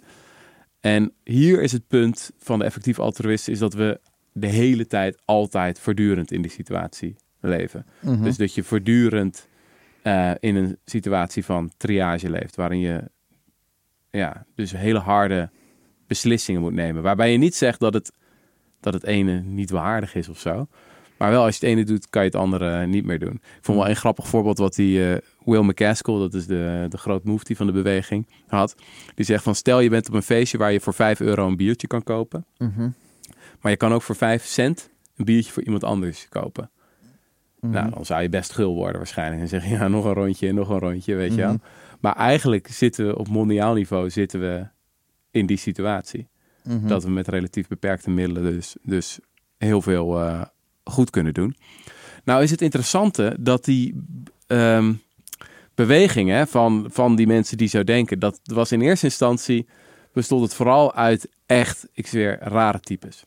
En 0.81 1.12
hier 1.25 1.62
is 1.62 1.73
het 1.73 1.87
punt 1.88 2.31
van 2.38 2.59
de 2.59 2.64
effectief 2.64 2.99
altruïst: 2.99 3.49
is 3.49 3.59
dat 3.59 3.75
we 3.75 4.01
de 4.33 4.47
hele 4.47 4.87
tijd, 4.87 5.23
altijd, 5.25 5.79
voortdurend 5.79 6.33
in 6.33 6.43
die 6.43 6.51
situatie 6.51 7.16
leven. 7.40 7.87
Mhm. 8.01 8.23
Dus 8.23 8.37
dat 8.37 8.55
je 8.55 8.62
voortdurend 8.62 9.49
eh, 10.03 10.31
in 10.38 10.57
een 10.57 10.79
situatie 10.85 11.45
van 11.45 11.71
triage 11.77 12.31
leeft, 12.31 12.57
waarin 12.57 12.81
je 12.81 13.11
ja, 14.11 14.47
dus 14.55 14.73
hele 14.73 14.99
harde 14.99 15.51
beslissingen 16.07 16.61
moet 16.61 16.73
nemen. 16.73 17.03
Waarbij 17.03 17.33
je 17.33 17.38
niet 17.38 17.55
zegt 17.55 17.81
dat 17.81 17.95
het, 17.95 18.12
dat 18.81 18.93
het 18.93 19.05
ene 19.05 19.40
niet 19.40 19.71
waardig 19.71 20.14
is 20.14 20.29
of 20.29 20.38
zo. 20.38 20.66
Maar 21.20 21.30
wel 21.30 21.44
als 21.44 21.59
je 21.59 21.66
het 21.66 21.76
ene 21.76 21.85
doet, 21.85 22.11
kan 22.11 22.22
je 22.22 22.28
het 22.28 22.37
andere 22.37 22.87
niet 22.87 23.04
meer 23.04 23.18
doen. 23.18 23.33
Ik 23.35 23.59
vond 23.61 23.78
wel 23.78 23.88
een 23.88 23.96
grappig 23.96 24.28
voorbeeld 24.28 24.59
wat 24.59 24.74
die 24.74 25.12
eh, 25.12 25.18
Will 25.44 25.62
McCaskill, 25.62 26.18
dat 26.18 26.35
is 26.35 26.46
de, 26.46 26.87
de 26.88 26.98
groot 26.98 27.24
mufti 27.24 27.56
van 27.56 27.66
de 27.66 27.72
beweging, 27.72 28.26
had. 28.46 28.74
Die 29.14 29.24
zegt 29.24 29.42
van 29.42 29.54
stel 29.54 29.80
je 29.80 29.88
bent 29.88 30.09
op 30.09 30.14
een 30.14 30.22
feestje 30.22 30.59
waar 30.59 30.72
je 30.72 30.80
voor 30.80 30.94
5 30.94 31.20
euro 31.20 31.46
een 31.46 31.56
biertje 31.56 31.87
kan 31.87 32.02
kopen. 32.02 32.44
Mhm. 32.59 32.88
Maar 33.61 33.70
je 33.70 33.76
kan 33.76 33.92
ook 33.92 34.02
voor 34.02 34.16
5 34.16 34.44
cent 34.44 34.90
een 35.16 35.24
biertje 35.24 35.52
voor 35.52 35.62
iemand 35.62 35.85
anders 35.85 36.28
kopen. 36.28 36.70
Mhm. 37.61 37.72
Nou, 37.72 37.90
dan 37.90 38.06
zou 38.06 38.22
je 38.22 38.28
best 38.28 38.52
gul 38.52 38.74
worden 38.74 38.96
waarschijnlijk. 38.96 39.42
En 39.42 39.48
zeggen, 39.48 39.70
ja, 39.70 39.88
nog 39.88 40.04
een 40.04 40.14
rondje 40.14 40.48
en 40.48 40.54
nog 40.54 40.68
een 40.68 40.78
rondje, 40.78 41.14
weet 41.14 41.35
je 41.35 41.40
wel. 41.40 41.52
Mhm. 41.52 41.62
Maar 42.00 42.16
eigenlijk 42.16 42.68
zitten 42.68 43.06
we 43.06 43.18
op 43.18 43.28
mondiaal 43.28 43.74
niveau 43.74 44.11
zitten 44.11 44.40
we 44.40 44.66
in 45.30 45.46
die 45.46 45.59
situatie. 45.59 46.28
Dat 46.62 47.04
we 47.04 47.11
met 47.11 47.28
relatief 47.28 47.68
beperkte 47.68 48.11
middelen 48.11 48.42
dus, 48.42 48.76
dus 48.83 49.18
heel 49.56 49.83
veel 49.83 50.20
eh, 50.20 50.42
goed 50.85 51.11
kunnen 51.11 51.35
doen. 51.35 51.57
Nou 52.25 52.43
is 52.43 52.51
het 52.51 52.62
interessante 52.62 53.37
dat 53.40 53.64
die 53.64 53.95
ehm, 54.47 54.93
beweging 55.75 56.29
hè, 56.29 56.47
van, 56.47 56.87
van 56.93 57.16
die 57.16 57.27
mensen 57.27 57.57
die 57.57 57.69
zo 57.69 57.85
denken... 57.85 58.19
dat 58.19 58.40
was 58.43 58.73
in 58.73 58.81
eerste 58.81 59.07
instantie 59.07 59.66
bestond 60.12 60.43
het 60.43 60.55
vooral 60.55 60.95
uit 60.95 61.29
echt, 61.47 61.87
ik 61.93 62.07
zweer, 62.07 62.38
rare 62.40 62.81
types. 62.81 63.25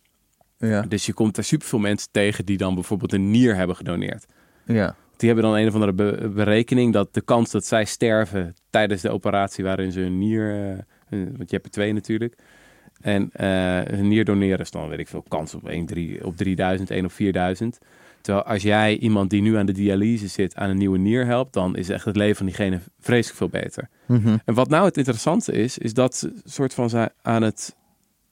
ja. 0.57 0.81
Dus 0.81 1.05
je 1.05 1.13
komt 1.13 1.37
er 1.37 1.43
superveel 1.43 1.79
mensen 1.79 2.07
tegen 2.11 2.45
die 2.45 2.57
dan 2.57 2.73
bijvoorbeeld 2.73 3.13
een 3.13 3.31
nier 3.31 3.55
hebben 3.55 3.75
gedoneerd. 3.75 4.25
ja. 4.65 4.95
Die 5.17 5.31
hebben 5.31 5.49
dan 5.51 5.59
een 5.59 5.67
of 5.67 5.73
andere 5.73 5.93
be- 5.93 6.29
berekening 6.35 6.93
dat 6.93 7.13
de 7.13 7.21
kans 7.21 7.51
dat 7.51 7.65
zij 7.65 7.85
sterven 7.85 8.55
tijdens 8.69 9.01
de 9.01 9.09
operatie 9.09 9.63
waarin 9.63 9.91
ze 9.91 10.01
een 10.01 10.17
nier, 10.17 10.49
een- 11.09 11.37
want 11.37 11.49
je 11.49 11.55
hebt 11.55 11.65
er 11.65 11.71
twee 11.71 11.93
natuurlijk, 11.93 12.37
en 13.03 13.29
eh, 13.31 13.85
een 13.85 14.07
nier 14.07 14.25
doneren 14.25 14.59
is 14.59 14.71
dan 14.71 14.89
weet 14.89 14.99
ik 14.99 15.07
veel 15.07 15.23
kans 15.27 15.53
op 15.53 15.67
1, 15.67 15.85
3, 15.85 16.25
op 16.25 16.37
3000, 16.37 16.89
1 16.89 17.05
op 17.05 17.11
4000. 17.11 17.79
Terwijl 18.21 18.45
als 18.45 18.61
jij 18.61 18.97
iemand 18.97 19.29
die 19.29 19.41
nu 19.41 19.57
aan 19.57 19.65
de 19.65 19.71
dialyse 19.71 20.27
zit 20.27 20.55
aan 20.55 20.69
een 20.69 20.77
nieuwe 20.77 20.97
nier 20.97 21.25
helpt, 21.25 21.53
dan 21.53 21.75
is 21.75 21.89
echt 21.89 22.05
het 22.05 22.15
leven 22.15 22.35
van 22.35 22.45
diegene 22.45 22.79
vreselijk 22.99 23.37
veel 23.37 23.49
beter. 23.49 23.89
Mhm. 24.05 24.37
En 24.45 24.53
wat 24.53 24.69
nou 24.69 24.85
het 24.85 24.97
interessante 24.97 25.51
is, 25.51 25.77
is 25.77 25.93
dat 25.93 26.15
ze 26.15 26.41
soort 26.43 26.73
van 26.73 26.89
zijn 26.89 27.09
aan 27.21 27.41
het, 27.41 27.75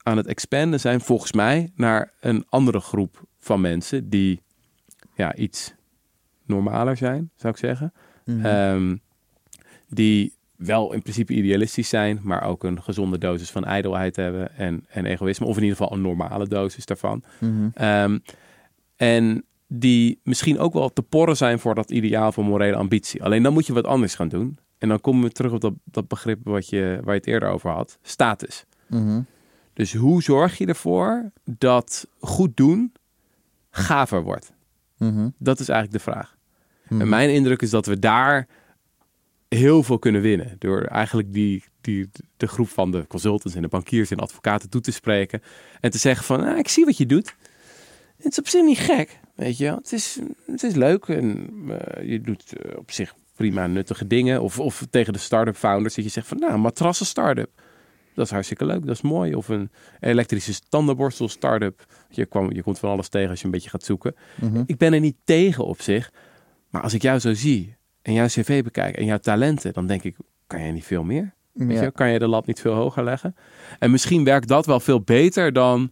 aan 0.03 0.17
het 0.17 0.27
expanden 0.27 0.79
zijn, 0.79 1.01
volgens 1.01 1.31
mij, 1.31 1.71
naar 1.75 2.11
een 2.19 2.45
andere 2.49 2.79
groep 2.79 3.23
van 3.39 3.61
mensen 3.61 4.09
die 4.09 4.41
ja, 5.15 5.35
iets 5.35 5.73
normaler 6.45 6.97
zijn, 6.97 7.31
zou 7.35 7.53
ik 7.53 7.59
zeggen. 7.59 7.93
Mhm. 8.25 8.45
Ehm, 8.45 8.95
die 9.87 10.33
wel 10.63 10.93
in 10.93 11.01
principe 11.01 11.33
idealistisch 11.33 11.89
zijn, 11.89 12.19
maar 12.23 12.43
ook 12.43 12.63
een 12.63 12.81
gezonde 12.81 13.17
dosis 13.17 13.49
van 13.49 13.65
ijdelheid 13.65 14.15
hebben 14.15 14.57
en, 14.57 14.85
en 14.89 15.05
egoïsme, 15.05 15.45
of 15.45 15.55
in 15.55 15.63
ieder 15.63 15.77
geval 15.77 15.93
een 15.93 16.01
normale 16.01 16.47
dosis 16.47 16.85
daarvan. 16.85 17.23
Mhm. 17.39 17.69
Ehm, 17.73 18.19
en 18.95 19.45
die 19.67 20.19
misschien 20.23 20.59
ook 20.59 20.73
wel 20.73 20.93
te 20.93 21.01
porren 21.01 21.37
zijn 21.37 21.59
voor 21.59 21.75
dat 21.75 21.91
ideaal 21.91 22.31
van 22.31 22.45
morele 22.45 22.75
ambitie. 22.75 23.23
Alleen 23.23 23.43
dan 23.43 23.53
moet 23.53 23.65
je 23.65 23.73
wat 23.73 23.85
anders 23.85 24.15
gaan 24.15 24.27
doen. 24.27 24.57
En 24.77 24.87
dan 24.87 25.01
komen 25.01 25.23
we 25.23 25.31
terug 25.31 25.51
op 25.51 25.61
dat, 25.61 25.73
dat 25.83 26.07
begrip 26.07 26.39
wat 26.43 26.69
je, 26.69 26.99
waar 27.03 27.13
je 27.13 27.19
het 27.19 27.27
eerder 27.29 27.49
over 27.49 27.69
had. 27.69 27.97
Status. 28.01 28.65
Mhm. 28.87 29.21
Dus 29.73 29.93
hoe 29.93 30.23
zorg 30.23 30.57
je 30.57 30.65
ervoor 30.65 31.31
dat 31.43 32.07
goed 32.19 32.57
doen 32.57 32.91
gaver 33.69 34.23
wordt? 34.23 34.53
Mhm. 34.97 35.29
Dat 35.37 35.59
is 35.59 35.69
eigenlijk 35.69 36.05
de 36.05 36.11
vraag. 36.11 36.39
En 36.99 37.09
mijn 37.09 37.29
indruk 37.29 37.61
is 37.61 37.69
dat 37.69 37.85
we 37.85 37.99
daar 37.99 38.47
heel 39.55 39.83
veel 39.83 39.99
kunnen 39.99 40.21
winnen. 40.21 40.55
Door 40.59 40.81
eigenlijk 40.81 41.33
die, 41.33 41.63
die, 41.81 42.09
de 42.37 42.47
groep 42.47 42.69
van 42.69 42.91
de 42.91 43.07
consultants 43.07 43.55
en 43.55 43.61
de 43.61 43.67
bankiers 43.67 44.11
en 44.11 44.17
advocaten 44.17 44.69
toe 44.69 44.81
te 44.81 44.91
spreken. 44.91 45.41
En 45.79 45.91
te 45.91 45.97
zeggen 45.97 46.25
van, 46.25 46.43
ah, 46.43 46.57
ik 46.57 46.67
zie 46.67 46.85
wat 46.85 46.97
je 46.97 47.05
doet. 47.05 47.35
Het 48.17 48.31
is 48.31 48.39
op 48.39 48.47
zich 48.47 48.63
niet 48.63 48.77
gek, 48.77 49.19
weet 49.35 49.57
je. 49.57 49.65
Het 49.65 49.91
is, 49.91 50.19
het 50.45 50.63
is 50.63 50.75
leuk 50.75 51.05
en 51.05 51.49
eh, 51.69 52.09
je 52.09 52.21
doet 52.21 52.53
eh, 52.53 52.77
op 52.77 52.91
zich 52.91 53.15
prima 53.35 53.67
nuttige 53.67 54.07
dingen. 54.07 54.41
Of, 54.41 54.59
of 54.59 54.87
tegen 54.89 55.13
de 55.13 55.19
start-up 55.19 55.55
founders 55.55 55.95
dat 55.95 56.03
je 56.03 56.11
zegt 56.11 56.27
van, 56.27 56.39
nou, 56.39 56.53
een 56.53 56.61
matrassen 56.61 57.05
start-up. 57.05 57.49
Dat 58.15 58.25
is 58.25 58.31
hartstikke 58.31 58.65
leuk, 58.65 58.85
dat 58.85 58.95
is 58.95 59.01
mooi. 59.01 59.35
Of 59.35 59.47
een 59.47 59.71
elektrische 59.99 60.53
tandenborstel 60.69 61.29
start-up. 61.29 61.85
Je, 62.09 62.25
kwam, 62.25 62.51
je 62.51 62.63
komt 62.63 62.79
van 62.79 62.89
alles 62.89 63.09
tegen 63.09 63.29
als 63.29 63.39
je 63.39 63.45
een 63.45 63.51
beetje 63.51 63.69
gaat 63.69 63.83
zoeken. 63.83 64.15
Mhm. 64.41 64.63
Ik 64.65 64.77
ben 64.77 64.93
er 64.93 64.99
niet 64.99 65.17
tegen 65.23 65.65
op 65.65 65.81
zich. 65.81 66.11
Maar 66.69 66.81
als 66.81 66.93
ik 66.93 67.01
jou 67.01 67.19
zo 67.19 67.33
zie 67.33 67.75
en 68.01 68.13
jouw 68.13 68.25
cv 68.27 68.63
bekijk 68.63 68.97
en 68.97 69.05
jouw 69.05 69.17
talenten, 69.17 69.73
dan 69.73 69.87
denk 69.87 70.03
ik, 70.03 70.15
kan 70.47 70.59
jij 70.61 70.71
niet 70.71 70.85
veel 70.85 71.03
meer? 71.03 71.33
Weet 71.53 71.77
Ja. 71.77 71.81
je, 71.83 71.91
kan 71.91 72.09
je 72.11 72.19
de 72.19 72.27
lat 72.27 72.45
niet 72.45 72.59
veel 72.59 72.73
hoger 72.73 73.03
leggen? 73.03 73.35
En 73.79 73.91
misschien 73.91 74.23
werkt 74.23 74.47
dat 74.47 74.65
wel 74.65 74.79
veel 74.79 75.01
beter 75.01 75.53
dan 75.53 75.91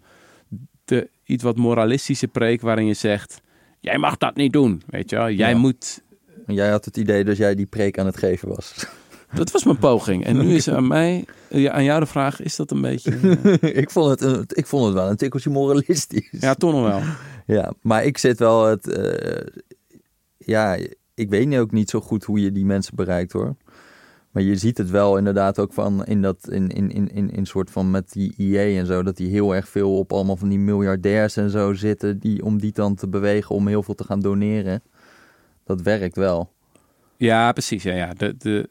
de 0.86 1.10
iets 1.24 1.43
wat 1.43 1.58
moralistische 1.58 2.28
preek 2.28 2.62
waarin 2.62 2.86
je 2.86 2.93
zegt, 2.93 3.41
jij 3.80 3.98
mag 3.98 4.17
dat 4.17 4.36
niet 4.36 4.54
doen, 4.54 4.82
weet 4.88 5.10
je 5.10 5.15
wel? 5.15 5.30
Jij 5.30 5.50
Ja. 5.50 5.58
moet... 5.58 6.02
Jij 6.48 6.69
had 6.69 6.86
het 6.86 6.98
idee 6.98 7.24
dat 7.24 7.38
jij 7.38 7.56
die 7.56 7.65
preek 7.65 8.00
aan 8.00 8.06
het 8.06 8.17
geven 8.17 8.48
was. 8.48 8.74
Dat 9.34 9.52
was 9.52 9.63
mijn 9.63 9.78
poging. 9.78 10.26
En 10.26 10.38
nu 10.38 10.56
is 10.56 10.69
aan 10.69 10.88
mij, 10.98 11.26
ja, 11.50 11.72
aan 11.72 11.84
jou 11.84 12.00
de 12.00 12.06
vraag, 12.06 12.41
is 12.41 12.56
dat 12.56 12.72
een 12.72 12.82
beetje... 12.82 13.12
ik, 13.82 13.89
vond 13.89 14.10
het, 14.10 14.22
een- 14.22 14.45
ik 14.48 14.65
vond 14.67 14.86
het 14.86 14.93
wel 14.93 15.10
een 15.10 15.15
tikkeltje 15.17 15.50
moralistisch. 15.50 16.28
ja, 16.32 16.54
toch 16.54 16.72
nog 16.72 16.88
wel. 16.88 17.02
Ja, 17.58 17.74
maar 17.82 18.04
ik 18.06 18.17
zit 18.17 18.39
wel 18.39 18.65
het. 18.65 18.88
eh, 18.88 19.48
ja, 20.38 20.78
ik 21.19 21.29
weet 21.29 21.47
nu 21.47 21.60
ook 21.60 21.71
niet 21.71 21.89
zo 21.89 22.01
goed 22.01 22.23
hoe 22.23 22.41
je 22.41 22.51
die 22.51 22.65
mensen 22.65 22.95
bereikt 22.95 23.32
hoor. 23.32 23.55
Maar 24.32 24.43
je 24.43 24.55
ziet 24.55 24.77
het 24.77 24.89
wel 24.89 25.17
inderdaad 25.17 25.60
ook 25.60 25.73
van 25.73 26.05
in 26.05 26.21
dat 26.21 26.49
in, 26.49 26.69
in, 26.69 26.91
in, 26.91 27.12
in, 27.13 27.29
in 27.32 27.45
soort 27.45 27.71
van 27.71 27.91
met 27.91 28.12
die 28.12 28.34
IE 28.38 28.77
en 28.77 28.86
zo, 28.86 29.03
dat 29.03 29.17
die 29.17 29.29
heel 29.29 29.55
erg 29.55 29.69
veel 29.69 29.97
op 29.97 30.13
allemaal 30.13 30.36
van 30.38 30.49
die 30.49 30.60
miljardairs 30.60 31.38
en 31.38 31.49
zo 31.49 31.73
zitten, 31.73 32.19
die, 32.19 32.43
om 32.43 32.60
die 32.60 32.71
dan 32.71 32.95
te 32.95 33.08
bewegen 33.08 33.55
om 33.55 33.67
heel 33.67 33.84
veel 33.84 33.95
te 33.95 34.03
gaan 34.03 34.19
doneren. 34.19 34.82
Dat 35.63 35.82
werkt 35.82 36.15
wel. 36.15 36.51
Ja, 37.17 37.51
precies. 37.51 37.84
Ja, 37.84 37.93
ja. 37.93 38.13
De, 38.13 38.36
de, 38.38 38.69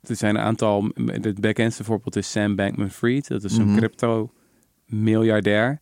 er 0.00 0.16
zijn 0.16 0.34
een 0.34 0.42
aantal. 0.42 0.90
Het 1.04 1.40
bekendste 1.40 1.84
voorbeeld 1.84 2.16
is 2.16 2.30
Sam 2.30 2.56
Bankman-Fried. 2.56 3.28
Dat 3.28 3.44
is 3.44 3.56
een 3.56 3.66
Mhm. 3.66 3.76
crypto-miljardair. 3.76 5.80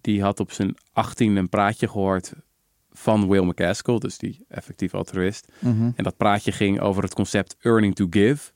Die 0.00 0.22
had 0.22 0.40
op 0.40 0.52
zijn 0.52 0.74
18 0.92 1.36
een 1.36 1.48
praatje 1.48 1.88
gehoord 1.88 2.32
van 2.96 3.28
Will 3.28 3.44
McCaskill, 3.44 3.98
dus 3.98 4.18
die 4.18 4.44
effectief 4.48 4.94
altruïst. 4.94 5.52
En 5.96 6.04
dat 6.04 6.16
praatje 6.16 6.52
ging 6.52 6.80
over 6.80 7.02
het 7.02 7.14
concept 7.14 7.56
earning 7.60 7.94
to 7.94 8.06
give. 8.10 8.50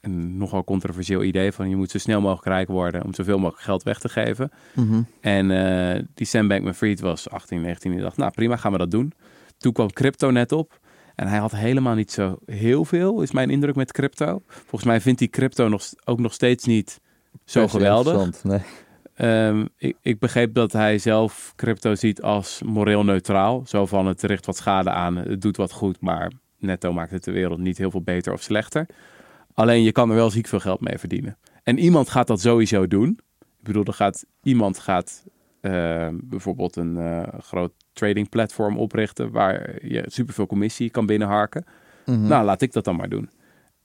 Een 0.00 0.36
nogal 0.36 0.64
controversieel 0.64 1.22
idee 1.22 1.52
van 1.52 1.68
je 1.68 1.76
moet 1.76 1.90
zo 1.90 1.98
snel 1.98 2.20
mogelijk 2.20 2.46
rijk 2.46 2.68
worden 2.68 3.04
om 3.04 3.14
zoveel 3.14 3.38
mogelijk 3.38 3.62
geld 3.62 3.82
weg 3.82 3.98
te 3.98 4.08
geven. 4.08 4.50
Mhm. 4.74 5.02
En 5.20 5.50
eh, 5.50 6.02
die 6.14 6.26
Sam 6.26 6.48
Bankman-Fried 6.48 7.00
was 7.00 7.30
18, 7.30 7.60
19 7.60 7.90
en 7.90 7.96
die 7.96 8.06
dacht, 8.06 8.16
nou 8.16 8.30
prima, 8.30 8.56
gaan 8.56 8.72
we 8.72 8.78
dat 8.78 8.90
doen. 8.90 9.12
Toen 9.58 9.72
kwam 9.72 9.92
crypto 9.92 10.30
net 10.30 10.52
op. 10.52 10.80
En 11.14 11.26
hij 11.26 11.38
had 11.38 11.52
helemaal 11.52 11.94
niet 11.94 12.12
zo 12.12 12.38
heel 12.46 12.84
veel, 12.84 13.22
is 13.22 13.30
mijn 13.30 13.50
indruk 13.50 13.74
met 13.74 13.92
crypto. 13.92 14.42
Volgens 14.46 14.84
mij 14.84 15.00
vindt 15.00 15.20
hij 15.20 15.28
crypto 15.28 15.68
nog, 15.68 15.84
ook 16.04 16.20
nog 16.20 16.32
steeds 16.32 16.64
niet 16.64 17.00
zo 17.44 17.68
geweldig. 17.68 18.12
interessant, 18.12 18.44
Nee. 18.44 18.88
Ehm, 19.20 19.64
ik, 19.76 19.96
ik 20.02 20.18
begreep 20.18 20.54
dat 20.54 20.72
hij 20.72 20.98
zelf 20.98 21.52
crypto 21.56 21.94
ziet 21.94 22.22
als 22.22 22.62
moreel 22.64 23.04
neutraal. 23.04 23.62
Zo 23.66 23.86
van 23.86 24.06
het 24.06 24.22
richt 24.22 24.46
wat 24.46 24.56
schade 24.56 24.90
aan, 24.90 25.16
het 25.16 25.40
doet 25.40 25.56
wat 25.56 25.72
goed, 25.72 26.00
maar 26.00 26.32
netto 26.58 26.92
maakt 26.92 27.10
het 27.10 27.24
de 27.24 27.30
wereld 27.30 27.58
niet 27.58 27.78
heel 27.78 27.90
veel 27.90 28.02
beter 28.02 28.32
of 28.32 28.42
slechter. 28.42 28.86
Alleen 29.54 29.82
je 29.82 29.92
kan 29.92 30.08
er 30.08 30.14
wel 30.14 30.30
ziek 30.30 30.46
veel 30.46 30.60
geld 30.60 30.80
mee 30.80 30.98
verdienen. 30.98 31.36
En 31.62 31.78
iemand 31.78 32.08
gaat 32.08 32.26
dat 32.26 32.40
sowieso 32.40 32.86
doen. 32.86 33.18
Ik 33.40 33.66
bedoel, 33.66 33.84
er 33.84 33.92
gaat, 33.92 34.24
iemand 34.42 34.78
gaat 34.78 35.24
ehm, 35.60 36.16
bijvoorbeeld 36.22 36.76
een 36.76 36.96
eh, 36.96 37.22
groot 37.40 37.72
trading 37.92 38.28
platform 38.28 38.78
oprichten 38.78 39.30
waar 39.30 39.86
je 39.86 40.04
superveel 40.06 40.46
commissie 40.46 40.90
kan 40.90 41.06
binnenharken. 41.06 41.64
Mhm. 42.06 42.26
Nou, 42.26 42.44
laat 42.44 42.62
ik 42.62 42.72
dat 42.72 42.84
dan 42.84 42.96
maar 42.96 43.08
doen. 43.08 43.30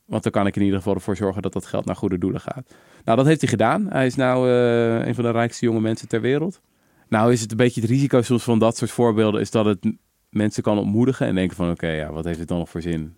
Want 0.05 0.23
dan 0.23 0.31
kan 0.31 0.47
ik 0.47 0.55
in 0.55 0.61
ieder 0.61 0.77
geval 0.77 0.93
ervoor 0.93 1.15
zorgen 1.15 1.41
dat 1.41 1.53
dat 1.53 1.65
geld 1.65 1.85
naar 1.85 1.95
goede 1.95 2.17
doelen 2.17 2.41
gaat. 2.41 2.73
Nou, 3.03 3.17
dat 3.17 3.25
heeft 3.25 3.41
hij 3.41 3.49
gedaan. 3.49 3.87
Hij 3.89 4.05
is 4.05 4.15
nou 4.15 4.49
eh, 4.49 5.07
een 5.07 5.15
van 5.15 5.23
de 5.23 5.31
rijkste 5.31 5.65
jonge 5.65 5.79
mensen 5.79 6.07
ter 6.07 6.21
wereld. 6.21 6.61
Nou 7.09 7.31
is 7.31 7.41
het 7.41 7.51
een 7.51 7.57
beetje 7.57 7.81
het 7.81 7.89
risico 7.89 8.21
soms 8.21 8.43
van 8.43 8.59
dat 8.59 8.77
soort 8.77 8.91
voorbeelden... 8.91 9.41
is 9.41 9.51
dat 9.51 9.65
het 9.65 9.93
mensen 10.29 10.63
kan 10.63 10.77
ontmoedigen 10.77 11.27
en 11.27 11.35
denken 11.35 11.55
van... 11.55 11.69
oké, 11.69 11.87
ja, 11.87 12.11
wat 12.11 12.25
heeft 12.25 12.39
het 12.39 12.47
dan 12.47 12.57
nog 12.57 12.69
voor 12.69 12.81
zin? 12.81 13.15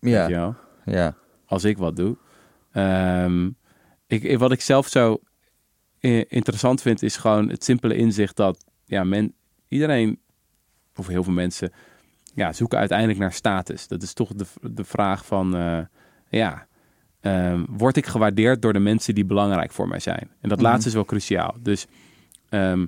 Ja, 0.00 0.56
ja. 0.84 1.16
Als 1.46 1.64
ik 1.64 1.78
wat 1.78 1.96
doe. 1.96 2.16
Ehm, 2.72 3.50
ik, 4.06 4.38
wat 4.38 4.52
ik 4.52 4.60
zelf 4.60 4.88
zo 4.88 5.20
interessant 6.28 6.82
vind... 6.82 7.02
is 7.02 7.16
gewoon 7.16 7.48
het 7.48 7.64
simpele 7.64 7.96
inzicht 7.96 8.36
dat... 8.36 8.64
Ja, 8.84 9.04
men, 9.04 9.34
iedereen, 9.68 10.20
of 10.96 11.06
heel 11.06 11.24
veel 11.24 11.32
mensen... 11.32 11.72
Ja, 12.34 12.52
zoeken 12.52 12.78
uiteindelijk 12.78 13.18
naar 13.18 13.32
status. 13.32 13.88
Dat 13.88 14.02
is 14.02 14.12
toch 14.12 14.32
de, 14.34 14.46
de 14.60 14.84
vraag 14.84 15.26
van... 15.26 15.56
eh, 15.56 15.78
ja, 16.30 16.66
ehm, 17.20 17.64
word 17.68 17.96
ik 17.96 18.06
gewaardeerd 18.06 18.62
door 18.62 18.72
de 18.72 18.78
mensen 18.78 19.14
die 19.14 19.24
belangrijk 19.24 19.72
voor 19.72 19.88
mij 19.88 19.98
zijn? 20.00 20.30
En 20.40 20.48
dat 20.48 20.58
Mhm. 20.58 20.66
laatste 20.66 20.88
is 20.88 20.94
wel 20.94 21.04
cruciaal. 21.04 21.54
Dus 21.62 21.86
ehm, 22.48 22.86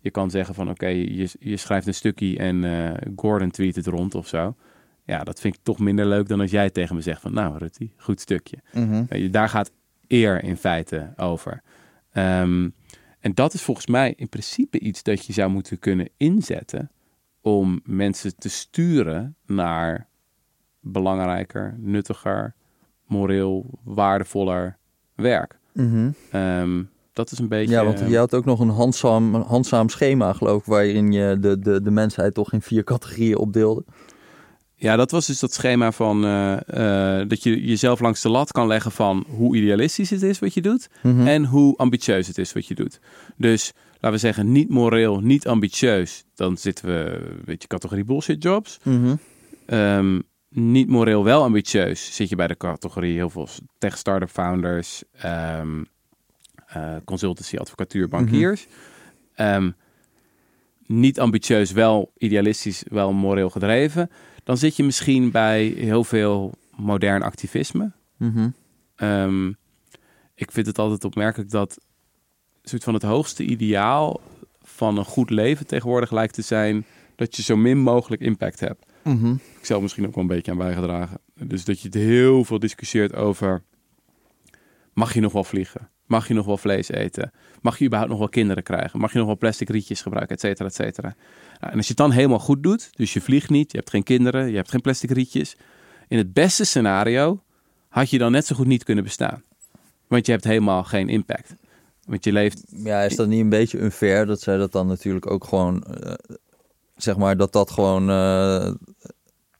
je 0.00 0.10
kan 0.10 0.30
zeggen 0.30 0.54
van 0.54 0.70
oké, 0.70 0.86
je, 0.86 1.28
je 1.38 1.56
schrijft 1.56 1.86
een 1.86 1.94
stukje 1.94 2.38
en 2.38 2.64
eh, 2.64 3.08
Gordon 3.16 3.50
tweet 3.50 3.76
het 3.76 3.86
rond 3.86 4.14
of 4.14 4.26
zo. 4.28 4.56
Ja, 5.04 5.24
dat 5.24 5.40
vind 5.40 5.54
ik 5.54 5.60
toch 5.62 5.78
minder 5.78 6.06
leuk 6.06 6.28
dan 6.28 6.40
als 6.40 6.50
jij 6.50 6.70
tegen 6.70 6.94
me 6.94 7.00
zegt 7.02 7.20
van 7.20 7.32
nou 7.32 7.58
Rutte, 7.58 7.88
goed 7.96 8.20
stukje. 8.20 8.58
Mhm. 8.72 9.04
Je, 9.16 9.30
Daar 9.30 9.48
gaat 9.48 9.70
eer 10.06 10.44
in 10.44 10.56
feite 10.56 11.12
over. 11.16 11.62
Ehm, 12.12 12.68
en 13.20 13.34
dat 13.34 13.54
is 13.54 13.62
volgens 13.62 13.86
mij 13.86 14.12
in 14.16 14.28
principe 14.28 14.78
iets 14.78 15.02
dat 15.02 15.26
je 15.26 15.32
zou 15.32 15.50
moeten 15.50 15.78
kunnen 15.78 16.08
inzetten 16.16 16.90
om 17.40 17.80
mensen 17.84 18.36
te 18.36 18.48
sturen 18.48 19.36
naar 19.46 20.08
belangrijker, 20.80 21.74
nuttiger, 21.78 22.54
moreel 23.12 23.66
waardevoller 23.84 24.76
werk. 25.14 25.58
Mhm. 25.72 26.10
Ehm, 26.30 26.82
dat 27.12 27.32
is 27.32 27.38
een 27.38 27.48
beetje. 27.48 27.74
Ja, 27.74 27.84
want 27.84 27.98
je 28.08 28.16
had 28.16 28.34
ook 28.34 28.44
nog 28.44 28.60
een 28.60 28.68
handzaam, 28.68 29.34
handzaam 29.34 29.88
schema, 29.88 30.32
geloof 30.32 30.60
ik, 30.60 30.66
waarin 30.66 31.12
je 31.12 31.36
de, 31.40 31.58
de, 31.58 31.82
de 31.82 31.90
mensheid 31.90 32.34
toch 32.34 32.52
in 32.52 32.62
vier 32.62 32.84
categorieën 32.84 33.36
opdeelde. 33.36 33.84
Ja, 34.74 34.96
dat 34.96 35.10
was 35.10 35.26
dus 35.26 35.40
dat 35.40 35.52
schema 35.52 35.92
van 35.92 36.24
eh, 36.24 36.52
eh, 37.20 37.28
dat 37.28 37.42
je 37.42 37.64
jezelf 37.64 38.00
langs 38.00 38.22
de 38.22 38.28
lat 38.28 38.52
kan 38.52 38.66
leggen 38.66 38.92
van 38.92 39.24
hoe 39.28 39.56
idealistisch 39.56 40.10
het 40.10 40.22
is 40.22 40.38
wat 40.38 40.54
je 40.54 40.62
doet 40.62 40.88
Mhm. 41.02 41.26
en 41.26 41.44
hoe 41.44 41.76
ambitieus 41.76 42.26
het 42.26 42.38
is 42.38 42.52
wat 42.52 42.66
je 42.66 42.74
doet. 42.74 43.00
Dus 43.36 43.72
laten 43.92 44.10
we 44.10 44.18
zeggen, 44.18 44.52
niet 44.52 44.68
moreel, 44.68 45.20
niet 45.20 45.46
ambitieus, 45.46 46.24
dan 46.34 46.56
zitten 46.56 46.86
we, 46.86 47.28
weet 47.44 47.62
je, 47.62 47.68
categorie 47.68 48.04
bullshit 48.04 48.42
jobs. 48.42 48.78
Mhm. 48.82 49.14
Ehm, 49.66 50.20
niet 50.52 50.88
moreel, 50.88 51.24
wel 51.24 51.42
ambitieus, 51.42 52.16
zit 52.16 52.28
je 52.28 52.36
bij 52.36 52.46
de 52.46 52.56
categorie 52.56 53.14
heel 53.14 53.30
veel 53.30 53.48
tech 53.78 53.98
startup 53.98 54.30
founders, 54.30 55.02
eh, 56.72 56.96
consultancy, 57.04 57.56
advocatuur, 57.56 58.08
bankiers. 58.08 58.66
Ehm, 59.34 59.70
niet 60.86 61.20
ambitieus, 61.20 61.72
wel 61.72 62.12
idealistisch, 62.18 62.84
wel 62.88 63.12
moreel 63.12 63.50
gedreven. 63.50 64.10
Dan 64.44 64.56
zit 64.56 64.76
je 64.76 64.84
misschien 64.84 65.30
bij 65.30 65.64
heel 65.64 66.04
veel 66.04 66.54
modern 66.76 67.22
activisme. 67.22 67.92
Mhm. 68.16 68.48
Ehm, 68.96 69.48
ik 70.34 70.50
vind 70.50 70.66
het 70.66 70.78
altijd 70.78 71.04
opmerkelijk 71.04 71.50
dat 71.50 71.78
soort 72.62 72.84
van 72.84 72.94
het 72.94 73.02
hoogste 73.02 73.44
ideaal 73.44 74.20
van 74.62 74.98
een 74.98 75.04
goed 75.04 75.30
leven 75.30 75.66
tegenwoordig 75.66 76.10
lijkt 76.10 76.34
te 76.34 76.42
zijn 76.42 76.84
dat 77.16 77.36
je 77.36 77.42
zo 77.42 77.56
min 77.56 77.78
mogelijk 77.78 78.22
impact 78.22 78.60
hebt. 78.60 78.91
Mhm. 79.02 79.32
Ik 79.32 79.66
zelf 79.66 79.82
misschien 79.82 80.06
ook 80.06 80.14
wel 80.14 80.22
een 80.24 80.30
beetje 80.30 80.50
aan 80.50 80.58
bijgedragen. 80.58 81.18
Dus 81.34 81.64
dat 81.64 81.80
je 81.80 81.86
het 81.86 81.96
heel 81.96 82.44
veel 82.44 82.58
discussieert 82.58 83.14
over 83.14 83.62
mag 84.92 85.14
je 85.14 85.20
nog 85.20 85.32
wel 85.32 85.44
vliegen? 85.44 85.88
Mag 86.06 86.28
je 86.28 86.34
nog 86.34 86.46
wel 86.46 86.56
vlees 86.56 86.90
eten? 86.90 87.32
Mag 87.60 87.78
je 87.78 87.84
überhaupt 87.84 88.10
nog 88.10 88.20
wel 88.20 88.28
kinderen 88.28 88.62
krijgen? 88.62 89.00
Mag 89.00 89.12
je 89.12 89.18
nog 89.18 89.26
wel 89.26 89.36
plastic 89.36 89.68
rietjes 89.68 90.02
gebruiken, 90.02 90.34
et 90.34 90.40
cetera, 90.40 90.68
et 90.68 90.74
cetera? 90.74 91.14
Nou, 91.60 91.72
en 91.72 91.76
als 91.76 91.86
je 91.86 91.92
het 91.92 91.96
dan 91.96 92.10
helemaal 92.10 92.38
goed 92.38 92.62
doet, 92.62 92.90
dus 92.92 93.12
je 93.12 93.20
vliegt 93.20 93.50
niet, 93.50 93.72
je 93.72 93.78
hebt 93.78 93.90
geen 93.90 94.02
kinderen, 94.02 94.50
je 94.50 94.56
hebt 94.56 94.70
geen 94.70 94.80
plastic 94.80 95.10
rietjes. 95.10 95.56
In 96.08 96.18
het 96.18 96.32
beste 96.32 96.64
scenario 96.64 97.42
had 97.88 98.10
je 98.10 98.18
dan 98.18 98.32
net 98.32 98.46
zo 98.46 98.54
goed 98.54 98.66
niet 98.66 98.84
kunnen 98.84 99.04
bestaan. 99.04 99.42
Want 100.06 100.26
je 100.26 100.32
hebt 100.32 100.44
helemaal 100.44 100.84
geen 100.84 101.08
impact. 101.08 101.54
Want 102.04 102.24
je 102.24 102.32
leeft 102.32 102.64
Ja, 102.68 103.02
is 103.02 103.16
dat 103.16 103.28
niet 103.28 103.40
een 103.40 103.48
beetje 103.48 103.78
unfair 103.78 104.26
dat 104.26 104.40
zij 104.40 104.56
dat 104.56 104.72
dan 104.72 104.86
natuurlijk 104.86 105.30
ook 105.30 105.44
gewoon, 105.44 105.82
eh, 105.82 106.12
zeg 106.96 107.16
maar, 107.16 107.36
dat 107.36 107.52
dat 107.52 107.70
gewoon 107.70 108.10
eh, 108.10 108.72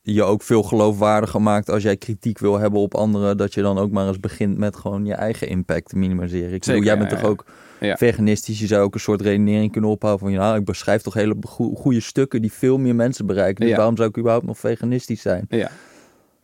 je 0.02 0.22
ook 0.22 0.42
veel 0.42 0.62
geloofwaardiger 0.62 1.42
maakt 1.42 1.70
als 1.70 1.82
jij 1.82 1.96
kritiek 1.96 2.38
wil 2.38 2.58
hebben 2.58 2.80
op 2.80 2.94
anderen, 2.94 3.36
dat 3.36 3.54
je 3.54 3.62
dan 3.62 3.78
ook 3.78 3.90
maar 3.90 4.06
eens 4.08 4.20
begint 4.20 4.58
met 4.58 4.76
gewoon 4.76 5.04
je 5.04 5.14
eigen 5.14 5.48
impact 5.48 5.88
te 5.88 5.96
minimaliseren. 5.98 6.52
Ik 6.54 6.64
bedoel, 6.64 6.82
jij 6.82 6.98
bent 6.98 7.10
ja, 7.10 7.16
toch 7.16 7.26
ook 7.26 7.44
Ja. 7.80 7.96
veganistisch, 7.96 8.58
je 8.60 8.66
zou 8.66 8.82
ook 8.82 8.94
een 8.94 9.00
soort 9.00 9.20
redenering 9.20 9.72
kunnen 9.72 9.90
ophouden 9.90 10.22
van, 10.26 10.32
ja, 10.36 10.54
ik 10.54 10.64
beschrijf 10.64 11.02
toch 11.02 11.14
hele 11.14 11.36
goe- 11.40 11.76
goede 11.76 12.00
stukken 12.00 12.40
die 12.42 12.52
veel 12.52 12.78
meer 12.78 12.94
mensen 12.94 13.26
bereiken, 13.26 13.66
dus 13.66 13.76
waarom 13.76 13.96
zou 13.96 14.08
ik 14.08 14.18
überhaupt 14.18 14.46
nog 14.46 14.58
veganistisch 14.58 15.22
zijn? 15.22 15.46
Ja. 15.48 15.70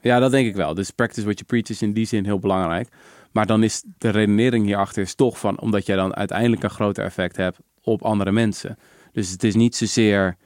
ja, 0.01 0.19
dat 0.19 0.31
denk 0.31 0.47
ik 0.47 0.57
wel. 0.57 0.75
Dus 0.75 0.91
practice 0.91 1.23
what 1.25 1.35
you 1.39 1.47
preach 1.47 1.69
is 1.69 1.83
in 1.83 1.93
die 1.93 2.07
zin 2.07 2.25
heel 2.25 2.39
belangrijk. 2.39 2.89
Maar 3.33 3.47
dan 3.47 3.63
is 3.63 3.83
de 3.99 4.09
redenering 4.09 4.65
hierachter 4.65 5.03
is 5.03 5.15
toch 5.15 5.39
van, 5.39 5.61
omdat 5.61 5.87
jij 5.87 5.97
dan 5.97 6.15
uiteindelijk 6.17 6.63
een 6.63 6.71
groter 6.71 7.05
effect 7.05 7.37
hebt 7.37 7.59
op 7.83 8.03
andere 8.03 8.33
mensen. 8.33 8.79
Dus 9.13 9.31
het 9.31 9.45
is 9.45 9.55
niet 9.55 9.77
zozeer, 9.77 10.37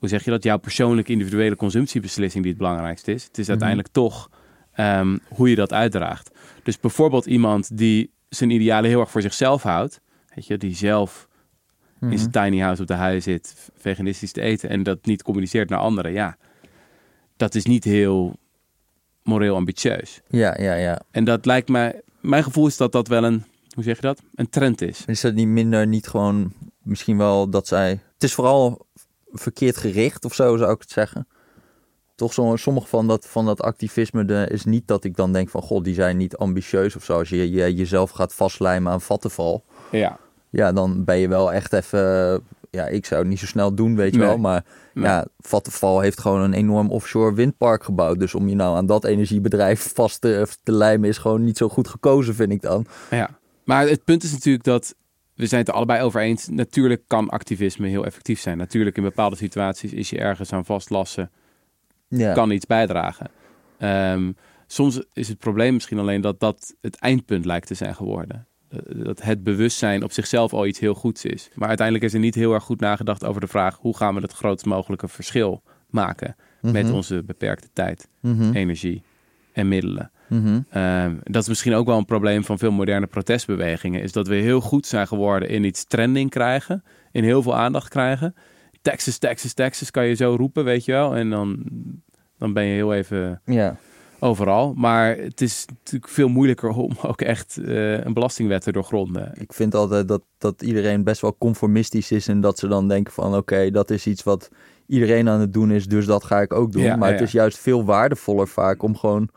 hoe 0.00 0.08
zeg 0.08 0.24
je 0.24 0.30
dat, 0.30 0.42
jouw 0.42 0.58
persoonlijke 0.58 1.12
individuele 1.12 1.56
consumptiebeslissing 1.56 2.42
die 2.42 2.52
het 2.52 2.60
belangrijkste 2.62 3.12
is. 3.12 3.24
Het 3.24 3.32
is 3.38 3.42
Mhm. 3.42 3.50
uiteindelijk 3.50 3.88
toch 3.88 4.30
ehm, 4.72 5.18
hoe 5.28 5.48
je 5.48 5.54
dat 5.54 5.72
uitdraagt. 5.72 6.30
Dus 6.62 6.80
bijvoorbeeld 6.80 7.26
iemand 7.26 7.76
die 7.76 8.10
zijn 8.28 8.50
idealen 8.50 8.90
heel 8.90 9.00
erg 9.00 9.10
voor 9.10 9.22
zichzelf 9.22 9.62
houdt, 9.62 10.00
weet 10.34 10.46
je, 10.46 10.56
die 10.58 10.74
zelf 10.74 11.28
Mhm. 11.98 12.12
in 12.12 12.18
zijn 12.18 12.30
tiny 12.30 12.58
house 12.58 12.82
op 12.82 12.88
de 12.88 12.94
huis 12.94 13.24
zit, 13.24 13.70
veganistisch 13.76 14.32
te 14.32 14.40
eten 14.40 14.68
en 14.68 14.82
dat 14.82 15.04
niet 15.06 15.22
communiceert 15.22 15.68
naar 15.68 15.78
anderen, 15.78 16.12
ja, 16.12 16.36
dat 17.36 17.54
is 17.54 17.64
niet 17.64 17.84
heel 17.84 18.36
moreel 19.22 19.56
ambitieus. 19.56 20.20
Ja, 20.28 20.56
ja, 20.60 20.74
ja. 20.74 21.00
En 21.10 21.24
dat 21.24 21.46
lijkt 21.46 21.68
mij, 21.68 22.00
mijn 22.20 22.42
gevoel 22.42 22.66
is 22.66 22.76
dat 22.76 22.92
dat 22.92 23.08
wel 23.08 23.24
een, 23.24 23.44
hoe 23.74 23.84
zeg 23.84 23.96
je 23.96 24.02
dat, 24.02 24.22
een 24.34 24.48
trend 24.50 24.80
is. 24.80 25.04
Is 25.06 25.20
dat 25.20 25.34
niet 25.34 25.46
minder, 25.48 25.86
niet 25.86 26.06
gewoon, 26.08 26.52
misschien 26.82 27.16
wel 27.16 27.50
dat 27.50 27.66
zij... 27.66 27.90
Het 28.14 28.22
is 28.22 28.34
vooral 28.34 28.86
verkeerd 29.32 29.76
gericht 29.76 30.24
of 30.24 30.34
zo, 30.34 30.56
zou 30.56 30.72
ik 30.72 30.80
het 30.80 30.90
zeggen. 30.90 31.26
Toch 32.14 32.32
zo, 32.32 32.56
sommige 32.56 32.86
van 32.86 33.06
dat, 33.06 33.26
van 33.28 33.46
dat 33.46 33.62
activisme 33.62 34.24
de, 34.24 34.46
is 34.50 34.64
niet 34.64 34.86
dat 34.88 35.04
ik 35.04 35.16
dan 35.16 35.32
denk 35.32 35.48
van... 35.48 35.62
God, 35.62 35.84
die 35.84 35.94
zijn 35.94 36.16
niet 36.16 36.36
ambitieus 36.36 36.96
of 36.96 37.04
zo. 37.04 37.18
Als 37.18 37.28
je, 37.28 37.50
je 37.50 37.74
jezelf 37.74 38.10
gaat 38.10 38.34
vastlijmen 38.34 38.92
aan 38.92 39.00
vattenval... 39.00 39.64
Ja, 39.90 40.18
Ja, 40.50 40.72
dan 40.72 41.04
ben 41.04 41.16
je 41.16 41.28
wel 41.28 41.52
echt 41.52 41.72
even... 41.72 42.42
Ja, 42.70 42.86
ik 42.86 43.06
zou 43.06 43.20
het 43.20 43.30
niet 43.30 43.38
zo 43.38 43.46
snel 43.46 43.74
doen, 43.74 43.96
weet 43.96 44.12
je 44.12 44.18
Nee. 44.18 44.26
wel. 44.28 44.38
Maar 44.38 44.64
Nee. 44.94 45.04
ja, 45.04 45.26
Vattenfall 45.38 46.02
heeft 46.02 46.20
gewoon 46.20 46.40
een 46.40 46.52
enorm 46.52 46.90
offshore 46.90 47.34
windpark 47.34 47.84
gebouwd. 47.84 48.18
Dus 48.18 48.34
om 48.34 48.48
je 48.48 48.54
nou 48.54 48.76
aan 48.76 48.86
dat 48.86 49.04
energiebedrijf 49.04 49.92
vast 49.94 50.20
te, 50.20 50.46
te 50.62 50.72
lijmen... 50.72 51.08
is 51.08 51.18
gewoon 51.18 51.44
niet 51.44 51.56
zo 51.56 51.68
goed 51.68 51.88
gekozen, 51.88 52.34
vind 52.34 52.52
ik 52.52 52.62
dan. 52.62 52.86
ja. 53.10 53.38
Maar 53.64 53.88
het 53.88 54.04
punt 54.04 54.22
is 54.22 54.32
natuurlijk 54.32 54.64
dat 54.64 54.94
we 55.40 55.46
zijn 55.46 55.60
het 55.60 55.68
er 55.70 55.74
allebei 55.74 56.02
over 56.02 56.20
eens. 56.20 56.48
Natuurlijk 56.48 57.02
kan 57.06 57.28
activisme 57.28 57.88
heel 57.88 58.04
effectief 58.04 58.40
zijn. 58.40 58.56
Natuurlijk 58.58 58.96
in 58.96 59.02
bepaalde 59.02 59.36
situaties 59.36 59.92
is 59.92 60.10
je 60.10 60.18
ergens 60.18 60.52
aan 60.52 60.64
vastlassen, 60.64 61.30
Ja, 62.08 62.32
kan 62.32 62.50
iets 62.50 62.66
bijdragen. 62.66 63.30
Ehm, 63.78 64.32
soms 64.66 65.02
is 65.12 65.28
het 65.28 65.38
probleem 65.38 65.74
misschien 65.74 65.98
alleen 65.98 66.20
dat 66.20 66.40
dat 66.40 66.74
het 66.80 66.96
eindpunt 66.96 67.44
lijkt 67.44 67.66
te 67.66 67.74
zijn 67.74 67.94
geworden. 67.94 68.46
Eh, 68.68 68.78
Dat 69.04 69.22
het 69.22 69.42
bewustzijn 69.42 70.04
op 70.04 70.12
zichzelf 70.12 70.52
al 70.52 70.66
iets 70.66 70.78
heel 70.78 70.94
goeds 70.94 71.24
is. 71.24 71.48
Maar 71.54 71.68
uiteindelijk 71.68 72.06
is 72.06 72.14
er 72.14 72.20
niet 72.20 72.34
heel 72.34 72.52
erg 72.54 72.62
goed 72.64 72.80
nagedacht 72.80 73.24
over 73.24 73.40
de 73.40 73.46
vraag... 73.46 73.76
hoe 73.76 73.96
gaan 73.96 74.14
we 74.14 74.20
het 74.20 74.32
grootst 74.32 74.66
mogelijke 74.66 75.08
verschil 75.08 75.62
maken 75.88 76.36
met 76.60 76.84
Mhm. 76.86 76.94
onze 76.94 77.22
beperkte 77.24 77.68
tijd, 77.72 78.08
Mhm, 78.20 78.52
energie 78.52 79.02
en 79.60 79.68
middelen. 79.68 80.10
mhm. 80.28 80.60
Ehm, 80.70 81.14
dat 81.22 81.42
is 81.42 81.48
misschien 81.48 81.74
ook 81.74 81.86
wel 81.86 81.98
een 81.98 82.04
probleem 82.04 82.44
van 82.44 82.58
veel 82.58 82.70
moderne 82.72 83.06
protestbewegingen. 83.06 84.02
Is 84.02 84.12
dat 84.12 84.28
we 84.28 84.34
heel 84.34 84.60
goed 84.60 84.86
zijn 84.86 85.06
geworden 85.06 85.48
in 85.48 85.64
iets 85.64 85.84
trending 85.84 86.30
krijgen. 86.30 86.82
In 87.12 87.24
heel 87.24 87.42
veel 87.42 87.56
aandacht 87.56 87.88
krijgen. 87.88 88.34
Texas, 88.82 89.18
Texas, 89.18 89.52
Texas 89.52 89.90
kan 89.90 90.06
je 90.06 90.14
zo 90.14 90.34
roepen, 90.38 90.64
weet 90.64 90.84
je 90.84 90.92
wel. 90.92 91.16
En 91.16 91.30
dan, 91.30 91.64
dan 92.38 92.52
ben 92.52 92.64
je 92.64 92.74
heel 92.74 92.94
even 92.94 93.40
Ja. 93.44 93.76
overal. 94.18 94.74
Maar 94.76 95.16
het 95.16 95.40
is 95.40 95.64
natuurlijk 95.68 96.12
veel 96.12 96.28
moeilijker 96.28 96.68
om 96.70 96.92
ook 97.10 97.20
echt 97.20 97.56
eh, 97.58 98.04
een 98.04 98.14
belastingwet 98.14 98.62
te 98.62 98.72
doorgronden. 98.72 99.32
Ik 99.34 99.52
vind 99.52 99.74
altijd 99.74 100.08
dat, 100.08 100.22
dat 100.38 100.62
iedereen 100.62 101.04
best 101.04 101.20
wel 101.20 101.36
conformistisch 101.38 102.10
is 102.12 102.28
en 102.28 102.40
dat 102.40 102.58
ze 102.58 102.68
dan 102.68 102.88
denken 102.88 103.12
van 103.12 103.36
oké, 103.36 103.70
dat 103.70 103.90
is 103.90 104.06
iets 104.06 104.22
wat 104.22 104.50
iedereen 104.90 105.28
aan 105.28 105.40
het 105.40 105.52
doen 105.52 105.70
is, 105.70 105.86
dus 105.86 106.06
dat 106.06 106.24
ga 106.24 106.40
ik 106.40 106.52
ook 106.52 106.72
doen. 106.72 106.82
Ja, 106.82 106.96
maar 106.96 107.08
ja, 107.08 107.14
het 107.14 107.22
is 107.22 107.32
juist 107.32 107.58
veel 107.58 107.84
waardevoller 107.84 108.48
vaak 108.48 108.82
om 108.82 108.96
gewoon 108.96 109.28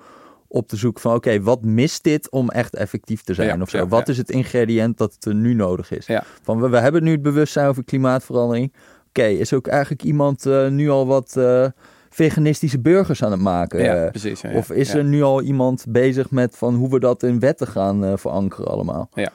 op 0.47 0.67
te 0.67 0.75
zoeken 0.75 1.01
van 1.01 1.15
oké, 1.15 1.41
wat 1.41 1.61
mist 1.61 2.03
dit 2.03 2.29
om 2.29 2.49
echt 2.49 2.75
effectief 2.75 3.21
te 3.21 3.33
zijn 3.33 3.61
of 3.61 3.69
zo? 3.69 3.87
wat 3.87 4.09
is 4.09 4.17
het 4.17 4.29
ingrediënt 4.29 4.97
dat 4.97 5.17
er 5.19 5.35
nu 5.35 5.53
nodig 5.53 5.91
is? 5.91 6.09
Van 6.41 6.61
we, 6.61 6.69
we 6.69 6.77
hebben 6.77 7.03
nu 7.03 7.11
het 7.11 7.21
bewustzijn 7.21 7.67
over 7.67 7.83
klimaatverandering. 7.83 8.73
Oké, 9.07 9.25
is 9.25 9.53
ook 9.53 9.67
eigenlijk 9.67 10.03
iemand 10.03 10.45
eh, 10.45 10.67
nu 10.67 10.89
al 10.89 11.07
wat 11.07 11.37
eh, 11.37 11.65
veganistische 12.09 12.79
burgers 12.79 13.23
aan 13.23 13.31
het 13.31 13.41
maken? 13.41 13.83
ja, 13.83 14.09
precies. 14.09 14.41
ja, 14.41 14.49
ja. 14.49 14.57
of 14.57 14.71
is 14.71 14.93
er 14.93 15.03
nu 15.03 15.23
al 15.23 15.41
iemand 15.41 15.85
bezig 15.89 16.31
met 16.31 16.57
van 16.57 16.75
hoe 16.75 16.89
we 16.89 16.99
dat 16.99 17.23
in 17.23 17.39
wetten 17.39 17.67
gaan 17.67 18.05
eh, 18.05 18.13
verankeren 18.15 18.67
allemaal? 18.67 19.09
Ja, 19.13 19.31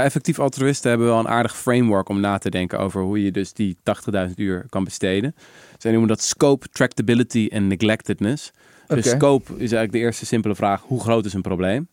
effectief 0.00 0.38
altruïsten 0.38 0.90
hebben 0.90 1.08
wel 1.08 1.18
een 1.18 1.28
aardig 1.28 1.56
framework 1.56 2.08
om 2.08 2.20
na 2.20 2.38
te 2.38 2.50
denken 2.50 2.78
over 2.78 3.02
hoe 3.02 3.22
je 3.24 3.30
dus 3.30 3.52
die 3.52 3.76
80.000 4.26 4.34
uur 4.36 4.66
kan 4.68 4.84
besteden. 4.84 5.34
Zij 5.78 5.90
noemen 5.90 6.08
dat 6.08 6.20
scope, 6.22 6.68
tractability 6.68 7.48
en 7.52 7.66
neglectedness. 7.66 8.50
Dus 8.86 9.08
scope 9.10 9.52
is 9.52 9.58
eigenlijk 9.58 9.92
de 9.92 9.98
eerste 9.98 10.26
simpele 10.26 10.54
vraag, 10.54 10.82
hoe 10.82 11.00
groot 11.00 11.24
is 11.24 11.32
een 11.34 11.42
probleem? 11.42 11.88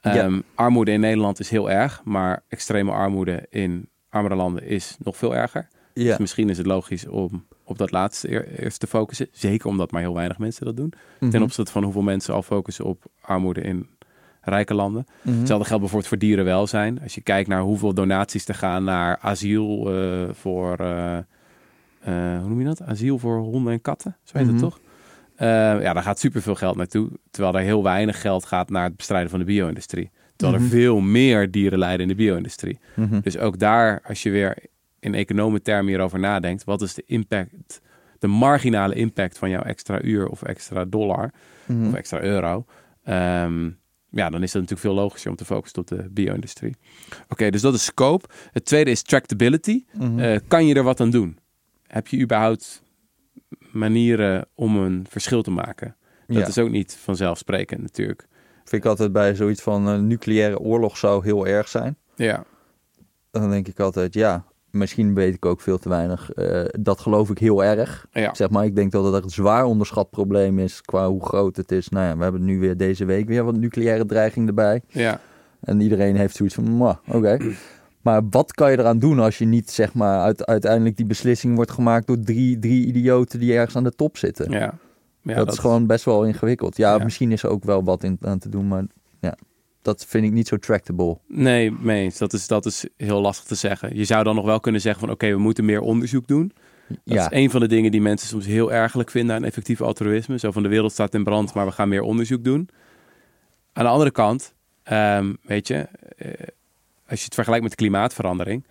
Ja. 0.00 0.14
Ehm, 0.16 0.40
Armoede 0.54 0.90
in 0.90 1.00
Nederland 1.00 1.40
is 1.40 1.50
heel 1.50 1.70
erg, 1.70 2.00
maar 2.04 2.42
extreme 2.48 2.90
armoede 2.90 3.46
in 3.50 3.88
armere 4.08 4.34
landen 4.34 4.62
is 4.66 4.96
nog 4.98 5.16
veel 5.16 5.34
erger. 5.36 5.68
Ja. 5.94 6.04
Dus 6.04 6.18
misschien 6.18 6.48
is 6.48 6.56
het 6.58 6.66
logisch 6.66 7.06
om 7.06 7.46
op 7.64 7.78
dat 7.78 7.90
laatste 7.90 8.30
eer- 8.32 8.58
eerst 8.58 8.80
te 8.80 8.86
focussen. 8.86 9.28
Zeker 9.32 9.68
omdat 9.68 9.90
maar 9.90 10.00
heel 10.00 10.14
weinig 10.14 10.38
mensen 10.38 10.64
dat 10.64 10.76
doen. 10.76 10.92
Ten 11.18 11.28
Mhm. 11.28 11.42
opzichte 11.42 11.72
van 11.72 11.82
hoeveel 11.84 12.02
mensen 12.02 12.34
al 12.34 12.42
focussen 12.42 12.84
op 12.84 13.04
armoede 13.20 13.60
in 13.60 13.86
rijke 14.40 14.74
landen. 14.74 15.06
Mhm. 15.22 15.38
Hetzelfde 15.38 15.66
geldt 15.66 15.80
bijvoorbeeld 15.82 16.06
voor 16.10 16.18
dierenwelzijn. 16.18 17.00
Als 17.02 17.14
je 17.14 17.20
kijkt 17.20 17.48
naar 17.48 17.60
hoeveel 17.60 17.94
donaties 17.94 18.48
er 18.48 18.54
gaan 18.54 18.84
naar 18.84 19.18
asiel 19.20 19.92
eh, 19.94 20.28
voor, 20.32 20.76
eh, 20.78 21.16
eh, 21.16 22.38
hoe 22.40 22.48
noem 22.48 22.58
je 22.58 22.64
dat? 22.64 22.82
Asiel 22.82 23.18
voor 23.18 23.38
honden 23.38 23.72
en 23.72 23.80
katten, 23.80 24.16
zo 24.22 24.38
heet 24.38 24.46
Mhm. 24.46 24.54
het 24.54 24.62
toch? 24.64 24.78
Eh, 25.36 25.46
ja, 25.82 25.92
daar 25.92 26.02
gaat 26.02 26.18
superveel 26.18 26.54
geld 26.54 26.76
naartoe. 26.76 27.08
Terwijl 27.30 27.54
er 27.54 27.62
heel 27.62 27.82
weinig 27.82 28.20
geld 28.20 28.44
gaat 28.44 28.70
naar 28.70 28.84
het 28.84 28.96
bestrijden 28.96 29.30
van 29.30 29.38
de 29.38 29.44
bio-industrie. 29.44 30.10
Terwijl 30.36 30.58
Mhm. 30.60 30.68
er 30.72 30.76
veel 30.78 31.00
meer 31.00 31.50
dieren 31.50 31.78
lijden 31.78 32.00
in 32.00 32.08
de 32.08 32.14
bio-industrie. 32.14 32.78
Mhm. 32.94 33.20
Dus 33.20 33.38
ook 33.38 33.58
daar, 33.58 34.00
als 34.06 34.22
je 34.22 34.30
weer 34.30 34.56
in 35.00 35.14
economen 35.14 35.62
termen 35.62 35.86
hierover 35.86 36.18
nadenkt, 36.18 36.64
wat 36.64 36.82
is 36.82 36.94
de 36.94 37.02
impact, 37.06 37.80
de 38.18 38.26
marginale 38.26 38.94
impact 38.94 39.38
van 39.38 39.50
jouw 39.50 39.62
extra 39.62 40.02
uur 40.02 40.28
of 40.28 40.42
extra 40.42 40.84
dollar 40.84 41.30
Mhm. 41.66 41.86
of 41.86 41.94
extra 41.94 42.20
euro? 42.20 42.64
Ehm, 43.04 43.70
ja, 44.10 44.30
dan 44.30 44.42
is 44.42 44.52
het 44.52 44.62
natuurlijk 44.62 44.80
veel 44.80 44.94
logischer 45.02 45.30
om 45.30 45.36
te 45.36 45.44
focussen 45.44 45.80
op 45.80 45.86
de 45.86 46.08
bio-industrie. 46.10 46.76
Oké, 47.28 47.50
dus 47.50 47.60
dat 47.60 47.74
is 47.74 47.84
scope. 47.84 48.26
Het 48.52 48.64
tweede 48.64 48.90
is 48.90 49.02
tractability. 49.02 49.84
Mhm. 49.92 50.18
Eh, 50.18 50.40
kan 50.48 50.66
je 50.66 50.74
er 50.74 50.82
wat 50.82 51.00
aan 51.00 51.10
doen? 51.10 51.38
Heb 51.86 52.06
je 52.06 52.20
überhaupt 52.20 52.82
manieren 53.72 54.46
om 54.54 54.76
een 54.76 55.06
verschil 55.08 55.42
te 55.42 55.50
maken? 55.50 55.96
Dat 56.26 56.36
Ja. 56.36 56.46
is 56.46 56.58
ook 56.58 56.70
niet 56.70 56.96
vanzelfsprekend 57.00 57.82
natuurlijk. 57.82 58.26
Vind 58.64 58.82
ik 58.84 58.88
altijd 58.90 59.12
bij 59.12 59.34
zoiets 59.34 59.62
van 59.62 59.86
een 59.86 60.06
nucleaire 60.06 60.58
oorlog 60.58 60.96
zou 60.96 61.24
heel 61.24 61.46
erg 61.46 61.68
zijn. 61.68 61.96
Ja, 62.16 62.44
Dan 63.30 63.50
denk 63.50 63.68
ik 63.68 63.80
altijd, 63.80 64.14
ja, 64.14 64.44
misschien 64.70 65.14
weet 65.14 65.34
ik 65.34 65.44
ook 65.46 65.60
veel 65.60 65.78
te 65.78 65.88
weinig. 65.88 66.32
Eh, 66.32 66.64
dat 66.80 67.00
geloof 67.00 67.30
ik 67.30 67.38
heel 67.38 67.64
erg. 67.64 68.06
ja. 68.12 68.34
Zeg 68.34 68.50
maar, 68.50 68.64
ik 68.64 68.76
denk 68.76 68.92
dat 68.92 69.04
het 69.04 69.14
echt 69.14 69.24
een 69.24 69.30
zwaar 69.30 69.64
onderschat 69.64 70.10
probleem 70.10 70.58
is 70.58 70.80
qua 70.82 71.08
hoe 71.08 71.24
groot 71.24 71.56
het 71.56 71.72
is. 71.72 71.88
Nou 71.88 72.06
ja, 72.06 72.16
we 72.16 72.22
hebben 72.22 72.44
nu 72.44 72.58
weer 72.58 72.76
deze 72.76 73.04
week 73.04 73.28
weer 73.28 73.44
wat 73.44 73.56
nucleaire 73.56 74.06
dreiging 74.06 74.48
erbij. 74.48 74.82
ja. 74.88 75.20
En 75.60 75.80
iedereen 75.80 76.16
heeft 76.16 76.36
zoiets 76.36 76.54
van, 76.54 76.64
"Mwah, 76.70 76.96
oké. 77.12 77.38
Maar 78.02 78.22
wat 78.30 78.52
kan 78.52 78.70
je 78.70 78.78
eraan 78.78 78.98
doen 78.98 79.18
als 79.18 79.38
je 79.38 79.44
niet, 79.44 79.70
zeg 79.70 79.94
maar, 79.94 80.20
uit, 80.20 80.46
uiteindelijk 80.46 80.96
die 80.96 81.06
beslissing 81.06 81.54
wordt 81.56 81.70
gemaakt 81.70 82.06
door 82.06 82.18
drie, 82.20 82.58
drie 82.58 82.86
idioten 82.86 83.38
die 83.40 83.54
ergens 83.54 83.76
aan 83.76 83.84
de 83.84 83.94
top 83.94 84.16
zitten? 84.16 84.50
ja. 84.50 84.74
ja 85.22 85.34
dat, 85.34 85.52
is 85.52 85.58
gewoon 85.58 85.86
best 85.86 86.04
wel 86.04 86.24
ingewikkeld. 86.24 86.76
Ja, 86.76 86.96
Ja. 86.96 87.04
misschien 87.04 87.32
is 87.32 87.42
er 87.42 87.50
ook 87.50 87.64
wel 87.64 87.84
wat 87.84 88.02
in, 88.02 88.18
aan 88.20 88.38
te 88.38 88.48
doen, 88.48 88.68
maar 88.68 88.84
ja, 89.20 89.34
dat 89.82 90.04
vind 90.08 90.24
ik 90.24 90.32
niet 90.32 90.48
zo 90.48 90.56
tractable. 90.56 91.18
Nee, 91.26 91.70
mee. 91.70 92.12
Dat 92.18 92.32
is, 92.32 92.46
dat 92.46 92.66
is 92.66 92.86
heel 92.96 93.20
lastig 93.20 93.46
te 93.46 93.54
zeggen. 93.54 93.96
Je 93.96 94.04
zou 94.04 94.24
dan 94.24 94.34
nog 94.34 94.44
wel 94.44 94.60
kunnen 94.60 94.80
zeggen 94.80 95.00
van 95.00 95.10
oké, 95.10 95.30
we 95.30 95.38
moeten 95.38 95.64
meer 95.64 95.80
onderzoek 95.80 96.26
doen. 96.26 96.52
Dat 96.88 96.98
ja, 97.04 97.30
is 97.30 97.36
een 97.38 97.50
van 97.50 97.60
de 97.60 97.68
dingen 97.68 97.90
die 97.90 98.00
mensen 98.00 98.28
soms 98.28 98.46
heel 98.46 98.72
ergelijk 98.72 99.10
vinden 99.10 99.36
aan 99.36 99.44
effectief 99.44 99.80
altruïsme. 99.80 100.38
Zo 100.38 100.50
van 100.50 100.62
de 100.62 100.68
wereld 100.68 100.92
staat 100.92 101.14
in 101.14 101.24
brand, 101.24 101.54
maar 101.54 101.66
we 101.66 101.72
gaan 101.72 101.88
meer 101.88 102.02
onderzoek 102.02 102.44
doen. 102.44 102.68
Aan 103.72 103.84
de 103.84 103.90
andere 103.90 104.10
kant, 104.10 104.54
ehm, 104.82 105.34
weet 105.42 105.68
je, 105.68 105.74
eh, 105.74 106.30
als 107.08 107.18
je 107.18 107.24
het 107.24 107.34
vergelijkt 107.34 107.64
met 107.64 107.74
klimaatverandering, 107.74 108.66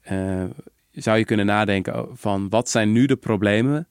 eh, 0.00 0.44
zou 0.92 1.18
je 1.18 1.24
kunnen 1.24 1.46
nadenken 1.46 2.06
van 2.12 2.48
wat 2.48 2.68
zijn 2.68 2.92
nu 2.92 3.06
de 3.06 3.16
problemen 3.16 3.88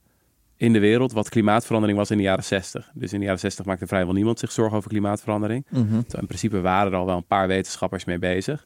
in 0.57 0.73
de 0.73 0.79
wereld 0.79 1.11
wat 1.11 1.29
klimaatverandering 1.29 1.97
was 1.97 2.11
in 2.11 2.17
de 2.17 2.23
jaren 2.23 2.43
60. 2.43 2.91
Dus 2.93 3.13
in 3.13 3.19
de 3.19 3.25
jaren 3.25 3.39
60 3.39 3.65
maakte 3.65 3.87
vrijwel 3.87 4.13
niemand 4.13 4.39
zich 4.39 4.51
zorgen 4.51 4.77
over 4.77 4.89
klimaatverandering. 4.89 5.65
Mhm. 5.69 5.95
In 5.95 6.25
principe 6.27 6.61
waren 6.61 6.91
er 6.91 6.97
al 6.97 7.05
wel 7.05 7.17
een 7.17 7.25
paar 7.25 7.47
wetenschappers 7.47 8.05
mee 8.05 8.19
bezig. 8.19 8.65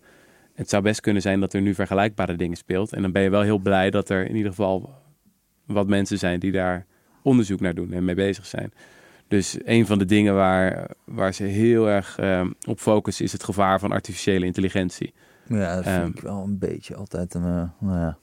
Het 0.53 0.69
zou 0.69 0.83
best 0.83 1.01
kunnen 1.01 1.21
zijn 1.21 1.39
dat 1.39 1.53
er 1.53 1.61
nu 1.61 1.73
vergelijkbare 1.73 2.35
dingen 2.35 2.57
speelt. 2.57 2.93
En 2.93 3.01
dan 3.01 3.11
ben 3.11 3.21
je 3.21 3.29
wel 3.29 3.41
heel 3.41 3.57
blij 3.59 3.89
dat 3.89 4.09
er 4.09 4.25
in 4.29 4.35
ieder 4.35 4.49
geval 4.51 4.93
wat 5.65 5.87
mensen 5.87 6.17
zijn 6.17 6.39
die 6.39 6.51
daar 6.51 6.85
onderzoek 7.23 7.59
naar 7.59 7.73
doen 7.73 7.91
en 7.93 8.05
mee 8.05 8.15
bezig 8.15 8.45
zijn. 8.45 8.71
Dus 9.27 9.57
een 9.63 9.85
van 9.85 9.99
de 9.99 10.05
dingen 10.05 10.35
waar, 10.35 10.89
waar 11.05 11.33
ze 11.33 11.43
heel 11.43 11.89
erg 11.89 12.17
ehm, 12.17 12.51
op 12.67 12.79
focussen 12.79 13.25
is 13.25 13.31
het 13.31 13.43
gevaar 13.43 13.79
van 13.79 13.91
artificiële 13.91 14.45
intelligentie. 14.45 15.13
ja 15.47 15.75
dat 15.75 15.83
vind 15.83 15.95
Ehm. 15.97 16.07
ik 16.07 16.19
wel 16.19 16.43
een 16.43 16.57
beetje 16.59 16.95
altijd 16.95 17.33
een, 17.33 17.43
eh, 17.43 17.69
nou 17.79 17.99
ja. 17.99 18.17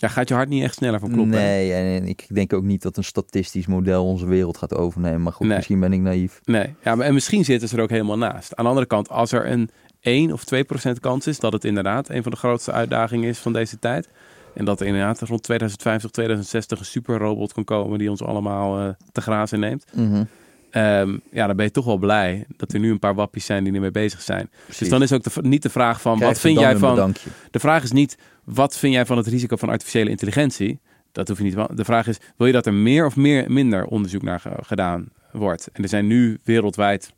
Ja, 0.00 0.08
gaat 0.08 0.28
je 0.28 0.34
hart 0.34 0.48
niet 0.48 0.62
echt 0.62 0.74
sneller 0.74 1.00
van 1.00 1.10
kloppen? 1.12 1.34
Nee, 1.34 1.72
en, 1.72 2.06
ik 2.06 2.26
denk 2.28 2.52
ook 2.52 2.62
niet 2.62 2.82
dat 2.82 2.96
een 2.96 3.04
statistisch 3.04 3.66
model 3.66 4.04
onze 4.06 4.26
wereld 4.26 4.56
gaat 4.56 4.74
overnemen. 4.74 5.22
Maar 5.22 5.32
goed, 5.32 5.46
Nee. 5.46 5.56
misschien 5.56 5.80
ben 5.80 5.92
ik 5.92 6.00
naïef. 6.00 6.40
Nee, 6.44 6.74
ja, 6.82 6.94
maar, 6.94 7.06
en 7.06 7.14
misschien 7.14 7.44
zitten 7.44 7.68
ze 7.68 7.76
er 7.76 7.82
ook 7.82 7.90
helemaal 7.90 8.18
naast. 8.18 8.56
Aan 8.56 8.64
de 8.64 8.70
andere 8.70 8.86
kant, 8.88 9.08
als 9.08 9.32
er 9.32 9.50
een 9.50 9.70
1 10.00 10.32
of 10.32 10.44
2 10.44 10.64
procent 10.64 11.00
kans 11.00 11.26
is 11.26 11.38
dat 11.38 11.52
het 11.52 11.64
inderdaad 11.64 12.08
een 12.08 12.22
van 12.22 12.32
de 12.32 12.38
grootste 12.38 12.72
uitdagingen 12.72 13.28
is 13.28 13.38
van 13.38 13.52
deze 13.52 13.78
tijd. 13.78 14.08
En 14.54 14.64
dat 14.64 14.80
er 14.80 14.86
inderdaad 14.86 15.20
rond 15.20 15.42
2050, 15.42 16.10
2060 16.10 16.78
een 16.78 16.84
superrobot 16.84 17.52
kan 17.52 17.64
komen 17.64 17.98
die 17.98 18.10
ons 18.10 18.22
allemaal 18.22 18.78
eh, 18.78 18.88
te 19.12 19.20
grazen 19.20 19.60
neemt. 19.60 19.84
Mhm. 19.94 20.24
Ehm, 20.70 21.16
ja, 21.32 21.46
dan 21.46 21.56
ben 21.56 21.64
je 21.64 21.70
toch 21.70 21.84
wel 21.84 21.96
blij 21.96 22.44
dat 22.56 22.72
er 22.72 22.78
nu 22.80 22.90
een 22.90 22.98
paar 22.98 23.14
wappies 23.14 23.44
zijn 23.44 23.64
die 23.64 23.72
ermee 23.74 23.90
bezig 23.90 24.20
zijn. 24.22 24.48
Precies. 24.64 24.78
Dus 24.78 24.88
dan 24.88 25.02
is 25.02 25.12
ook 25.12 25.22
de, 25.22 25.30
niet 25.42 25.62
de 25.62 25.70
vraag 25.70 26.00
van 26.00 26.16
Krijg 26.16 26.32
wat 26.32 26.40
vind 26.40 26.58
jij 26.58 26.76
van. 26.76 26.94
bedankje. 26.94 27.30
De 27.50 27.58
vraag 27.58 27.82
is 27.82 27.92
niet 27.92 28.16
wat 28.44 28.76
vind 28.78 28.92
jij 28.94 29.06
van 29.06 29.16
het 29.16 29.26
risico 29.26 29.56
van 29.56 29.68
artificiële 29.68 30.10
intelligentie. 30.10 30.80
Dat 31.12 31.28
hoef 31.28 31.38
je 31.38 31.44
niet. 31.44 31.56
De 31.76 31.84
vraag 31.84 32.06
is: 32.06 32.18
wil 32.36 32.46
je 32.46 32.52
dat 32.52 32.66
er 32.66 32.74
meer 32.74 33.06
of 33.06 33.16
meer, 33.16 33.52
minder 33.52 33.84
onderzoek 33.84 34.22
naar 34.22 34.40
ge- 34.40 34.58
gedaan 34.60 35.08
wordt? 35.32 35.68
En 35.72 35.82
er 35.82 35.88
zijn 35.88 36.06
nu 36.06 36.38
wereldwijd, 36.44 37.12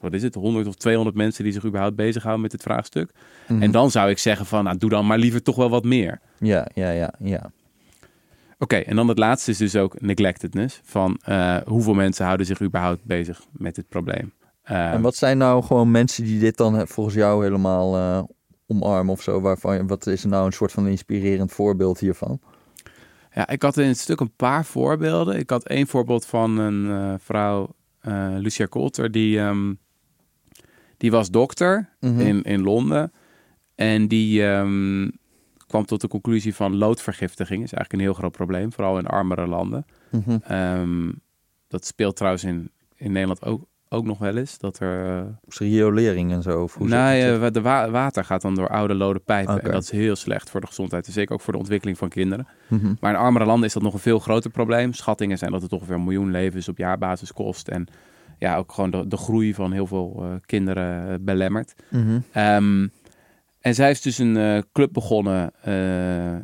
wat 0.00 0.12
is 0.12 0.22
het, 0.22 0.34
100 0.34 0.66
of 0.66 0.74
200 0.74 1.16
mensen 1.16 1.44
die 1.44 1.52
zich 1.52 1.64
überhaupt 1.64 1.96
bezighouden 1.96 2.42
met 2.42 2.50
dit 2.50 2.62
vraagstuk. 2.62 3.10
Mhm. 3.48 3.62
En 3.62 3.70
dan 3.70 3.90
zou 3.90 4.10
ik 4.10 4.18
zeggen 4.18 4.46
van, 4.46 4.64
nou, 4.64 4.78
doe 4.78 4.90
dan 4.90 5.06
maar 5.06 5.18
liever 5.18 5.42
toch 5.42 5.56
wel 5.56 5.70
wat 5.70 5.84
meer. 5.84 6.20
Ja, 6.38 6.66
ja, 6.74 6.90
ja, 6.90 7.12
ja. 7.18 7.50
Oké, 8.58 8.76
en 8.76 8.96
dan 8.96 9.08
het 9.08 9.18
laatste 9.18 9.50
is 9.50 9.56
dus 9.58 9.76
ook 9.76 10.00
neglectedness. 10.00 10.80
Van 10.84 11.18
eh, 11.24 11.56
hoeveel 11.66 11.94
mensen 11.94 12.24
houden 12.24 12.46
zich 12.46 12.62
überhaupt 12.62 13.04
bezig 13.04 13.40
met 13.52 13.74
dit 13.74 13.88
probleem. 13.88 14.32
Eh, 14.62 14.92
En 14.92 15.00
wat 15.02 15.16
zijn 15.16 15.38
nou 15.38 15.62
gewoon 15.62 15.90
mensen 15.90 16.24
die 16.24 16.40
dit 16.40 16.56
dan 16.56 16.76
eh, 16.78 16.86
volgens 16.86 17.14
jou 17.16 17.42
helemaal 17.44 18.26
omarmen 18.66 19.12
of 19.12 19.22
zo? 19.22 19.40
Waarvan, 19.40 19.86
wat 19.86 20.06
is 20.06 20.22
er 20.22 20.28
nou 20.28 20.46
een 20.46 20.52
soort 20.52 20.72
van 20.72 20.86
inspirerend 20.86 21.52
voorbeeld 21.52 21.98
hiervan? 21.98 22.40
Ja, 23.32 23.48
ik 23.48 23.62
had 23.62 23.76
in 23.76 23.86
het 23.88 23.98
stuk 23.98 24.20
een 24.20 24.34
paar 24.36 24.64
voorbeelden. 24.64 25.38
Ik 25.38 25.50
had 25.50 25.66
één 25.66 25.86
voorbeeld 25.86 26.26
van 26.26 26.58
een 26.58 27.18
vrouw, 27.20 27.74
Lucia 28.38 28.66
Coulter, 28.66 29.10
die, 29.10 29.38
ehm, 29.38 29.74
die 30.96 31.10
was 31.10 31.30
dokter 31.30 31.96
Mhm. 32.00 32.20
in, 32.20 32.42
in 32.42 32.62
Londen. 32.62 33.12
En 33.74 34.08
die 34.08 34.44
ehm, 34.46 35.08
kwam 35.68 35.84
tot 35.84 36.00
de 36.00 36.08
conclusie 36.08 36.54
van 36.54 36.76
loodvergiftiging 36.76 37.62
is 37.62 37.72
eigenlijk 37.72 37.92
een 37.92 38.00
heel 38.08 38.14
groot 38.18 38.32
probleem, 38.32 38.72
vooral 38.72 38.98
in 38.98 39.06
armere 39.06 39.46
landen. 39.46 39.86
Mhm. 40.10 40.38
Ehm, 40.46 41.10
dat 41.68 41.86
speelt 41.86 42.16
trouwens 42.16 42.44
in, 42.44 42.70
in 42.96 43.12
Nederland 43.12 43.44
ook, 43.44 43.64
ook 43.88 44.04
nog 44.04 44.18
wel 44.18 44.36
eens. 44.36 44.58
Dat 44.58 44.78
er. 44.80 45.06
eh, 45.18 45.22
riolering 45.58 46.32
en 46.32 46.42
zo? 46.42 46.62
Of 46.62 46.74
hoe 46.74 46.88
zeg 46.88 46.98
nee, 46.98 47.32
eh, 47.32 47.46
de 47.52 47.60
wa- 47.60 47.90
water 47.90 48.24
gaat 48.24 48.42
dan 48.42 48.54
door 48.54 48.68
oude 48.68 48.94
lode 48.94 49.18
pijpen. 49.18 49.54
En 49.62 49.70
dat 49.72 49.82
is 49.82 49.90
heel 49.90 50.16
slecht 50.16 50.50
voor 50.50 50.60
de 50.60 50.66
gezondheid. 50.66 51.06
En 51.06 51.12
zeker 51.12 51.34
ook 51.34 51.40
voor 51.40 51.52
de 51.52 51.58
ontwikkeling 51.58 51.98
van 51.98 52.08
kinderen. 52.08 52.46
Mhm. 52.68 52.94
Maar 53.00 53.12
in 53.12 53.18
armere 53.18 53.44
landen 53.44 53.66
is 53.66 53.72
dat 53.72 53.82
nog 53.82 53.92
een 53.92 53.98
veel 53.98 54.18
groter 54.18 54.50
probleem. 54.50 54.92
Schattingen 54.92 55.38
zijn 55.38 55.52
dat 55.52 55.62
het 55.62 55.72
ongeveer 55.72 55.94
een 55.94 56.04
miljoen 56.04 56.30
levens 56.30 56.68
op 56.68 56.78
jaarbasis 56.78 57.32
kost. 57.32 57.68
En 57.68 57.86
ja, 58.38 58.56
ook 58.56 58.72
gewoon 58.72 58.90
de, 58.90 59.06
de 59.08 59.16
groei 59.16 59.54
van 59.54 59.72
heel 59.72 59.86
veel 59.86 60.16
eh, 60.22 60.28
kinderen 60.46 61.08
eh, 61.08 61.14
belemmert. 61.20 61.74
Ehm, 62.32 62.86
en 63.60 63.74
zij 63.74 63.86
heeft 63.86 64.02
dus 64.02 64.18
een 64.18 64.36
eh, 64.36 64.58
club 64.72 64.92
begonnen 64.92 65.52
eh, 65.62 66.36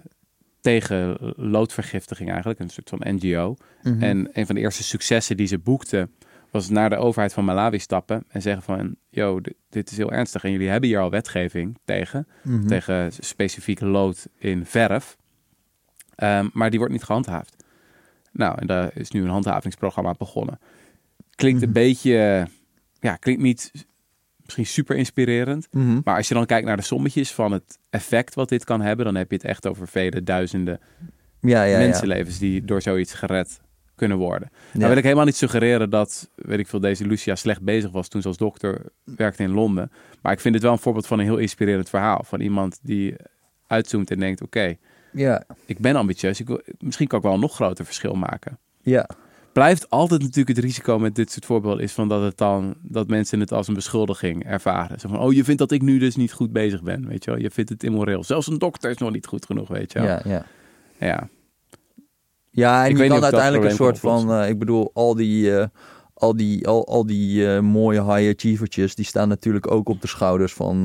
tegen 0.60 1.16
loodvergiftiging 1.36 2.28
eigenlijk. 2.28 2.58
Een 2.60 2.68
soort 2.70 2.88
van 2.88 3.00
NGO. 3.04 3.56
Mhm. 3.82 4.02
En 4.02 4.28
een 4.32 4.46
van 4.46 4.54
de 4.54 4.60
eerste 4.60 4.82
successen 4.82 5.36
die 5.36 5.46
ze 5.46 5.58
boekte 5.58 6.08
was 6.50 6.68
naar 6.68 6.90
de 6.90 6.96
overheid 6.96 7.32
van 7.32 7.44
Malawi 7.44 7.78
stappen 7.78 8.24
en 8.28 8.42
zeggen 8.42 8.62
van, 8.62 8.96
yo, 9.08 9.40
dit, 9.40 9.54
dit 9.68 9.90
is 9.90 9.96
heel 9.96 10.12
ernstig 10.12 10.44
en 10.44 10.50
jullie 10.50 10.68
hebben 10.68 10.88
hier 10.88 10.98
al 11.00 11.10
wetgeving 11.10 11.78
tegen, 11.84 12.26
Mhm. 12.42 12.66
tegen 12.66 13.12
specifiek 13.12 13.80
lood 13.80 14.26
in 14.38 14.66
verf, 14.66 15.16
Ehm, 16.14 16.48
maar 16.52 16.70
die 16.70 16.78
wordt 16.78 16.94
niet 16.94 17.02
gehandhaafd. 17.04 17.64
Nou, 18.32 18.58
en 18.58 18.66
daar 18.66 18.90
is 18.96 19.10
nu 19.10 19.22
een 19.22 19.28
handhavingsprogramma 19.28 20.14
begonnen. 20.18 20.58
Klinkt 21.34 21.62
een 21.62 21.68
Mhm. 21.68 21.78
beetje, 21.78 22.46
ja, 23.00 23.16
klinkt 23.16 23.42
niet 23.42 23.72
misschien 24.44 24.66
super 24.66 24.96
inspirerend, 24.96 25.68
Mhm. 25.70 26.00
maar 26.04 26.16
als 26.16 26.28
je 26.28 26.34
dan 26.34 26.46
kijkt 26.46 26.66
naar 26.66 26.76
de 26.76 26.82
sommetjes 26.82 27.32
van 27.32 27.52
het 27.52 27.78
effect 27.90 28.34
wat 28.34 28.48
dit 28.48 28.64
kan 28.64 28.80
hebben, 28.80 29.04
dan 29.04 29.14
heb 29.14 29.30
je 29.30 29.36
het 29.36 29.44
echt 29.46 29.66
over 29.66 29.88
vele 29.88 30.22
duizenden 30.22 30.80
Ja, 31.40 31.62
ja, 31.62 31.64
ja. 31.64 31.78
mensenlevens 31.78 32.38
die 32.38 32.64
door 32.64 32.82
zoiets 32.82 33.12
gered 33.14 33.60
kunnen 33.94 34.16
worden. 34.18 34.50
Nou 34.72 34.88
wil 34.88 34.96
ik 34.96 35.02
helemaal 35.02 35.24
niet 35.24 35.36
suggereren 35.36 35.90
dat, 35.90 36.30
weet 36.34 36.58
ik 36.58 36.66
veel, 36.66 36.80
deze 36.80 37.06
Lucia 37.06 37.34
slecht 37.34 37.62
bezig 37.62 37.90
was 37.90 38.08
toen 38.08 38.22
ze 38.22 38.28
als 38.28 38.36
dokter 38.36 38.82
werkte 39.04 39.42
in 39.42 39.50
Londen. 39.50 39.90
Maar 40.22 40.32
ik 40.32 40.40
vind 40.40 40.54
het 40.54 40.62
wel 40.62 40.72
een 40.72 40.78
voorbeeld 40.78 41.06
van 41.06 41.18
een 41.18 41.24
heel 41.24 41.36
inspirerend 41.36 41.88
verhaal. 41.88 42.22
Van 42.24 42.40
iemand 42.40 42.78
die 42.82 43.14
uitzoomt 43.66 44.10
en 44.10 44.18
denkt, 44.18 44.42
oké, 44.42 44.74
Ja, 45.12 45.44
ik 45.66 45.78
ben 45.78 45.96
ambitieus. 45.96 46.40
Ik 46.40 46.46
wil, 46.46 46.60
misschien 46.78 47.06
kan 47.06 47.18
ik 47.18 47.24
wel 47.24 47.34
een 47.34 47.40
nog 47.40 47.54
groter 47.54 47.84
verschil 47.84 48.14
maken. 48.14 48.58
ja. 48.82 49.08
Blijft 49.54 49.90
altijd 49.90 50.20
natuurlijk 50.20 50.56
het 50.56 50.64
risico 50.64 50.98
met 50.98 51.14
dit 51.14 51.30
soort 51.30 51.44
voorbeelden 51.44 51.82
is 51.82 51.92
van 51.92 52.08
dat 52.08 52.22
het 52.22 52.38
dan 52.38 52.74
dat 52.82 53.08
mensen 53.08 53.40
het 53.40 53.52
als 53.52 53.68
een 53.68 53.74
beschuldiging 53.74 54.44
ervaren. 54.44 55.00
Zo 55.00 55.08
van, 55.08 55.18
oh, 55.18 55.32
je 55.32 55.44
vindt 55.44 55.60
dat 55.60 55.70
ik 55.70 55.82
nu 55.82 55.98
dus 55.98 56.16
niet 56.16 56.32
goed 56.32 56.52
bezig 56.52 56.82
ben, 56.82 57.08
weet 57.08 57.24
je 57.24 57.30
wel? 57.30 57.40
Je 57.40 57.50
vindt 57.50 57.70
het 57.70 57.82
immoreel. 57.82 58.24
Zelfs 58.24 58.46
een 58.46 58.58
dokter 58.58 58.90
is 58.90 58.96
nog 58.96 59.12
niet 59.12 59.26
goed 59.26 59.46
genoeg, 59.46 59.68
weet 59.68 59.92
je 59.92 59.98
wel? 59.98 60.08
ja, 60.08 60.22
ja. 60.24 60.46
ja. 60.98 61.28
Ja, 62.54 62.84
en 62.84 62.90
Ik 62.90 62.96
je 62.96 63.02
niet 63.02 63.12
kan 63.12 63.22
uiteindelijk 63.22 63.64
een 63.64 63.76
soort 63.76 63.98
van, 63.98 64.32
eh, 64.32 64.48
ik 64.48 64.58
bedoel, 64.58 64.90
al 64.94 65.14
die, 65.14 65.58
eh, 65.58 65.66
al 66.14 66.36
die, 66.36 66.68
al, 66.68 66.86
al 66.86 67.06
die 67.06 67.54
eh, 67.54 67.60
mooie 67.60 68.04
high 68.04 68.34
achievertjes, 68.34 68.94
die 68.94 69.04
staan 69.04 69.28
natuurlijk 69.28 69.70
ook 69.70 69.88
op 69.88 70.00
de 70.00 70.08
schouders 70.08 70.52
van, 70.52 70.82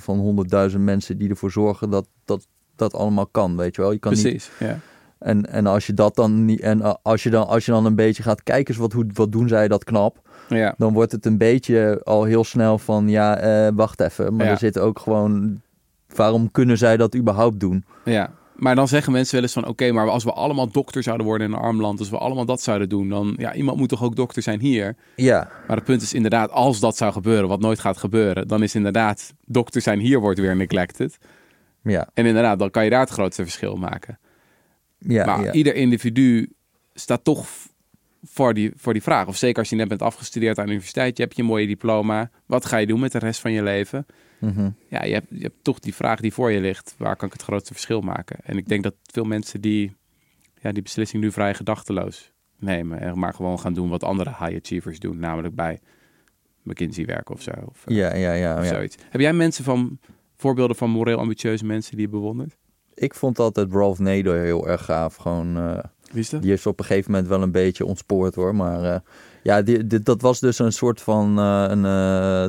van 0.00 0.18
honderdduizend 0.18 0.82
mensen 0.82 1.18
die 1.18 1.28
ervoor 1.28 1.50
zorgen 1.50 1.90
dat 1.90 2.08
dat, 2.24 2.46
dat 2.76 2.94
allemaal 2.94 3.26
kan, 3.26 3.56
weet 3.56 3.76
je 3.76 3.82
wel. 3.82 3.92
Je 3.92 3.98
kan 3.98 4.12
niet, 4.12 4.22
Precies, 4.22 4.50
ja. 4.58 4.80
En, 5.24 5.46
en 5.52 5.66
als 5.66 5.86
je 5.86 5.94
dat 5.94 6.14
dan 6.14 6.44
niet, 6.44 6.60
en 6.60 6.82
eh, 6.82 6.94
als 7.02 7.22
je 7.22 7.30
dan, 7.30 7.46
als 7.46 7.64
je 7.64 7.72
dan 7.72 7.84
een 7.84 7.94
beetje 7.96 8.22
gaat 8.22 8.42
kijken, 8.42 8.78
wat, 8.78 8.92
hoe, 8.92 9.06
wat 9.14 9.32
doen 9.32 9.48
zij 9.48 9.68
dat 9.68 9.84
knap, 9.84 10.16
Ja, 10.48 10.74
dan 10.78 10.92
wordt 10.92 11.12
het 11.12 11.26
een 11.26 11.38
beetje 11.38 12.00
al 12.04 12.24
heel 12.24 12.44
snel 12.44 12.78
van, 12.78 13.08
ja, 13.08 13.36
eh, 13.36 13.72
wacht 13.74 14.00
even, 14.00 14.36
maar 14.36 14.46
Ja. 14.46 14.52
er 14.52 14.58
zit 14.58 14.78
ook 14.78 14.98
gewoon, 14.98 15.60
waarom 16.14 16.50
kunnen 16.50 16.78
zij 16.78 16.96
dat 16.96 17.16
überhaupt 17.16 17.60
doen? 17.60 17.84
ja. 18.04 18.30
Maar 18.56 18.74
dan 18.74 18.88
zeggen 18.88 19.12
mensen 19.12 19.34
wel 19.34 19.42
eens 19.42 19.52
van... 19.52 19.66
oké, 19.66 19.92
maar 19.92 20.08
als 20.08 20.24
we 20.24 20.32
allemaal 20.32 20.68
dokter 20.68 21.02
zouden 21.02 21.26
worden 21.26 21.46
in 21.46 21.52
een 21.52 21.58
arm 21.58 21.80
land... 21.80 21.98
als 21.98 22.10
we 22.10 22.18
allemaal 22.18 22.44
dat 22.44 22.60
zouden 22.60 22.88
doen... 22.88 23.08
dan... 23.08 23.34
ja, 23.38 23.54
iemand 23.54 23.78
moet 23.78 23.88
toch 23.88 24.02
ook 24.02 24.16
dokter 24.16 24.42
zijn 24.42 24.60
hier? 24.60 24.96
Ja, 25.16 25.48
Maar 25.66 25.76
het 25.76 25.84
punt 25.84 26.02
is 26.02 26.12
inderdaad... 26.14 26.50
als 26.50 26.80
dat 26.80 26.96
zou 26.96 27.12
gebeuren, 27.12 27.48
wat 27.48 27.60
nooit 27.60 27.78
gaat 27.80 27.96
gebeuren... 27.96 28.48
dan 28.48 28.62
is 28.62 28.74
inderdaad 28.74 29.32
dokter 29.46 29.80
zijn 29.80 29.98
hier 29.98 30.20
wordt 30.20 30.38
weer 30.38 30.56
neglected. 30.56 31.18
ja, 31.82 32.08
En 32.14 32.26
inderdaad, 32.26 32.58
dan 32.58 32.70
kan 32.70 32.84
je 32.84 32.90
daar 32.90 33.00
het 33.00 33.10
grootste 33.10 33.42
verschil 33.42 33.76
maken. 33.76 34.18
Ja, 35.06 35.26
maar 35.26 35.44
ja. 35.44 35.52
ieder 35.52 35.74
individu 35.74 36.52
staat 36.94 37.24
toch 37.24 37.46
voor 38.22 38.54
die, 38.54 38.72
voor 38.76 38.92
die 38.92 39.02
vraag. 39.02 39.26
Of 39.26 39.36
zeker 39.36 39.58
als 39.58 39.70
je 39.70 39.76
net 39.76 39.88
bent 39.88 40.02
afgestudeerd 40.02 40.58
aan 40.58 40.64
de 40.64 40.70
universiteit... 40.70 41.16
je 41.16 41.22
hebt 41.22 41.36
je 41.36 41.42
mooie 41.42 41.66
diploma. 41.66 42.30
Wat 42.46 42.64
ga 42.64 42.76
je 42.76 42.86
doen 42.86 43.00
met 43.00 43.12
de 43.12 43.18
rest 43.18 43.40
van 43.40 43.52
je 43.52 43.62
leven? 43.62 44.06
Mhm. 44.38 44.70
ja, 44.88 45.04
je 45.04 45.12
hebt, 45.12 45.26
je 45.30 45.42
hebt 45.42 45.64
toch 45.64 45.78
die 45.78 45.94
vraag 45.94 46.20
die 46.20 46.32
voor 46.32 46.50
je 46.50 46.60
ligt. 46.60 46.94
Waar 46.98 47.16
kan 47.16 47.26
ik 47.26 47.32
het 47.32 47.42
grootste 47.42 47.72
verschil 47.72 48.00
maken? 48.00 48.36
En 48.42 48.56
ik 48.56 48.68
denk 48.68 48.82
dat 48.82 48.94
veel 49.02 49.24
mensen 49.24 49.60
die 49.60 49.96
ja, 50.60 50.72
die 50.72 50.82
beslissing 50.82 51.22
nu 51.22 51.32
vrij 51.32 51.54
gedachteloos 51.54 52.32
nemen. 52.58 53.00
En 53.00 53.18
maar 53.18 53.34
gewoon 53.34 53.60
gaan 53.60 53.74
doen 53.74 53.88
wat 53.88 54.04
andere 54.04 54.30
high 54.30 54.56
achievers 54.56 54.98
doen. 54.98 55.18
Namelijk 55.18 55.54
bij 55.54 55.80
McKinsey 56.62 57.04
werken 57.04 57.34
of 57.34 57.42
zo. 57.42 57.50
Of, 57.66 57.86
eh, 57.86 57.96
ja, 57.96 58.14
ja, 58.14 58.32
ja, 58.32 58.58
of 58.58 58.64
ja. 58.64 58.68
zoiets. 58.68 58.96
Heb 59.10 59.20
jij 59.20 59.32
mensen 59.32 59.64
van, 59.64 59.98
voorbeelden 60.36 60.76
van 60.76 60.90
moreel 60.90 61.18
ambitieuze 61.18 61.64
mensen 61.64 61.96
die 61.96 62.04
je 62.04 62.12
bewondert? 62.12 62.56
Ik 63.02 63.14
vond 63.14 63.38
altijd 63.38 63.72
Ralph 63.72 63.98
Nader 63.98 64.36
heel 64.42 64.68
erg 64.68 64.84
gaaf. 64.84 65.16
Gewoon, 65.16 65.56
eh, 65.56 65.78
Wie 66.10 66.20
is 66.20 66.30
dat? 66.30 66.42
die 66.42 66.52
is 66.52 66.66
op 66.66 66.78
een 66.78 66.84
gegeven 66.84 67.10
moment 67.10 67.28
wel 67.28 67.42
een 67.42 67.50
beetje 67.52 67.84
ontspoord 67.86 68.34
hoor. 68.34 68.54
Maar 68.54 68.84
eh, 68.84 69.00
ja, 69.42 69.62
die, 69.62 69.86
die- 69.86 70.00
dat 70.00 70.22
was 70.22 70.40
dus 70.40 70.58
een 70.58 70.72
soort 70.72 71.00
van. 71.00 71.38
eh, 71.38 71.64
een, 71.68 71.84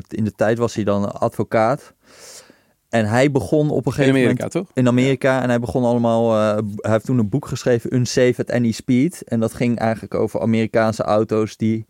in 0.08 0.24
de 0.24 0.32
tijd 0.36 0.58
was 0.58 0.76
hij 0.76 0.84
dan 0.84 1.20
advocaat. 1.20 1.94
En 2.90 3.06
hij 3.06 3.32
begon 3.32 3.70
op 3.70 3.86
een 3.86 3.92
In 3.92 3.92
gegeven 3.92 4.10
Amerika, 4.10 4.34
moment. 4.34 4.52
toch? 4.52 4.68
In 4.74 4.88
Amerika. 4.88 5.42
En 5.42 5.50
hij 5.50 5.60
begon 5.60 5.84
allemaal. 5.84 6.32
hij 6.34 6.62
heeft 6.92 7.06
toen 7.06 7.18
een 7.18 7.30
boek 7.30 7.48
geschreven, 7.48 7.96
Unsafe 7.96 8.42
at 8.42 8.52
Any 8.52 8.72
Speed. 8.72 9.24
En 9.24 9.40
dat 9.40 9.54
ging 9.54 9.80
eigenlijk 9.80 10.14
over 10.14 10.42
Amerikaanse 10.42 11.04
auto's 11.04 11.58
die 11.58 11.86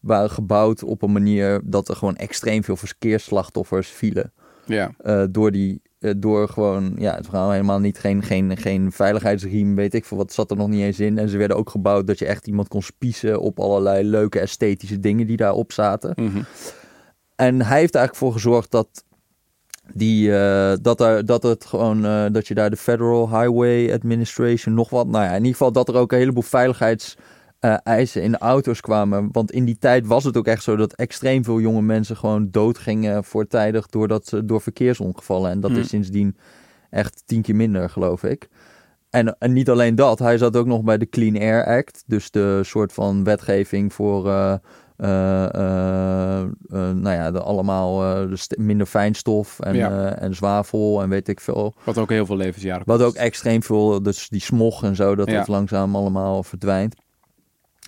waren 0.00 0.30
gebouwd 0.30 0.82
op 0.82 1.02
een 1.02 1.12
manier 1.12 1.60
dat 1.64 1.88
er 1.88 1.96
gewoon 1.96 2.16
extreem 2.16 2.64
veel 2.64 2.76
verkeersslachtoffers 2.76 3.88
vielen. 3.88 4.32
Ja. 4.66 4.90
Door 5.30 5.50
die, 5.50 5.82
door 6.16 6.48
gewoon, 6.48 6.92
ja, 6.96 7.14
het 7.14 7.26
verhaal 7.26 7.50
helemaal 7.50 7.80
niet, 7.80 7.98
geen, 7.98 8.22
geen, 8.22 8.56
geen 8.56 8.92
veiligheidsriem, 8.92 9.74
weet 9.74 9.94
ik 9.94 10.04
veel 10.04 10.16
wat, 10.16 10.32
zat 10.32 10.50
er 10.50 10.56
nog 10.56 10.68
niet 10.68 10.82
eens 10.82 11.00
in. 11.00 11.18
En 11.18 11.28
ze 11.28 11.36
werden 11.36 11.56
ook 11.56 11.70
gebouwd 11.70 12.06
dat 12.06 12.18
je 12.18 12.26
echt 12.26 12.46
iemand 12.46 12.68
kon 12.68 12.82
spiezen 12.82 13.40
op 13.40 13.60
allerlei 13.60 14.04
leuke 14.04 14.40
esthetische 14.40 15.00
dingen 15.00 15.26
die 15.26 15.36
daarop 15.36 15.72
zaten. 15.72 16.12
Mhm. 16.16 16.42
En 17.36 17.62
hij 17.62 17.78
heeft 17.78 17.94
eigenlijk 17.94 18.24
voor 18.24 18.32
gezorgd 18.32 18.70
dat 18.70 19.04
die, 19.94 20.36
eh, 20.36 20.72
dat, 20.82 21.00
er, 21.00 21.26
dat 21.26 21.42
het 21.42 21.64
gewoon, 21.64 22.04
eh, 22.04 22.24
dat 22.32 22.48
je 22.48 22.54
daar 22.54 22.70
de 22.70 22.76
Federal 22.76 23.28
Highway 23.28 23.92
Administration 23.92 24.74
nog 24.74 24.90
wat, 24.90 25.06
nou 25.06 25.24
ja, 25.24 25.30
in 25.30 25.36
ieder 25.36 25.52
geval 25.52 25.72
dat 25.72 25.88
er 25.88 25.94
ook 25.94 26.12
een 26.12 26.18
heleboel 26.18 26.42
veiligheids 26.42 27.16
eh, 27.62 27.74
eisen 27.82 28.22
in 28.22 28.30
de 28.32 28.38
auto's 28.38 28.80
kwamen. 28.80 29.28
Want 29.32 29.50
in 29.52 29.64
die 29.64 29.78
tijd 29.78 30.06
was 30.06 30.24
het 30.24 30.36
ook 30.36 30.46
echt 30.46 30.62
zo 30.62 30.76
dat 30.76 30.92
extreem 30.94 31.44
veel 31.44 31.60
jonge 31.60 31.82
mensen 31.82 32.16
gewoon 32.16 32.48
doodgingen 32.50 33.24
voortijdig 33.24 33.86
doordat 33.86 34.26
ze 34.26 34.44
door 34.44 34.60
verkeersongevallen. 34.60 35.50
En 35.50 35.60
dat 35.60 35.70
Hmm. 35.70 35.80
is 35.80 35.88
sindsdien 35.88 36.36
echt 36.90 37.22
tien 37.26 37.42
keer 37.42 37.56
minder, 37.56 37.90
geloof 37.90 38.22
ik. 38.24 38.48
En, 39.10 39.38
en 39.38 39.52
niet 39.52 39.70
alleen 39.70 39.94
dat, 39.94 40.18
hij 40.18 40.38
zat 40.38 40.56
ook 40.56 40.66
nog 40.66 40.82
bij 40.82 40.98
de 40.98 41.08
Clean 41.08 41.36
Air 41.36 41.66
Act. 41.66 42.02
Dus 42.06 42.30
de 42.30 42.60
soort 42.64 42.92
van 42.92 43.24
wetgeving 43.24 43.92
voor, 43.92 44.28
eh, 44.28 44.52
eh, 45.44 46.48
nou 46.94 47.10
ja, 47.10 47.30
de, 47.30 47.40
allemaal 47.40 47.96
de 48.28 48.36
minder 48.58 48.86
fijnstof 48.86 49.60
en, 49.60 49.74
Ja. 49.76 50.14
en 50.14 50.34
zwavel 50.34 51.02
en 51.02 51.08
weet 51.08 51.28
ik 51.28 51.40
veel. 51.40 51.74
Wat 51.84 51.98
ook 51.98 52.10
heel 52.10 52.26
veel 52.26 52.36
levensjaren 52.36 52.82
Wat 52.86 53.02
ook 53.02 53.14
extreem 53.14 53.62
veel, 53.62 54.02
dus 54.02 54.28
die 54.28 54.40
smog 54.40 54.82
en 54.84 54.96
zo, 54.96 55.14
dat 55.14 55.30
Ja. 55.30 55.38
dat 55.38 55.48
langzaam 55.48 55.96
allemaal 55.96 56.42
verdwijnt. 56.42 56.94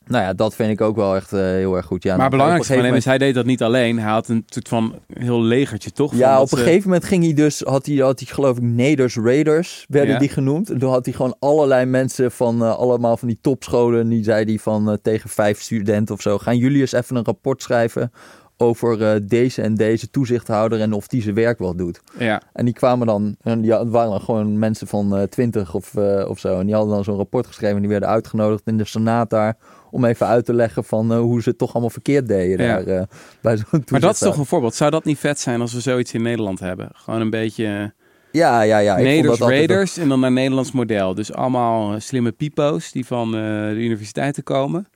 Nou 0.07 0.25
ja, 0.25 0.33
dat 0.33 0.55
vind 0.55 0.71
ik 0.71 0.81
ook 0.81 0.97
wel 0.97 1.17
echt 1.17 1.33
eh, 1.33 1.41
heel 1.41 1.77
erg 1.77 1.87
goed. 1.87 2.03
Ja, 2.03 2.17
maar 2.17 2.27
op 2.27 2.65
van 2.65 2.85
is, 2.95 3.05
hij 3.05 3.19
deed 3.19 3.35
dat 3.35 3.45
niet 3.45 3.63
alleen. 3.63 3.99
Hij 3.99 4.11
had 4.13 4.29
een 4.29 4.43
soort 4.47 4.69
van 4.69 4.95
heel 5.13 5.43
legertje, 5.43 5.91
toch? 5.91 6.15
Ja, 6.15 6.37
op 6.41 6.53
een 6.53 6.59
ze- 6.59 6.65
gegeven 6.65 6.83
moment 6.89 7.05
ging 7.05 7.25
hij 7.25 7.35
dus, 7.35 7.61
had 7.61 7.87
hij, 7.87 7.97
had 7.97 8.21
hij 8.21 8.29
geloof 8.35 8.57
ik 8.57 8.63
Neders 8.63 9.17
Raiders, 9.17 9.85
werden 9.89 10.13
Ja. 10.13 10.19
die 10.19 10.29
genoemd. 10.29 10.71
En 10.71 10.79
toen 10.79 10.91
had 10.91 11.05
hij 11.05 11.15
gewoon 11.15 11.37
allerlei 11.39 11.85
mensen 11.85 12.31
van 12.33 12.63
eh, 12.63 12.77
allemaal 12.77 13.17
van 13.17 13.29
die 13.29 13.39
topscholen. 13.41 14.01
En 14.01 14.09
die 14.09 14.25
zei 14.25 14.45
die 14.45 14.61
van 14.61 14.91
eh, 14.91 14.97
tegen 15.03 15.31
vijf 15.31 15.61
studenten 15.61 16.15
of 16.15 16.21
zo, 16.21 16.39
gaan 16.39 16.57
jullie 16.57 16.81
eens 16.81 16.93
even 16.93 17.17
een 17.17 17.25
rapport 17.25 17.63
schrijven 17.63 18.13
over 18.57 19.03
eh, 19.03 19.21
deze 19.23 19.63
en 19.63 19.75
deze 19.75 20.11
toezichthouder 20.11 20.81
en 20.81 20.93
of 20.93 21.07
die 21.09 21.23
zijn 21.23 21.35
werk 21.35 21.59
wel 21.59 21.77
doet. 21.77 22.01
Ja, 22.19 22.43
En 22.53 22.65
die 22.65 22.75
kwamen 22.75 23.07
dan, 23.07 23.37
en 23.43 23.61
die 23.61 23.71
waren 23.71 23.91
dan 24.11 24.21
gewoon 24.21 24.59
mensen 24.59 24.87
van 24.87 25.17
eh, 25.17 25.23
20 25.23 25.75
of, 25.75 25.95
eh, 25.97 26.25
of 26.29 26.39
zo. 26.39 26.59
En 26.59 26.67
die 26.67 26.75
hadden 26.75 26.95
dan 26.95 27.05
zo'n 27.05 27.17
rapport 27.17 27.47
geschreven 27.47 27.75
en 27.77 27.83
die 27.83 27.91
werden 27.91 28.09
uitgenodigd 28.09 28.63
in 28.65 28.77
de 28.77 28.85
Senaat 28.85 29.31
daar. 29.31 29.57
Om 29.95 30.05
even 30.05 30.27
uit 30.27 30.45
te 30.45 30.55
leggen 30.55 30.85
van 30.85 31.13
eh, 31.13 31.19
hoe 31.19 31.43
ze 31.43 31.49
het 31.49 31.59
toch 31.59 31.73
allemaal 31.73 31.91
verkeerd 31.91 32.29
deden 32.29 32.67
Ja. 32.67 32.83
daar 32.83 32.97
eh, 33.01 33.03
bij 33.41 33.57
zo'n 33.57 33.85
maar 33.91 34.01
dat 34.01 34.13
is 34.13 34.19
toch 34.19 34.37
een 34.37 34.47
voorbeeld. 34.47 34.75
Zou 34.75 34.91
dat 34.91 35.05
niet 35.05 35.19
vet 35.19 35.41
zijn 35.41 35.61
als 35.61 35.73
we 35.73 35.81
zoiets 35.81 36.13
in 36.15 36.23
Nederland 36.23 36.61
hebben? 36.61 36.89
Gewoon 36.95 37.21
een 37.21 37.31
beetje 37.31 37.93
Ja, 38.31 38.63
ja, 38.63 38.79
ja. 38.79 38.97
ik 38.97 39.05
vond 39.05 39.15
Neders 39.17 39.39
dat 39.39 39.49
Raiders 39.49 39.97
en 39.99 40.09
dan 40.09 40.21
naar 40.21 40.33
Nederlands 40.33 40.73
model. 40.73 41.15
Dus 41.15 41.33
allemaal 41.33 41.93
eh, 41.95 42.01
slimme 42.01 42.33
pipo's 42.33 42.93
die 42.93 43.07
van 43.07 43.27
eh, 43.27 43.41
de 43.69 43.75
universiteiten 43.79 44.43
komen. 44.43 44.87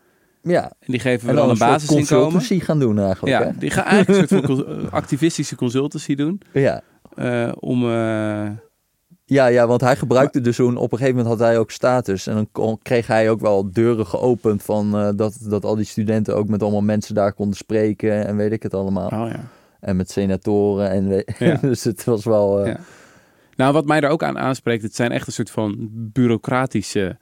Ja, 0.43 0.63
En 0.65 0.93
die 0.93 1.01
geven 1.01 1.29
we 1.29 1.35
dan 1.35 1.43
dan 1.43 1.51
een 1.51 1.59
basisinkomen. 1.59 2.07
consultancy 2.09 2.61
gaan 2.61 2.79
doen 2.79 2.99
eigenlijk. 3.01 3.43
Ja, 3.45 3.53
die 3.59 3.71
gaan 3.71 3.85
eigenlijk 3.85 4.31
een 4.31 4.39
soort 4.39 4.47
van 4.67 4.91
activistische 5.01 5.57
consultancy 5.57 6.15
doen. 6.15 6.41
Ja. 6.53 6.81
eh, 7.15 7.53
om... 7.59 7.91
eh, 7.91 8.47
Ja, 9.31 9.47
ja, 9.47 9.67
want 9.67 9.81
hij 9.81 9.97
gebruikte 9.97 10.41
dus 10.41 10.57
zo'n... 10.57 10.77
Op 10.77 10.93
een 10.93 10.99
gegeven 10.99 11.17
moment 11.21 11.39
had 11.39 11.49
hij 11.49 11.59
ook 11.59 11.71
status. 11.71 12.27
En 12.27 12.35
dan 12.35 12.49
kon- 12.53 12.79
kreeg 12.83 13.07
hij 13.07 13.31
ook 13.31 13.41
wel 13.41 13.73
deuren 13.73 14.07
geopend 14.07 14.63
van... 14.63 14.97
eh, 14.99 15.09
dat, 15.17 15.39
dat 15.41 15.65
al 15.65 15.77
die 15.77 15.85
studenten 15.85 16.37
ook 16.37 16.49
met 16.49 16.63
allemaal 16.63 16.81
mensen 16.83 17.15
daar 17.15 17.33
konden 17.33 17.57
spreken. 17.57 18.27
En 18.27 18.37
weet 18.37 18.53
ik 18.53 18.63
het 18.63 18.75
allemaal. 18.75 19.09
oh 19.09 19.29
ja. 19.29 19.41
En 19.81 19.97
met 19.97 20.11
senatoren. 20.11 20.91
En 20.91 21.25
Ja. 21.39 21.55
dus 21.71 21.85
het 21.85 22.05
was 22.05 22.25
wel... 22.25 22.61
eh, 22.61 22.67
Ja. 22.67 22.79
Nou, 23.57 23.73
wat 23.73 23.87
mij 23.87 24.01
er 24.01 24.09
ook 24.11 24.23
aan 24.23 24.39
aanspreekt, 24.39 24.83
het 24.83 24.95
zijn 24.95 25.11
echt 25.13 25.27
een 25.27 25.33
soort 25.33 25.51
van 25.51 25.89
bureaucratische 25.93 27.17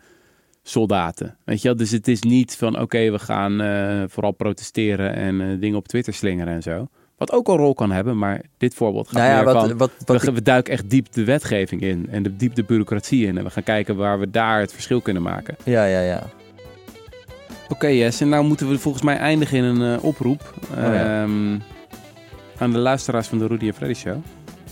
soldaten. 0.62 1.36
Weet 1.44 1.62
je 1.62 1.68
wel? 1.68 1.76
Dus 1.76 1.90
het 1.90 2.09
is 2.09 2.20
niet 2.22 2.57
van, 2.57 2.80
oké, 2.80 3.11
we 3.11 3.18
gaan 3.18 3.61
eh, 3.61 4.02
vooral 4.09 4.32
protesteren 4.32 5.14
en 5.14 5.61
dingen 5.61 5.78
op 5.78 5.88
Twitter 5.88 6.14
slingeren 6.14 6.52
en 6.54 6.62
zo. 6.62 6.88
Wat 7.16 7.32
ook 7.32 7.48
een 7.48 7.56
rol 7.56 7.74
kan 7.74 7.90
hebben, 7.90 8.18
maar 8.18 8.40
dit 8.58 8.74
voorbeeld 8.74 9.08
gaat 9.08 9.16
Nou 9.16 9.28
ja, 9.28 9.34
meer 9.34 9.44
wat, 9.44 9.68
van... 9.68 9.76
wat, 9.76 9.90
wat 10.04 10.22
we, 10.22 10.32
we 10.32 10.42
duiken 10.42 10.72
echt 10.72 10.90
diep 10.90 11.12
de 11.12 11.24
wetgeving 11.24 11.82
in 11.82 12.06
en 12.10 12.22
de, 12.22 12.36
diep 12.36 12.54
de 12.54 12.64
bureaucratie 12.64 13.26
in. 13.26 13.38
En 13.38 13.44
we 13.44 13.50
gaan 13.50 13.62
kijken 13.62 13.96
waar 13.96 14.18
we 14.18 14.30
daar 14.30 14.60
het 14.60 14.72
verschil 14.72 15.00
kunnen 15.00 15.22
maken. 15.22 15.56
ja, 15.64 15.84
ja, 15.84 16.00
ja. 16.00 16.22
Oké, 17.68 17.86
Jess, 17.86 18.20
en 18.20 18.28
nou 18.28 18.44
moeten 18.44 18.68
we 18.68 18.78
volgens 18.78 19.04
mij 19.04 19.16
eindigen 19.16 19.58
in 19.58 19.64
een 19.64 19.96
eh, 19.96 20.04
oproep. 20.04 20.54
Oh 20.70 20.76
ja. 20.76 21.22
ehm, 21.22 21.58
aan 22.58 22.72
de 22.72 22.78
luisteraars 22.78 23.28
van 23.28 23.38
de 23.38 23.46
Rudy 23.46 23.66
en 23.66 23.74
Freddy 23.74 23.94
Show. 23.94 24.16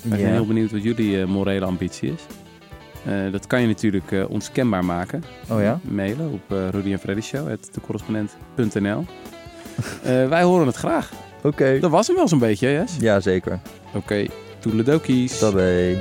Zijn 0.09 0.21
Ja. 0.21 0.27
heel 0.27 0.47
benieuwd 0.47 0.71
wat 0.71 0.83
jullie 0.83 1.21
eh, 1.21 1.27
morele 1.27 1.65
ambitie 1.65 2.13
is. 2.13 2.27
Eh, 3.05 3.33
dat 3.33 3.47
kan 3.47 3.61
je 3.61 3.67
natuurlijk 3.67 4.13
eh, 4.13 4.31
ons 4.31 4.53
kenbaar 4.53 4.85
maken. 4.85 5.25
Oh 5.51 5.61
ja? 5.61 5.81
Mailen 5.83 6.33
op 6.33 6.53
uh, 6.53 6.69
Rudy 6.69 6.93
en 6.93 6.99
Freddy 6.99 7.21
Show, 7.21 7.49
wij 10.29 10.43
horen 10.43 10.67
het 10.67 10.77
graag. 10.77 11.11
Oké. 11.45 11.79
Dat 11.81 11.91
was 11.91 12.07
hem 12.07 12.17
wel 12.17 12.29
zo'n 12.29 12.39
beetje, 12.39 12.71
Jess? 12.71 12.97
Ja, 13.01 13.21
zeker. 13.21 13.61
Oké, 13.95 14.27
toedeledokies. 14.59 15.39
Tabé. 15.39 15.97